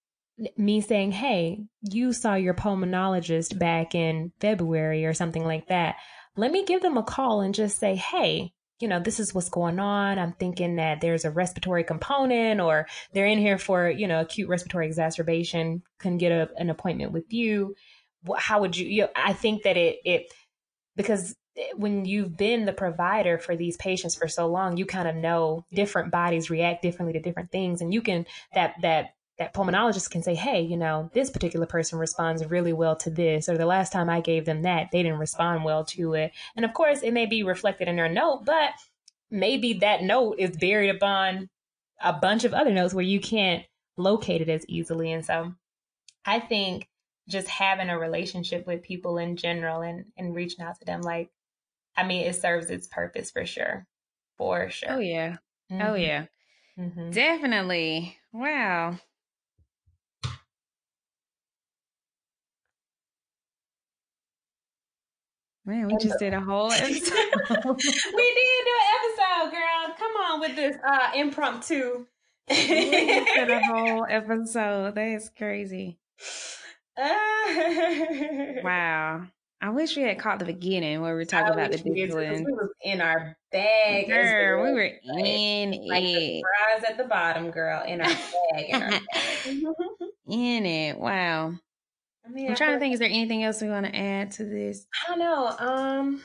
me 0.57 0.80
saying, 0.80 1.12
"Hey, 1.12 1.64
you 1.82 2.12
saw 2.12 2.34
your 2.34 2.55
pulmonologist 2.55 3.59
back 3.59 3.94
in 3.94 4.32
February 4.40 5.05
or 5.05 5.14
something 5.14 5.44
like 5.44 5.68
that." 5.68 5.96
Let 6.36 6.51
me 6.51 6.64
give 6.64 6.80
them 6.80 6.96
a 6.96 7.03
call 7.03 7.42
and 7.42 7.55
just 7.55 7.78
say, 7.78 7.94
"Hey, 7.96 8.53
you 8.81 8.89
know, 8.89 8.99
this 8.99 9.20
is 9.20 9.35
what's 9.35 9.51
going 9.51 9.78
on. 9.78 10.18
I'm 10.18 10.33
thinking 10.33 10.76
that 10.76 11.01
there's 11.01 11.24
a 11.24 11.31
respiratory 11.31 11.85
component 11.85 12.61
or 12.61 12.87
they're 13.12 13.26
in 13.26 13.39
here 13.39 13.59
for, 13.59 13.89
you 13.89 14.09
know, 14.09 14.20
acute 14.20 14.49
respiratory 14.49 14.87
exacerbation, 14.87 15.83
can 15.99 16.16
get 16.16 16.33
a, 16.33 16.49
an 16.57 16.70
appointment 16.70 17.12
with 17.12 17.33
you. 17.33 17.74
How 18.37 18.61
would 18.61 18.76
you, 18.76 18.87
you 18.87 19.03
know, 19.03 19.09
I 19.14 19.35
think 19.35 19.64
that 19.64 19.76
it, 19.76 19.99
it, 20.05 20.33
because 20.97 21.37
when 21.76 22.07
you've 22.07 22.37
been 22.37 22.64
the 22.64 22.72
provider 22.72 23.37
for 23.37 23.55
these 23.55 23.76
patients 23.76 24.16
for 24.16 24.28
so 24.28 24.47
long, 24.47 24.78
you 24.78 24.87
kind 24.87 25.09
of 25.09 25.14
know 25.14 25.64
different 25.72 26.11
bodies 26.11 26.49
react 26.49 26.83
differently 26.83 27.12
to 27.12 27.20
different 27.20 27.51
things. 27.51 27.83
And 27.83 27.93
you 27.93 28.01
can, 28.01 28.26
that, 28.55 28.74
that, 28.83 29.11
that 29.41 29.55
pulmonologist 29.55 30.11
can 30.11 30.22
say, 30.22 30.34
hey, 30.34 30.61
you 30.61 30.76
know, 30.76 31.11
this 31.14 31.30
particular 31.30 31.64
person 31.64 31.99
responds 31.99 32.45
really 32.45 32.74
well 32.74 32.95
to 32.95 33.09
this, 33.09 33.49
or 33.49 33.57
the 33.57 33.64
last 33.64 33.91
time 33.91 34.11
I 34.11 34.20
gave 34.20 34.45
them 34.45 34.61
that, 34.62 34.91
they 34.93 35.03
didn't 35.03 35.18
respond 35.18 35.64
well 35.64 35.82
to 35.86 36.12
it. 36.12 36.32
And 36.55 36.64
of 36.66 36.74
course, 36.74 37.01
it 37.01 37.12
may 37.12 37.24
be 37.24 37.43
reflected 37.43 37.88
in 37.88 37.97
their 37.97 38.09
note, 38.11 38.45
but 38.45 38.72
maybe 39.30 39.72
that 39.80 40.03
note 40.03 40.36
is 40.38 40.59
buried 40.59 40.91
upon 40.95 41.49
a 42.03 42.12
bunch 42.12 42.45
of 42.45 42.53
other 42.53 42.70
notes 42.70 42.93
where 42.93 43.03
you 43.03 43.18
can't 43.18 43.64
locate 43.97 44.43
it 44.43 44.51
as 44.51 44.66
easily. 44.68 45.11
And 45.11 45.24
so 45.24 45.55
I 46.26 46.38
think 46.38 46.86
just 47.26 47.49
having 47.49 47.88
a 47.88 47.99
relationship 47.99 48.66
with 48.66 48.82
people 48.82 49.16
in 49.16 49.36
general 49.36 49.80
and, 49.80 50.05
and 50.18 50.34
reaching 50.34 50.62
out 50.62 50.78
to 50.80 50.84
them, 50.84 51.01
like, 51.01 51.30
I 51.97 52.05
mean, 52.07 52.26
it 52.26 52.36
serves 52.36 52.68
its 52.68 52.88
purpose 52.88 53.30
for 53.30 53.47
sure. 53.47 53.86
For 54.36 54.68
sure. 54.68 54.93
Oh 54.93 54.99
yeah. 54.99 55.36
Oh 55.70 55.74
Mhm. 55.74 56.03
yeah. 56.03 56.26
Mhm. 56.78 57.14
Definitely. 57.14 58.18
Wow. 58.32 58.99
Man, 65.66 65.88
we 65.88 65.96
just 65.98 66.18
did 66.18 66.32
a 66.34 66.40
whole 66.40 66.72
episode. 66.72 66.90
we 66.90 67.04
did 67.04 68.64
do 68.64 68.74
an 68.76 68.86
episode, 68.96 69.50
girl. 69.52 69.94
Come 69.98 70.12
on 70.16 70.40
with 70.40 70.56
this 70.56 70.76
uh 70.86 71.11
impromptu. 71.14 72.06
we 72.48 72.56
did 72.56 73.50
a 73.50 73.61
whole 73.66 74.06
episode. 74.08 74.94
That 74.94 75.08
is 75.08 75.30
crazy. 75.36 75.98
Wow. 78.62 79.26
I 79.62 79.68
wish 79.68 79.94
we 79.94 80.02
had 80.04 80.18
caught 80.18 80.38
the 80.38 80.46
beginning 80.46 81.02
where 81.02 81.12
we 81.12 81.18
were 81.18 81.24
talking 81.26 81.52
about 81.52 81.70
the 81.70 81.76
wish 81.76 81.84
we 81.84 81.94
did, 81.94 82.11
'cause 82.11 82.16
discipline. 82.18 82.44
We 82.46 82.52
was 82.52 82.70
in 82.82 83.00
our 83.02 83.36
bag. 83.52 84.08
Girl, 84.08 84.62
we 84.64 84.72
were 84.72 84.90
in 85.22 85.70
like 85.86 86.02
the 86.02 86.38
it. 86.38 86.42
fries 86.42 86.84
at 86.88 86.96
the 86.96 87.04
bottom, 87.04 87.50
girl, 87.50 87.82
in 87.86 88.00
our 88.00 88.06
bag. 88.08 88.64
In 88.70 88.82
our 88.82 88.90
bag. 88.90 89.02
In 90.30 90.64
it. 90.66 90.98
Wow. 90.98 91.52
I 92.31 92.33
mean, 92.33 92.49
I'm 92.49 92.57
trying 92.57 92.74
to 92.74 92.78
think, 92.78 92.95
is 92.95 93.01
there 93.01 93.09
anything 93.09 93.43
else 93.43 93.61
we 93.61 93.68
want 93.68 93.87
to 93.87 93.97
add 93.97 94.31
to 94.33 94.45
this? 94.45 94.87
I 95.05 95.11
don't 95.11 95.18
know. 95.18 95.55
Um, 95.59 96.22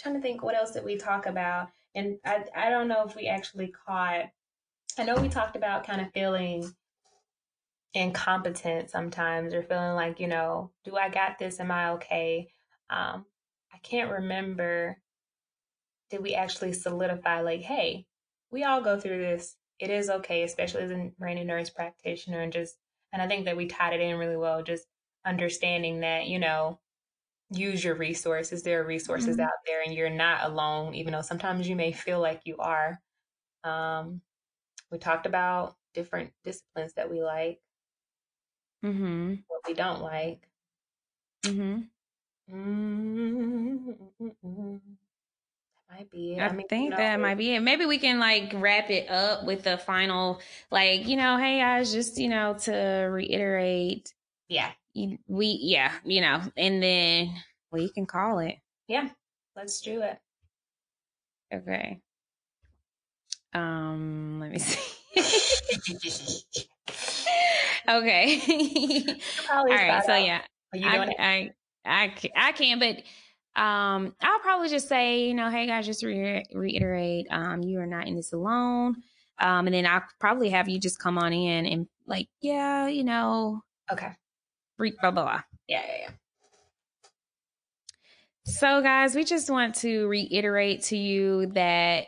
trying 0.00 0.14
to 0.14 0.20
think 0.20 0.42
what 0.42 0.56
else 0.56 0.70
did 0.70 0.84
we 0.84 0.96
talk 0.96 1.26
about, 1.26 1.68
and 1.94 2.18
I 2.24 2.44
I 2.56 2.70
don't 2.70 2.88
know 2.88 3.04
if 3.06 3.14
we 3.14 3.26
actually 3.26 3.72
caught. 3.86 4.26
I 4.98 5.04
know 5.04 5.16
we 5.16 5.28
talked 5.28 5.54
about 5.54 5.86
kind 5.86 6.00
of 6.00 6.12
feeling 6.12 6.72
incompetent 7.92 8.90
sometimes, 8.90 9.52
or 9.52 9.62
feeling 9.62 9.94
like 9.94 10.18
you 10.18 10.28
know, 10.28 10.70
do 10.84 10.96
I 10.96 11.10
got 11.10 11.38
this? 11.38 11.60
Am 11.60 11.70
I 11.70 11.90
okay? 11.90 12.48
Um, 12.88 13.26
I 13.72 13.78
can't 13.82 14.10
remember. 14.10 14.98
Did 16.10 16.22
we 16.22 16.34
actually 16.34 16.72
solidify 16.72 17.42
like, 17.42 17.60
hey, 17.60 18.06
we 18.50 18.64
all 18.64 18.80
go 18.80 18.98
through 18.98 19.18
this. 19.18 19.56
It 19.78 19.90
is 19.90 20.08
okay, 20.08 20.42
especially 20.42 20.84
as 20.84 20.90
a 20.90 21.10
brand 21.18 21.38
new 21.38 21.44
nurse 21.44 21.68
practitioner, 21.68 22.40
and 22.40 22.52
just 22.52 22.76
and 23.12 23.20
I 23.20 23.28
think 23.28 23.44
that 23.44 23.58
we 23.58 23.66
tied 23.66 23.92
it 23.92 24.00
in 24.00 24.16
really 24.16 24.36
well. 24.36 24.62
Just 24.62 24.86
understanding 25.24 26.00
that 26.00 26.26
you 26.28 26.38
know 26.38 26.80
use 27.50 27.82
your 27.84 27.94
resources. 27.96 28.62
There 28.62 28.82
are 28.82 28.86
resources 28.86 29.36
Mhm. 29.36 29.44
out 29.44 29.50
there, 29.66 29.82
and 29.82 29.94
you're 29.94 30.10
not 30.10 30.44
alone, 30.44 30.94
even 30.94 31.12
though 31.12 31.22
sometimes 31.22 31.68
you 31.68 31.76
may 31.76 31.92
feel 31.92 32.20
like 32.20 32.42
you 32.46 32.56
are. 32.58 33.00
Um, 33.64 34.22
we 34.90 34.98
talked 34.98 35.26
about 35.26 35.76
different 35.94 36.32
disciplines 36.44 36.94
that 36.94 37.10
we 37.10 37.22
like, 37.22 37.60
Mm-hmm. 38.84 39.34
what 39.48 39.60
we 39.66 39.74
don't 39.74 40.00
like. 40.02 40.48
Mm-hmm. 41.44 41.82
Mm, 42.50 43.96
That 45.88 45.96
might 45.98 46.10
be 46.10 46.34
it. 46.34 46.40
I, 46.40 46.52
mean, 46.52 46.66
think 46.68 46.84
you 46.84 46.90
know, 46.90 46.96
that 46.96 47.20
might 47.20 47.36
be 47.36 47.54
it. 47.54 47.60
Maybe 47.60 47.86
we 47.86 47.98
can 47.98 48.18
like 48.18 48.52
wrap 48.54 48.90
it 48.90 49.10
up 49.10 49.44
with 49.44 49.64
the 49.64 49.78
final, 49.78 50.40
like, 50.70 51.06
you 51.06 51.16
know, 51.16 51.36
hey 51.38 51.58
guys, 51.58 51.92
just, 51.92 52.18
you 52.18 52.28
know, 52.28 52.54
to 52.64 52.72
reiterate, 53.10 54.12
Yeah, 54.48 54.70
we, 55.26 55.58
yeah, 55.60 55.92
you 56.04 56.20
know, 56.20 56.40
and 56.56 56.82
then 56.82 57.34
we 57.70 57.90
can 57.90 58.06
call 58.06 58.38
it. 58.38 58.56
yeah. 58.88 59.08
Let's 59.56 59.80
do 59.80 60.02
it. 60.02 60.18
Okay. 61.52 62.00
Um, 63.52 64.38
let 64.40 64.52
me 64.52 64.58
see. 64.60 64.78
okay. 67.88 68.40
All 69.52 69.64
right. 69.64 70.04
So 70.04 70.12
out. 70.12 70.24
yeah, 70.24 70.42
I. 70.72 71.14
I, 71.18 71.50
I, 71.84 72.12
I 72.36 72.52
can, 72.52 72.78
but 72.78 72.98
um, 73.60 74.14
I'll 74.20 74.38
probably 74.40 74.68
just 74.68 74.88
say, 74.88 75.26
you 75.26 75.34
know, 75.34 75.50
hey 75.50 75.66
guys, 75.66 75.86
just 75.86 76.04
re- 76.04 76.44
reiterate, 76.52 77.26
um, 77.30 77.62
you 77.62 77.80
are 77.80 77.86
not 77.86 78.06
in 78.06 78.14
this 78.14 78.32
alone. 78.32 78.96
Um, 79.40 79.66
and 79.66 79.74
then 79.74 79.86
I'll 79.86 80.04
probably 80.20 80.50
have 80.50 80.68
you 80.68 80.78
just 80.78 81.00
come 81.00 81.18
on 81.18 81.32
in 81.32 81.66
and 81.66 81.88
like, 82.06 82.28
yeah, 82.40 82.86
you 82.86 83.02
know, 83.02 83.62
Okay. 83.90 84.12
Blah 84.78 85.10
blah 85.10 85.10
blah. 85.10 85.42
Yeah, 85.66 85.82
yeah, 85.86 85.96
yeah. 86.02 86.10
So, 88.44 88.80
guys, 88.80 89.14
we 89.14 89.24
just 89.24 89.50
want 89.50 89.74
to 89.76 90.08
reiterate 90.08 90.84
to 90.84 90.96
you 90.96 91.48
that 91.48 92.06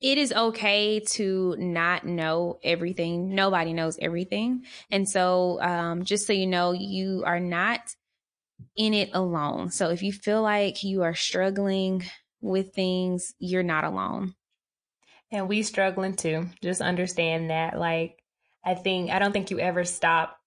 it 0.00 0.18
is 0.18 0.32
okay 0.32 1.00
to 1.00 1.56
not 1.58 2.06
know 2.06 2.58
everything. 2.64 3.34
Nobody 3.34 3.74
knows 3.74 3.98
everything. 4.00 4.64
And 4.90 5.06
so, 5.06 5.60
um, 5.60 6.04
just 6.04 6.26
so 6.26 6.32
you 6.32 6.46
know, 6.46 6.72
you 6.72 7.22
are 7.26 7.40
not 7.40 7.80
in 8.76 8.94
it 8.94 9.10
alone. 9.12 9.70
So 9.70 9.90
if 9.90 10.02
you 10.02 10.12
feel 10.12 10.40
like 10.40 10.84
you 10.84 11.02
are 11.02 11.14
struggling 11.14 12.04
with 12.40 12.74
things, 12.74 13.34
you're 13.38 13.62
not 13.62 13.84
alone. 13.84 14.34
And 15.30 15.48
we 15.48 15.62
struggling 15.62 16.16
too. 16.16 16.48
Just 16.62 16.80
understand 16.80 17.50
that. 17.50 17.78
Like, 17.78 18.22
I 18.64 18.74
think, 18.74 19.10
I 19.10 19.18
don't 19.18 19.32
think 19.32 19.50
you 19.50 19.58
ever 19.58 19.84
stop 19.84 20.38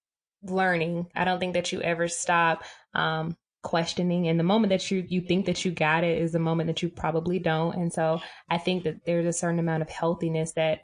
learning. 0.44 1.08
I 1.16 1.26
don't 1.26 1.40
think 1.40 1.54
that 1.54 1.72
you 1.72 1.82
ever 1.82 2.08
stop 2.08 2.64
um, 2.94 3.36
questioning. 3.64 4.28
And 4.28 4.40
the 4.40 4.44
moment 4.44 4.70
that 4.70 4.90
you 4.92 5.06
you 5.08 5.22
think 5.22 5.46
that 5.46 5.66
you 5.66 5.72
got 5.72 6.04
it 6.04 6.22
is 6.22 6.32
the 6.32 6.40
moment 6.40 6.68
that 6.68 6.82
you 6.82 6.90
probably 6.90 7.40
don't. 7.40 7.76
And 7.76 7.92
so 7.92 8.22
I 8.50 8.58
think 8.58 8.84
that 8.84 9.06
there's 9.06 9.26
a 9.26 9.34
certain 9.34 9.60
amount 9.60 9.84
of 9.84 9.90
healthiness 9.90 10.54
that 10.54 10.82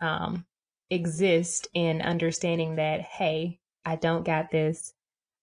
um, 0.00 0.44
exists 0.90 1.66
in 1.74 2.02
understanding 2.02 2.76
that 2.76 3.00
hey, 3.00 3.58
I 3.84 3.96
don't 3.96 4.24
got 4.24 4.50
this. 4.50 4.92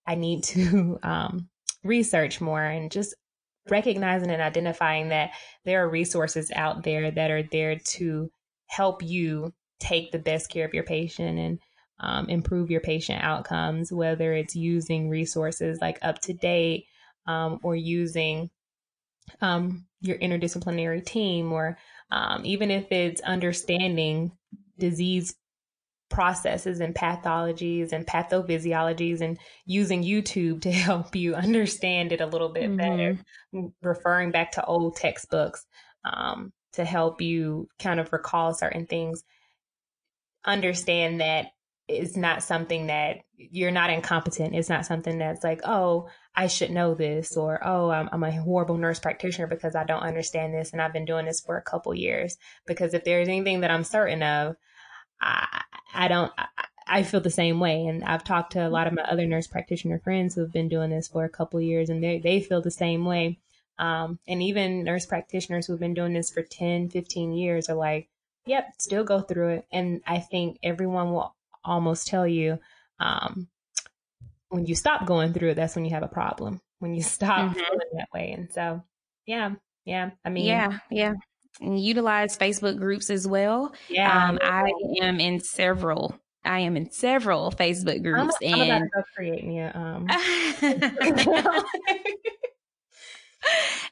I 0.06 0.16
need 0.16 0.44
to 0.46 1.00
um, 1.04 1.50
research 1.84 2.42
more 2.42 2.64
and 2.64 2.92
just 2.92 3.16
recognizing 3.70 4.30
and 4.30 4.42
identifying 4.42 5.10
that 5.10 5.32
there 5.64 5.84
are 5.86 5.90
resources 5.90 6.52
out 6.54 6.84
there 6.84 7.10
that 7.12 7.32
are 7.32 7.44
there 7.44 7.78
to 7.78 8.30
help 8.68 9.02
you 9.02 9.54
take 9.80 10.12
the 10.12 10.20
best 10.20 10.50
care 10.50 10.66
of 10.66 10.74
your 10.74 10.84
patient 10.84 11.40
and 11.40 11.60
um, 12.04 12.28
improve 12.30 12.70
your 12.70 12.82
patient 12.82 13.24
outcomes, 13.24 13.92
whether 13.92 14.34
it's 14.34 14.56
using 14.56 15.10
resources 15.10 15.80
like 15.80 16.02
UpToDate 16.02 16.86
um, 17.28 17.60
or 17.64 17.76
using 17.78 18.50
um, 19.40 19.86
your 20.02 20.18
interdisciplinary 20.18 21.04
team, 21.04 21.54
or 21.54 21.78
um, 22.12 22.46
even 22.46 22.70
if 22.72 22.92
it's 22.92 23.22
understanding 23.22 24.34
disease 24.78 25.34
processes 26.10 26.82
and 26.82 26.94
pathologies 26.94 27.94
and 27.94 28.06
pathophysiologies 28.06 29.22
and 29.22 29.40
using 29.66 30.04
YouTube 30.04 30.62
to 30.62 30.72
help 30.72 31.16
you 31.16 31.36
understand 31.36 32.12
it 32.12 32.20
a 32.20 32.28
little 32.28 32.50
bit 32.50 32.70
mm-hmm. 32.70 32.76
better, 32.76 33.18
referring 33.82 34.32
back 34.32 34.52
to 34.52 34.66
old 34.66 34.98
textbooks 34.98 35.66
um, 36.04 36.52
to 36.74 36.84
help 36.84 37.22
you 37.22 37.70
kind 37.80 38.02
of 38.02 38.12
recall 38.12 38.54
certain 38.54 38.88
things. 38.88 39.24
Understand 40.46 41.22
that 41.22 41.46
it's 41.88 42.16
not 42.16 42.44
something 42.44 42.88
that 42.88 43.22
you're 43.36 43.72
not 43.72 43.90
incompetent. 43.90 44.56
It's 44.56 44.70
not 44.70 44.86
something 44.86 45.18
that's 45.18 45.44
like, 45.44 45.62
oh, 45.66 46.10
I 46.36 46.48
should 46.48 46.72
know 46.72 46.94
this, 46.94 47.36
or 47.36 47.60
oh, 47.66 47.90
I'm, 47.90 48.10
I'm, 48.12 48.24
a 48.24 48.32
horrible 48.32 48.78
nurse 48.78 49.00
practitioner 49.00 49.48
because 49.48 49.76
I 49.76 49.84
don't 49.84 50.02
understand 50.02 50.54
this, 50.54 50.72
and 50.72 50.82
I've 50.82 50.94
been 50.94 51.06
doing 51.06 51.26
this 51.26 51.42
for 51.42 51.58
a 51.58 51.62
couple 51.62 51.94
years. 51.94 52.38
Because 52.66 52.94
if 52.94 53.04
there's 53.04 53.28
anything 53.28 53.62
that 53.62 53.72
I'm 53.72 53.84
certain 53.84 54.24
of, 54.24 54.56
I, 55.22 55.62
I 55.94 56.08
don't. 56.08 56.32
I, 56.38 56.48
I 56.86 57.04
feel 57.04 57.22
the 57.22 57.30
same 57.30 57.60
way, 57.60 57.86
and 57.86 58.04
I've 58.04 58.24
talked 58.24 58.54
to 58.54 58.68
a 58.68 58.70
lot 58.70 58.88
of 58.88 58.94
my 58.94 59.04
other 59.04 59.26
nurse 59.26 59.48
practitioner 59.48 60.00
friends 60.00 60.36
who 60.36 60.42
have 60.42 60.52
been 60.52 60.70
doing 60.70 60.90
this 60.90 61.08
for 61.08 61.24
a 61.24 61.30
couple 61.30 61.62
years, 61.62 61.90
and 61.90 62.04
they 62.04 62.20
they 62.20 62.40
feel 62.40 62.62
the 62.62 62.72
same 62.72 63.06
way. 63.06 63.40
Um, 63.80 64.20
and 64.28 64.42
even 64.44 64.84
nurse 64.84 65.06
practitioners 65.06 65.66
who've 65.66 65.80
been 65.80 65.94
doing 65.94 66.14
this 66.14 66.30
for 66.30 66.44
10, 66.44 66.90
15 66.90 67.34
years 67.34 67.70
are 67.70 67.76
like, 67.76 68.08
yep, 68.46 68.74
still 68.78 69.04
go 69.04 69.22
through 69.22 69.50
it. 69.50 69.68
And 69.72 70.02
I 70.06 70.20
think 70.20 70.60
everyone 70.64 71.12
will 71.12 71.36
almost 71.64 72.08
tell 72.08 72.28
you 72.28 72.60
um, 73.00 73.48
when 74.50 74.66
you 74.66 74.76
stop 74.76 75.06
going 75.06 75.34
through 75.34 75.50
it, 75.52 75.56
that's 75.56 75.76
when 75.76 75.86
you 75.86 75.92
have 75.92 76.04
a 76.04 76.08
problem. 76.08 76.62
When 76.80 76.94
you 76.94 77.02
stop 77.04 77.40
mm-hmm. 77.40 77.54
feeling 77.54 77.80
that 77.94 78.08
way. 78.14 78.32
And 78.32 78.52
so, 78.52 78.84
yeah, 79.26 79.52
yeah. 79.86 80.12
I 80.24 80.30
mean, 80.30 80.46
yeah, 80.46 80.80
yeah. 80.90 81.14
And 81.62 81.80
utilize 81.80 82.38
Facebook 82.38 82.78
groups 82.78 83.10
as 83.10 83.28
well. 83.28 83.74
Yeah. 83.88 84.30
Um, 84.30 84.40
I 84.42 84.72
am 85.02 85.20
in 85.20 85.40
several. 85.40 86.16
I 86.44 86.60
am 86.60 86.76
in 86.76 86.92
several 86.92 87.52
Facebook 87.52 88.04
groups. 88.04 88.36
I'm, 88.44 88.62
and 88.62 88.72
I'm 88.72 88.90
create 89.16 89.46
me 89.46 89.60
a, 89.60 89.72
um, 89.74 90.08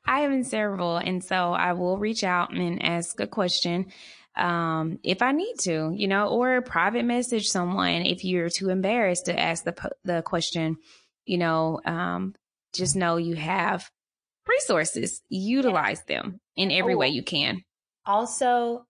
I 0.05 0.22
am 0.22 0.34
in 0.34 0.43
several. 0.43 0.97
And 0.97 1.24
so 1.24 1.53
I 1.53 1.74
will 1.74 1.97
reach 1.97 2.24
out 2.24 2.53
and 2.53 2.84
ask 2.84 3.19
a 3.19 3.28
question 3.28 3.91
um, 4.36 4.99
if 5.03 5.21
I 5.21 5.32
need 5.32 5.55
to, 5.61 5.91
you 5.93 6.07
know, 6.07 6.27
or 6.27 6.61
private 6.61 7.05
message 7.05 7.47
someone 7.47 8.05
if 8.05 8.23
you're 8.23 8.49
too 8.49 8.69
embarrassed 8.69 9.25
to 9.25 9.38
ask 9.38 9.63
the 9.63 9.75
the 10.03 10.21
question. 10.21 10.77
You 11.25 11.38
know, 11.38 11.79
um, 11.86 12.34
just 12.73 12.95
know 12.95 13.17
you 13.17 13.36
have 13.36 13.89
resources. 14.47 15.21
Utilize 15.29 16.03
them 16.05 16.39
in 16.55 16.71
every 16.71 16.93
oh, 16.93 16.97
way 16.97 17.09
you 17.09 17.23
can. 17.23 17.61
Also, 18.05 18.86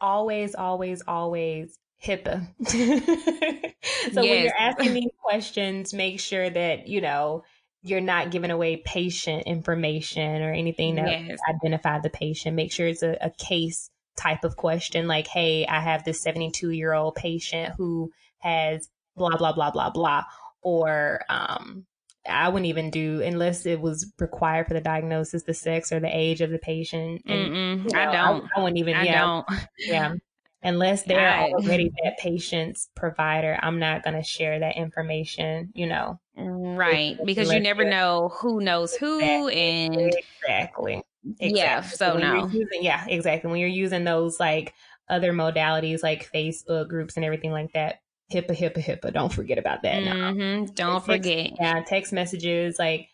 always, 0.00 0.54
always, 0.54 1.02
always 1.06 1.76
HIPAA. 2.04 2.46
so 2.66 2.76
yes. 2.76 4.14
when 4.14 4.42
you're 4.42 4.58
asking 4.58 4.92
me 4.94 5.08
questions, 5.22 5.94
make 5.94 6.20
sure 6.20 6.48
that 6.48 6.86
you 6.86 7.00
know 7.00 7.42
you're 7.82 8.00
not 8.00 8.30
giving 8.30 8.50
away 8.50 8.76
patient 8.76 9.44
information 9.46 10.42
or 10.42 10.52
anything 10.52 10.96
that 10.96 11.08
yes. 11.08 11.38
identify 11.48 11.98
the 11.98 12.10
patient. 12.10 12.54
Make 12.54 12.72
sure 12.72 12.86
it's 12.86 13.02
a, 13.02 13.16
a 13.20 13.30
case 13.30 13.90
type 14.16 14.44
of 14.44 14.56
question 14.56 15.06
like, 15.06 15.26
hey, 15.26 15.66
I 15.66 15.80
have 15.80 16.04
this 16.04 16.22
72 16.22 16.70
year 16.70 16.92
old 16.92 17.14
patient 17.14 17.74
who 17.76 18.10
has 18.38 18.88
blah, 19.16 19.36
blah, 19.36 19.52
blah, 19.52 19.70
blah, 19.70 19.90
blah. 19.90 20.24
Or, 20.62 21.22
um, 21.28 21.86
I 22.28 22.48
wouldn't 22.48 22.68
even 22.68 22.90
do 22.90 23.20
unless 23.20 23.66
it 23.66 23.80
was 23.80 24.12
required 24.18 24.68
for 24.68 24.74
the 24.74 24.80
diagnosis, 24.80 25.42
the 25.42 25.54
sex 25.54 25.90
or 25.90 26.00
the 26.00 26.16
age 26.16 26.40
of 26.40 26.50
the 26.50 26.58
patient. 26.58 27.22
And, 27.26 27.56
you 27.56 27.92
know, 27.92 28.00
I 28.00 28.04
don't. 28.04 28.44
I, 28.44 28.60
I, 28.60 28.62
wouldn't 28.62 28.78
even. 28.78 28.94
I 28.94 29.04
yeah, 29.04 29.20
don't. 29.20 29.46
Yeah. 29.78 30.14
Unless 30.62 31.02
they're 31.06 31.28
I, 31.28 31.50
already 31.50 31.90
that 32.04 32.18
patient's 32.18 32.88
provider, 32.94 33.58
I'm 33.60 33.80
not 33.80 34.04
going 34.04 34.14
to 34.14 34.22
share 34.22 34.60
that 34.60 34.76
information. 34.76 35.72
You 35.74 35.86
know. 35.86 36.20
Right, 36.34 37.18
because 37.26 37.52
you 37.52 37.60
never 37.60 37.84
know 37.84 38.30
who 38.40 38.60
knows 38.60 38.94
who, 38.94 39.18
exactly. 39.18 39.54
and 39.54 40.14
exactly. 40.42 41.02
Exactly. 41.24 41.58
Yeah. 41.58 41.80
So 41.82 42.16
no. 42.18 42.46
Using, 42.48 42.82
yeah, 42.82 43.06
exactly. 43.06 43.50
When 43.50 43.60
you're 43.60 43.68
using 43.68 44.04
those 44.04 44.40
like 44.40 44.74
other 45.08 45.32
modalities 45.32 46.02
like 46.02 46.30
Facebook 46.32 46.88
groups 46.88 47.16
and 47.16 47.24
everything 47.24 47.52
like 47.52 47.72
that, 47.74 48.00
HIPAA, 48.32 48.56
HIPAA, 48.56 48.84
HIPAA. 48.84 49.12
Don't 49.12 49.32
forget 49.32 49.58
about 49.58 49.82
that. 49.82 50.02
Mm-hmm. 50.02 50.72
Don't 50.74 51.04
text, 51.04 51.06
forget. 51.06 51.52
Yeah, 51.60 51.82
text 51.86 52.12
messages 52.12 52.78
like 52.78 53.08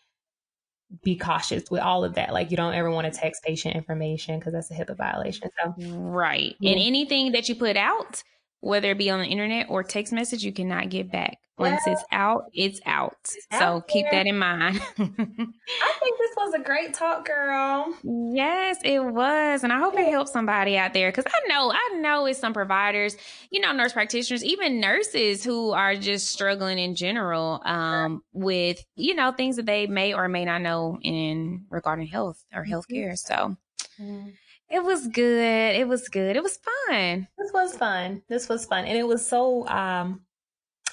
be 1.03 1.15
cautious 1.15 1.69
with 1.69 1.81
all 1.81 2.03
of 2.03 2.15
that. 2.15 2.33
Like 2.33 2.51
you 2.51 2.57
don't 2.57 2.73
ever 2.73 2.89
want 2.89 3.11
to 3.11 3.19
text 3.19 3.43
patient 3.43 3.75
information 3.75 4.39
because 4.39 4.53
that's 4.53 4.71
a 4.71 4.73
HIPAA 4.73 4.97
violation. 4.97 5.49
So 5.61 5.73
right, 5.87 6.55
yeah. 6.59 6.71
and 6.71 6.81
anything 6.81 7.33
that 7.33 7.49
you 7.49 7.55
put 7.55 7.77
out, 7.77 8.23
whether 8.61 8.91
it 8.91 8.97
be 8.97 9.09
on 9.09 9.19
the 9.19 9.27
internet 9.27 9.67
or 9.69 9.83
text 9.83 10.13
message, 10.13 10.43
you 10.43 10.51
cannot 10.51 10.89
get 10.89 11.11
back. 11.11 11.37
Once 11.59 11.81
it's 11.87 12.03
out, 12.13 12.45
it's 12.53 12.79
out. 12.85 13.17
It's 13.23 13.47
so 13.51 13.57
out 13.57 13.87
keep 13.89 14.05
that 14.11 14.25
in 14.25 14.37
mind. 14.39 14.77
I 14.97 14.97
think 14.97 16.17
this 16.17 16.31
was 16.37 16.53
a 16.53 16.59
great 16.59 16.93
talk, 16.93 17.25
girl. 17.25 17.93
Yes, 18.01 18.77
it 18.85 19.03
was. 19.03 19.65
And 19.65 19.73
I 19.73 19.79
hope 19.79 19.99
it 19.99 20.09
helps 20.09 20.31
somebody 20.31 20.77
out 20.77 20.93
there 20.93 21.11
because 21.11 21.25
I 21.27 21.47
know, 21.49 21.69
I 21.73 21.97
know 21.99 22.25
it's 22.27 22.39
some 22.39 22.53
providers, 22.53 23.17
you 23.51 23.59
know, 23.59 23.73
nurse 23.73 23.91
practitioners, 23.91 24.43
even 24.45 24.79
nurses 24.79 25.43
who 25.43 25.71
are 25.71 25.97
just 25.97 26.31
struggling 26.31 26.79
in 26.79 26.95
general 26.95 27.61
um, 27.65 28.23
with, 28.31 28.81
you 28.95 29.13
know, 29.13 29.33
things 29.33 29.57
that 29.57 29.65
they 29.65 29.85
may 29.85 30.13
or 30.13 30.29
may 30.29 30.45
not 30.45 30.61
know 30.61 30.97
in 31.01 31.65
regarding 31.69 32.07
health 32.07 32.41
or 32.53 32.63
mm-hmm. 32.63 32.73
healthcare. 32.73 33.17
So, 33.17 33.57
mm-hmm. 33.99 34.29
It 34.69 34.83
was 34.83 35.07
good. 35.07 35.75
It 35.75 35.87
was 35.87 36.07
good. 36.09 36.35
It 36.35 36.43
was 36.43 36.57
fun. 36.87 37.27
This 37.37 37.51
was 37.53 37.75
fun. 37.75 38.21
This 38.27 38.47
was 38.47 38.65
fun. 38.65 38.85
And 38.85 38.97
it 38.97 39.07
was 39.07 39.27
so 39.27 39.67
um 39.67 40.21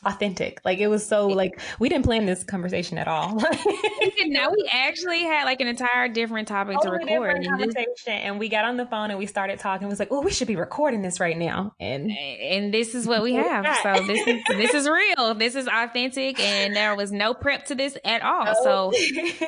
authentic. 0.04 0.60
Like 0.64 0.78
it 0.78 0.88
was 0.88 1.06
so 1.06 1.26
like 1.26 1.60
we 1.78 1.88
didn't 1.88 2.04
plan 2.04 2.26
this 2.26 2.44
conversation 2.44 2.98
at 2.98 3.08
all. 3.08 3.36
now 4.26 4.50
we 4.50 4.68
actually 4.72 5.22
had 5.22 5.44
like 5.44 5.60
an 5.60 5.66
entire 5.66 6.08
different 6.08 6.48
topic 6.48 6.80
to 6.80 6.90
record. 6.90 7.36
And, 7.36 7.46
conversation, 7.46 8.12
and 8.12 8.38
we 8.38 8.48
got 8.48 8.64
on 8.64 8.76
the 8.76 8.86
phone 8.86 9.10
and 9.10 9.18
we 9.18 9.26
started 9.26 9.58
talking. 9.58 9.86
It 9.86 9.90
was 9.90 9.98
like, 9.98 10.08
oh, 10.10 10.20
we 10.20 10.30
should 10.30 10.48
be 10.48 10.56
recording 10.56 11.02
this 11.02 11.20
right 11.20 11.36
now. 11.36 11.74
And 11.80 12.10
and 12.10 12.72
this 12.72 12.94
is 12.94 13.06
what 13.06 13.22
we 13.22 13.34
have. 13.34 13.66
So 13.82 14.06
this 14.06 14.26
is 14.26 14.42
this 14.48 14.74
is 14.74 14.88
real. 14.88 15.34
This 15.34 15.54
is 15.54 15.66
authentic, 15.66 16.40
and 16.40 16.74
there 16.74 16.94
was 16.96 17.12
no 17.12 17.34
prep 17.34 17.66
to 17.66 17.74
this 17.74 17.96
at 18.04 18.22
all. 18.22 18.54
So 18.62 18.92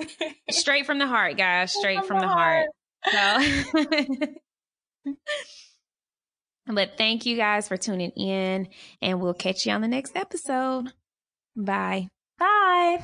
straight 0.51 0.87
from 0.87 0.99
the 0.99 1.07
heart, 1.07 1.37
guys. 1.37 1.73
Straight 1.73 1.99
from, 1.99 2.07
from 2.07 2.21
the 2.21 2.29
heart. 2.29 2.39
heart. 2.39 2.69
So. 3.05 3.41
But 6.69 6.99
thank 6.99 7.25
you 7.25 7.37
guys 7.37 7.67
for 7.67 7.77
tuning 7.79 8.11
in, 8.11 8.69
and 9.01 9.21
we'll 9.21 9.35
catch 9.35 9.65
you 9.65 9.73
on 9.73 9.81
the 9.81 9.89
next 9.89 10.15
episode. 10.15 10.93
Bye. 11.57 12.09
Bye. 12.39 13.03